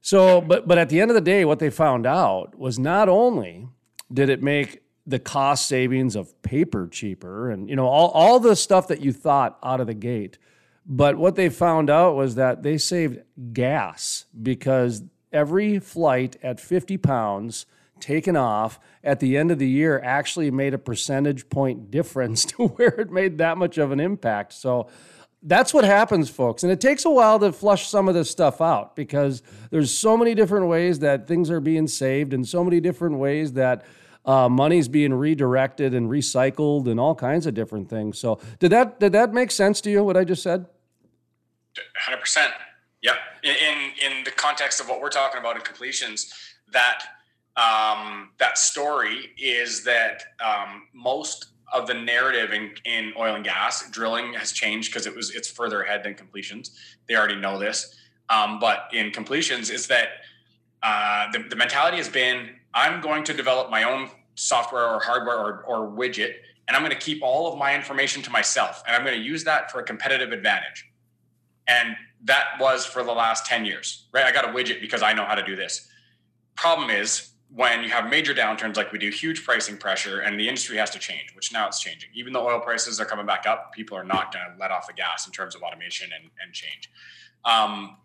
So, 0.00 0.40
but 0.40 0.68
but 0.68 0.78
at 0.78 0.88
the 0.88 1.00
end 1.00 1.10
of 1.10 1.14
the 1.14 1.20
day, 1.20 1.44
what 1.44 1.58
they 1.58 1.70
found 1.70 2.06
out 2.06 2.58
was 2.58 2.78
not 2.78 3.08
only 3.08 3.68
did 4.12 4.28
it 4.28 4.42
make 4.42 4.82
the 5.08 5.18
cost 5.18 5.66
savings 5.66 6.14
of 6.14 6.40
paper 6.42 6.86
cheaper 6.86 7.50
and 7.50 7.68
you 7.70 7.74
know 7.74 7.86
all, 7.86 8.10
all 8.10 8.38
the 8.38 8.54
stuff 8.54 8.88
that 8.88 9.00
you 9.00 9.10
thought 9.10 9.58
out 9.62 9.80
of 9.80 9.86
the 9.86 9.94
gate 9.94 10.38
but 10.84 11.16
what 11.16 11.34
they 11.34 11.48
found 11.48 11.88
out 11.88 12.14
was 12.14 12.34
that 12.34 12.62
they 12.62 12.76
saved 12.76 13.20
gas 13.52 14.26
because 14.40 15.02
every 15.32 15.78
flight 15.78 16.36
at 16.42 16.60
50 16.60 16.98
pounds 16.98 17.66
taken 18.00 18.36
off 18.36 18.78
at 19.02 19.20
the 19.20 19.36
end 19.36 19.50
of 19.50 19.58
the 19.58 19.68
year 19.68 19.98
actually 20.00 20.50
made 20.50 20.74
a 20.74 20.78
percentage 20.78 21.48
point 21.48 21.90
difference 21.90 22.44
to 22.44 22.68
where 22.68 22.88
it 22.88 23.10
made 23.10 23.38
that 23.38 23.56
much 23.56 23.78
of 23.78 23.90
an 23.90 24.00
impact 24.00 24.52
so 24.52 24.88
that's 25.42 25.72
what 25.72 25.84
happens, 25.84 26.28
folks. 26.28 26.62
And 26.62 26.72
it 26.72 26.80
takes 26.80 27.04
a 27.04 27.10
while 27.10 27.38
to 27.38 27.52
flush 27.52 27.88
some 27.88 28.08
of 28.08 28.14
this 28.14 28.30
stuff 28.30 28.60
out 28.60 28.96
because 28.96 29.42
there's 29.70 29.96
so 29.96 30.16
many 30.16 30.34
different 30.34 30.66
ways 30.66 30.98
that 30.98 31.28
things 31.28 31.50
are 31.50 31.60
being 31.60 31.86
saved 31.86 32.32
and 32.32 32.46
so 32.46 32.64
many 32.64 32.80
different 32.80 33.18
ways 33.18 33.52
that 33.52 33.84
uh, 34.24 34.48
money's 34.48 34.88
being 34.88 35.14
redirected 35.14 35.94
and 35.94 36.10
recycled 36.10 36.88
and 36.88 36.98
all 36.98 37.14
kinds 37.14 37.46
of 37.46 37.54
different 37.54 37.88
things. 37.88 38.18
So 38.18 38.40
did 38.58 38.72
that 38.72 39.00
did 39.00 39.12
that 39.12 39.32
make 39.32 39.50
sense 39.50 39.80
to 39.82 39.90
you? 39.90 40.02
What 40.02 40.16
I 40.16 40.24
just 40.24 40.42
said? 40.42 40.66
Hundred 41.96 42.20
percent. 42.20 42.52
Yep. 43.02 43.14
In, 43.44 43.92
in, 44.04 44.24
the 44.24 44.32
context 44.32 44.80
of 44.80 44.88
what 44.88 45.00
we're 45.00 45.08
talking 45.08 45.38
about 45.38 45.54
in 45.54 45.62
completions, 45.62 46.34
that 46.72 47.04
um, 47.56 48.30
that 48.38 48.58
story 48.58 49.30
is 49.38 49.84
that 49.84 50.24
um, 50.44 50.88
most 50.92 51.46
of 51.72 51.86
the 51.86 51.94
narrative 51.94 52.52
in, 52.52 52.72
in 52.84 53.12
oil 53.18 53.34
and 53.34 53.44
gas 53.44 53.88
drilling 53.90 54.32
has 54.34 54.52
changed 54.52 54.92
because 54.92 55.06
it 55.06 55.14
was 55.14 55.34
it's 55.34 55.48
further 55.48 55.82
ahead 55.82 56.02
than 56.04 56.14
completions. 56.14 56.70
They 57.08 57.16
already 57.16 57.36
know 57.36 57.58
this, 57.58 57.96
um, 58.28 58.58
but 58.58 58.88
in 58.92 59.10
completions 59.10 59.70
is 59.70 59.86
that 59.88 60.08
uh, 60.82 61.30
the, 61.32 61.40
the 61.48 61.56
mentality 61.56 61.96
has 61.96 62.08
been 62.08 62.50
I'm 62.74 63.00
going 63.00 63.24
to 63.24 63.34
develop 63.34 63.70
my 63.70 63.82
own 63.84 64.10
software 64.34 64.86
or 64.88 65.00
hardware 65.00 65.38
or, 65.38 65.62
or 65.64 65.88
widget, 65.88 66.34
and 66.66 66.76
I'm 66.76 66.82
going 66.82 66.92
to 66.92 66.98
keep 66.98 67.22
all 67.22 67.52
of 67.52 67.58
my 67.58 67.74
information 67.74 68.22
to 68.22 68.30
myself, 68.30 68.82
and 68.86 68.94
I'm 68.94 69.04
going 69.04 69.18
to 69.18 69.24
use 69.24 69.44
that 69.44 69.70
for 69.70 69.80
a 69.80 69.82
competitive 69.82 70.32
advantage. 70.32 70.86
And 71.66 71.96
that 72.24 72.58
was 72.60 72.84
for 72.84 73.02
the 73.02 73.12
last 73.12 73.46
10 73.46 73.64
years, 73.64 74.06
right? 74.12 74.24
I 74.24 74.32
got 74.32 74.44
a 74.44 74.48
widget 74.48 74.80
because 74.80 75.02
I 75.02 75.12
know 75.12 75.24
how 75.24 75.34
to 75.34 75.44
do 75.44 75.56
this. 75.56 75.88
Problem 76.56 76.90
is, 76.90 77.30
when 77.54 77.82
you 77.82 77.88
have 77.88 78.10
major 78.10 78.34
downturns 78.34 78.76
like 78.76 78.92
we 78.92 78.98
do, 78.98 79.10
huge 79.10 79.44
pricing 79.44 79.76
pressure, 79.76 80.20
and 80.20 80.38
the 80.38 80.46
industry 80.46 80.76
has 80.76 80.90
to 80.90 80.98
change, 80.98 81.34
which 81.34 81.52
now 81.52 81.66
it's 81.66 81.80
changing. 81.80 82.10
Even 82.14 82.32
though 82.32 82.46
oil 82.46 82.60
prices 82.60 83.00
are 83.00 83.06
coming 83.06 83.24
back 83.24 83.46
up, 83.46 83.72
people 83.72 83.96
are 83.96 84.04
not 84.04 84.32
going 84.32 84.44
to 84.44 84.60
let 84.60 84.70
off 84.70 84.86
the 84.86 84.92
gas 84.92 85.26
in 85.26 85.32
terms 85.32 85.54
of 85.54 85.62
automation 85.62 86.10
and, 86.14 86.30
and 86.42 86.52
change. 86.52 86.90
Um, 87.44 87.96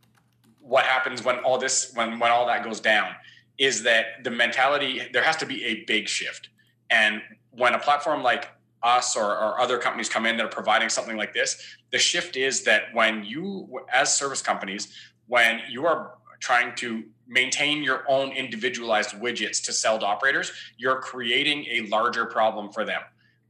what 0.62 0.86
happens 0.86 1.24
when 1.24 1.40
all 1.40 1.58
this, 1.58 1.92
when 1.94 2.20
when 2.20 2.32
all 2.32 2.48
that 2.48 2.64
goes 2.64 2.80
down, 2.80 3.12
is 3.58 3.84
that 3.84 4.24
the 4.24 4.32
mentality 4.32 5.02
there 5.12 5.24
has 5.24 5.36
to 5.38 5.46
be 5.46 5.64
a 5.66 5.84
big 5.84 6.08
shift. 6.08 6.50
And 6.90 7.22
when 7.52 7.74
a 7.74 7.80
platform 7.80 8.24
like 8.24 8.50
us 8.82 9.16
or, 9.16 9.26
or 9.26 9.60
other 9.60 9.78
companies 9.78 10.10
come 10.10 10.26
in 10.26 10.38
that 10.38 10.46
are 10.46 10.50
providing 10.50 10.90
something 10.90 11.18
like 11.18 11.34
this, 11.34 11.62
the 11.92 11.98
shift 11.98 12.38
is 12.38 12.64
that 12.64 12.84
when 12.94 13.24
you, 13.24 13.68
as 13.92 14.16
service 14.16 14.42
companies, 14.42 14.94
when 15.28 15.62
you 15.70 15.86
are 15.86 16.16
trying 16.40 16.76
to 16.76 17.04
maintain 17.34 17.84
your 17.84 18.04
own 18.08 18.32
individualized 18.32 19.12
widgets 19.12 19.64
to 19.66 19.74
sell 19.74 19.98
to 20.00 20.06
operators, 20.06 20.52
you're 20.78 21.00
creating 21.02 21.66
a 21.70 21.82
larger 21.88 22.26
problem 22.26 22.72
for 22.72 22.86
them. 22.86 23.02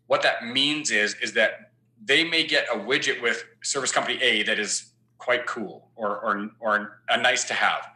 What 0.08 0.22
that 0.24 0.48
means 0.48 0.90
is 0.90 1.16
is 1.22 1.34
that 1.34 1.72
they 2.04 2.24
may 2.24 2.44
get 2.46 2.66
a 2.74 2.78
widget 2.78 3.22
with 3.22 3.46
service 3.62 3.92
company 3.92 4.22
A 4.22 4.44
that 4.44 4.60
is 4.60 4.92
quite 5.18 5.46
cool 5.46 5.90
or 5.96 6.20
or, 6.20 6.50
or 6.60 7.02
a 7.10 7.22
nice 7.22 7.44
to 7.46 7.54
have. 7.54 7.88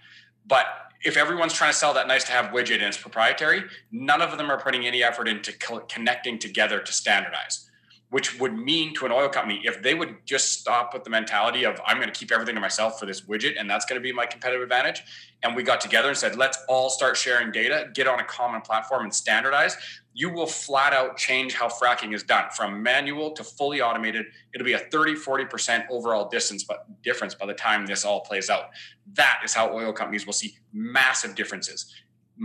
But 0.45 0.65
if 1.03 1.15
everyone's 1.17 1.53
trying 1.53 1.71
to 1.71 1.77
sell 1.77 1.93
that 1.93 2.07
nice 2.07 2.23
to 2.25 2.31
have 2.31 2.47
widget 2.47 2.75
and 2.75 2.83
it's 2.83 2.97
proprietary, 2.97 3.63
none 3.91 4.21
of 4.21 4.37
them 4.37 4.49
are 4.49 4.59
putting 4.59 4.85
any 4.85 5.03
effort 5.03 5.27
into 5.27 5.57
co- 5.57 5.81
connecting 5.81 6.39
together 6.39 6.79
to 6.79 6.91
standardize 6.91 7.66
which 8.09 8.39
would 8.39 8.53
mean 8.53 8.93
to 8.93 9.05
an 9.05 9.11
oil 9.11 9.27
company 9.27 9.61
if 9.63 9.81
they 9.83 9.93
would 9.93 10.15
just 10.25 10.59
stop 10.59 10.93
with 10.93 11.03
the 11.03 11.09
mentality 11.09 11.63
of 11.65 11.79
i'm 11.85 11.97
going 11.97 12.11
to 12.11 12.17
keep 12.17 12.31
everything 12.31 12.55
to 12.55 12.61
myself 12.61 12.99
for 12.99 13.05
this 13.05 13.21
widget 13.21 13.59
and 13.59 13.69
that's 13.69 13.85
going 13.85 13.99
to 13.99 14.03
be 14.03 14.11
my 14.11 14.25
competitive 14.25 14.61
advantage 14.61 15.01
and 15.43 15.55
we 15.55 15.63
got 15.63 15.81
together 15.81 16.09
and 16.09 16.17
said 16.17 16.35
let's 16.35 16.57
all 16.67 16.89
start 16.89 17.17
sharing 17.17 17.51
data 17.51 17.89
get 17.93 18.07
on 18.07 18.19
a 18.19 18.23
common 18.23 18.61
platform 18.61 19.03
and 19.03 19.13
standardize 19.13 19.77
you 20.17 20.31
will 20.31 20.47
flat 20.47 20.93
out 20.93 21.15
change 21.15 21.53
how 21.53 21.67
fracking 21.67 22.11
is 22.11 22.23
done 22.23 22.45
from 22.55 22.81
manual 22.81 23.29
to 23.33 23.43
fully 23.43 23.81
automated. 23.81 24.25
It'll 24.51 24.65
be 24.65 24.73
a 24.73 24.79
30 24.79 25.13
40% 25.13 25.85
overall 25.91 26.27
distance 26.27 26.63
but 26.63 26.87
difference 27.03 27.35
by 27.35 27.45
the 27.45 27.53
time 27.53 27.85
this 27.85 28.03
all 28.03 28.21
plays 28.21 28.49
out. 28.49 28.69
That 29.13 29.41
is 29.45 29.53
how 29.53 29.71
oil 29.71 29.93
companies 29.93 30.25
will 30.25 30.33
see 30.33 30.57
massive 30.73 31.35
differences 31.35 31.93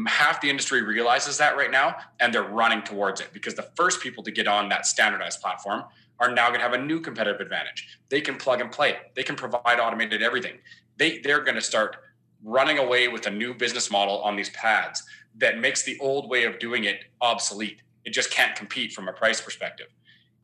half 0.06 0.40
the 0.40 0.48
industry 0.48 0.82
realizes 0.82 1.38
that 1.38 1.56
right 1.56 1.70
now 1.70 1.96
and 2.20 2.32
they're 2.32 2.42
running 2.42 2.82
towards 2.82 3.20
it 3.20 3.28
because 3.32 3.54
the 3.54 3.68
first 3.76 4.00
people 4.00 4.22
to 4.24 4.30
get 4.30 4.46
on 4.46 4.68
that 4.68 4.86
standardized 4.86 5.40
platform 5.40 5.84
are 6.18 6.32
now 6.32 6.48
going 6.48 6.60
to 6.60 6.64
have 6.64 6.72
a 6.72 6.78
new 6.78 7.00
competitive 7.00 7.40
advantage. 7.40 7.98
They 8.08 8.20
can 8.20 8.36
plug 8.36 8.60
and 8.60 8.70
play. 8.70 8.96
They 9.14 9.22
can 9.22 9.36
provide 9.36 9.80
automated 9.80 10.22
everything. 10.22 10.58
They 10.96 11.18
they're 11.18 11.42
going 11.42 11.56
to 11.56 11.62
start 11.62 11.96
running 12.44 12.78
away 12.78 13.08
with 13.08 13.26
a 13.26 13.30
new 13.30 13.54
business 13.54 13.90
model 13.90 14.20
on 14.22 14.36
these 14.36 14.50
pads 14.50 15.02
that 15.36 15.58
makes 15.58 15.82
the 15.82 15.98
old 16.00 16.28
way 16.28 16.44
of 16.44 16.58
doing 16.58 16.84
it 16.84 17.04
obsolete. 17.20 17.82
It 18.04 18.10
just 18.10 18.30
can't 18.30 18.54
compete 18.56 18.92
from 18.92 19.08
a 19.08 19.12
price 19.12 19.40
perspective. 19.40 19.88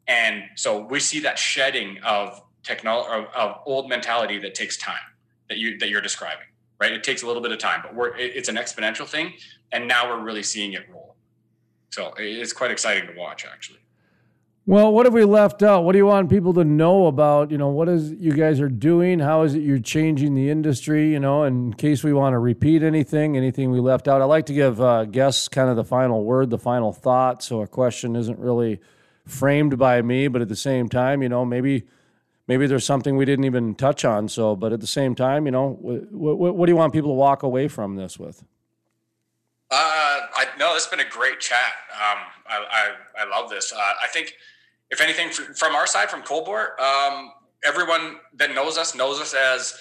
And 0.07 0.45
so 0.55 0.85
we 0.85 1.01
see 1.01 1.21
that 1.21 1.39
shedding 1.39 1.99
of 2.05 2.43
technology 2.63 3.09
of, 3.11 3.27
of 3.35 3.61
old 3.67 3.89
mentality 3.89 4.39
that 4.39 4.55
takes 4.55 4.77
time 4.77 4.97
that 5.49 5.59
you 5.59 5.79
that 5.79 5.89
you're 5.89 6.01
describing 6.01 6.48
right? 6.81 6.93
It 6.93 7.03
takes 7.05 7.23
a 7.23 7.27
little 7.27 7.43
bit 7.43 7.53
of 7.53 7.59
time, 7.59 7.81
but 7.83 7.95
we're 7.95 8.17
it's 8.17 8.49
an 8.49 8.57
exponential 8.57 9.07
thing, 9.07 9.35
and 9.73 9.89
now 9.89 10.09
we're 10.09 10.23
really 10.23 10.43
seeing 10.43 10.73
it 10.73 10.87
roll. 10.91 11.17
So 11.91 12.13
it's 12.19 12.53
quite 12.53 12.71
exciting 12.71 13.09
to 13.09 13.19
watch, 13.19 13.47
actually. 13.47 13.81
Well, 14.67 14.93
what 14.93 15.07
have 15.07 15.15
we 15.15 15.25
left 15.25 15.63
out? 15.63 15.85
What 15.85 15.93
do 15.93 15.99
you 15.99 16.05
want 16.05 16.29
people 16.29 16.53
to 16.53 16.63
know 16.63 17.07
about? 17.07 17.51
You 17.51 17.57
know, 17.57 17.71
what 17.71 17.89
is 17.89 18.13
you 18.13 18.33
guys 18.33 18.61
are 18.61 18.69
doing? 18.69 19.19
How 19.19 19.41
is 19.41 19.55
it 19.55 19.61
you're 19.61 19.79
changing 19.79 20.35
the 20.35 20.51
industry? 20.51 21.11
You 21.11 21.21
know, 21.21 21.45
in 21.45 21.73
case 21.73 22.05
we 22.05 22.13
want 22.13 22.35
to 22.35 22.39
repeat 22.39 22.83
anything, 22.83 23.35
anything 23.35 23.71
we 23.71 23.81
left 23.81 24.09
out. 24.09 24.21
I 24.21 24.27
like 24.27 24.45
to 24.45 24.53
give 24.53 24.79
uh, 24.79 25.07
guests 25.07 25.49
kind 25.49 25.71
of 25.71 25.77
the 25.77 25.85
final 25.85 26.23
word, 26.23 26.51
the 26.51 26.59
final 26.59 26.93
thought, 26.93 27.43
so 27.43 27.63
a 27.63 27.67
question 27.67 28.15
isn't 28.15 28.39
really 28.39 28.79
framed 29.25 29.79
by 29.79 30.03
me, 30.03 30.29
but 30.29 30.43
at 30.43 30.49
the 30.49 30.57
same 30.57 30.91
time, 30.91 31.23
you 31.23 31.31
know, 31.31 31.47
maybe 31.47 31.85
maybe 32.49 32.67
there's 32.67 32.85
something 32.85 33.17
we 33.17 33.25
didn't 33.25 33.45
even 33.45 33.75
touch 33.75 34.05
on. 34.05 34.29
So, 34.29 34.57
but 34.57 34.73
at 34.73 34.81
the 34.81 34.87
same 34.87 35.15
time, 35.15 35.47
you 35.47 35.53
know, 35.53 35.79
what, 35.81 36.37
what, 36.39 36.57
what 36.57 36.67
do 36.67 36.73
you 36.73 36.77
want 36.77 36.93
people 36.93 37.11
to 37.11 37.15
walk 37.15 37.45
away 37.45 37.69
from 37.69 37.95
this 37.95 38.19
with? 38.19 38.43
Uh, 39.71 39.77
I 40.35 40.47
no, 40.59 40.75
it's 40.75 40.87
been 40.87 41.01
a 41.01 41.09
great 41.09 41.41
chat. 41.41 41.73
Um, 41.93 42.19
I, 42.47 42.95
I, 43.19 43.23
I 43.23 43.39
love 43.39 43.51
this. 43.51 43.71
Uh, 43.73 43.77
I 44.03 44.09
think, 44.09 44.35
if 44.91 45.03
anything, 45.03 45.29
from 45.31 45.77
our 45.77 45.87
side, 45.87 46.11
from 46.11 46.23
Cold 46.23 46.47
Bore, 46.47 46.81
um, 46.81 47.33
everyone 47.65 48.17
that 48.35 48.55
knows 48.55 48.79
us 48.79 48.95
knows 48.95 49.21
us 49.21 49.35
as 49.35 49.79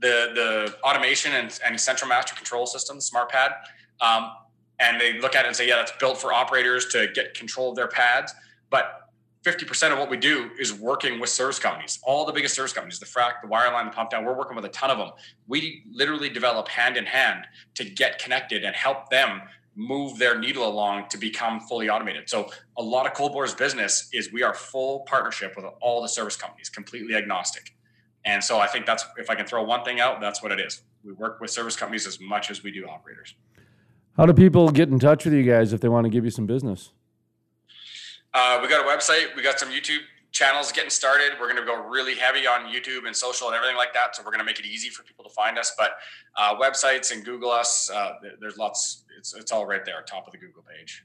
the 0.00 0.32
the 0.34 0.76
automation 0.86 1.32
and, 1.32 1.58
and 1.64 1.80
central 1.80 2.10
master 2.10 2.34
control 2.34 2.66
system, 2.66 2.98
SmartPad. 2.98 3.54
Um, 4.02 4.32
and 4.80 5.00
they 5.00 5.18
look 5.18 5.34
at 5.34 5.44
it 5.44 5.48
and 5.48 5.56
say, 5.56 5.66
yeah, 5.68 5.76
that's 5.76 5.92
built 5.92 6.18
for 6.18 6.32
operators 6.32 6.86
to 6.86 7.06
get 7.14 7.34
control 7.34 7.70
of 7.70 7.76
their 7.76 7.88
pads. 7.88 8.34
But 8.68 9.01
50% 9.44 9.92
of 9.92 9.98
what 9.98 10.08
we 10.08 10.16
do 10.16 10.50
is 10.58 10.72
working 10.72 11.18
with 11.18 11.28
service 11.28 11.58
companies, 11.58 11.98
all 12.04 12.24
the 12.24 12.32
biggest 12.32 12.54
service 12.54 12.72
companies, 12.72 13.00
the 13.00 13.06
frac, 13.06 13.40
the 13.42 13.48
wireline, 13.48 13.86
the 13.86 13.90
pump 13.90 14.10
down. 14.10 14.24
We're 14.24 14.36
working 14.36 14.54
with 14.54 14.64
a 14.64 14.68
ton 14.68 14.90
of 14.90 14.98
them. 14.98 15.10
We 15.48 15.84
literally 15.90 16.28
develop 16.28 16.68
hand 16.68 16.96
in 16.96 17.04
hand 17.04 17.46
to 17.74 17.84
get 17.84 18.20
connected 18.20 18.64
and 18.64 18.74
help 18.76 19.10
them 19.10 19.42
move 19.74 20.18
their 20.18 20.38
needle 20.38 20.68
along 20.68 21.08
to 21.08 21.18
become 21.18 21.58
fully 21.60 21.88
automated. 21.88 22.28
So 22.28 22.50
a 22.76 22.82
lot 22.82 23.06
of 23.06 23.14
Cold 23.14 23.32
Bore's 23.32 23.54
business 23.54 24.08
is 24.12 24.32
we 24.32 24.42
are 24.42 24.54
full 24.54 25.00
partnership 25.00 25.54
with 25.56 25.64
all 25.80 26.02
the 26.02 26.08
service 26.08 26.36
companies, 26.36 26.68
completely 26.68 27.14
agnostic. 27.16 27.74
And 28.24 28.44
so 28.44 28.60
I 28.60 28.66
think 28.68 28.86
that's 28.86 29.04
if 29.16 29.28
I 29.30 29.34
can 29.34 29.46
throw 29.46 29.64
one 29.64 29.82
thing 29.82 29.98
out, 29.98 30.20
that's 30.20 30.42
what 30.42 30.52
it 30.52 30.60
is. 30.60 30.82
We 31.02 31.12
work 31.12 31.40
with 31.40 31.50
service 31.50 31.74
companies 31.74 32.06
as 32.06 32.20
much 32.20 32.50
as 32.50 32.62
we 32.62 32.70
do 32.70 32.86
operators. 32.86 33.34
How 34.16 34.26
do 34.26 34.34
people 34.34 34.70
get 34.70 34.90
in 34.90 34.98
touch 34.98 35.24
with 35.24 35.34
you 35.34 35.42
guys 35.42 35.72
if 35.72 35.80
they 35.80 35.88
want 35.88 36.04
to 36.04 36.10
give 36.10 36.24
you 36.24 36.30
some 36.30 36.46
business? 36.46 36.92
Uh, 38.34 38.58
we 38.62 38.68
got 38.68 38.84
a 38.84 38.88
website. 38.88 39.34
We 39.36 39.42
got 39.42 39.58
some 39.58 39.70
YouTube 39.70 40.00
channels 40.32 40.72
getting 40.72 40.90
started. 40.90 41.32
We're 41.38 41.52
going 41.52 41.60
to 41.60 41.66
go 41.66 41.86
really 41.86 42.14
heavy 42.14 42.46
on 42.46 42.72
YouTube 42.72 43.06
and 43.06 43.14
social 43.14 43.48
and 43.48 43.56
everything 43.56 43.76
like 43.76 43.92
that. 43.92 44.16
So 44.16 44.22
we're 44.22 44.30
going 44.30 44.40
to 44.40 44.44
make 44.44 44.58
it 44.58 44.66
easy 44.66 44.88
for 44.88 45.02
people 45.02 45.24
to 45.24 45.30
find 45.30 45.58
us. 45.58 45.74
But 45.76 45.92
uh, 46.36 46.56
websites 46.56 47.12
and 47.12 47.24
Google 47.24 47.50
us. 47.50 47.90
Uh, 47.90 48.12
there's 48.40 48.56
lots. 48.56 49.04
It's 49.18 49.34
it's 49.34 49.52
all 49.52 49.66
right 49.66 49.84
there, 49.84 50.02
top 50.02 50.26
of 50.26 50.32
the 50.32 50.38
Google 50.38 50.62
page. 50.62 51.04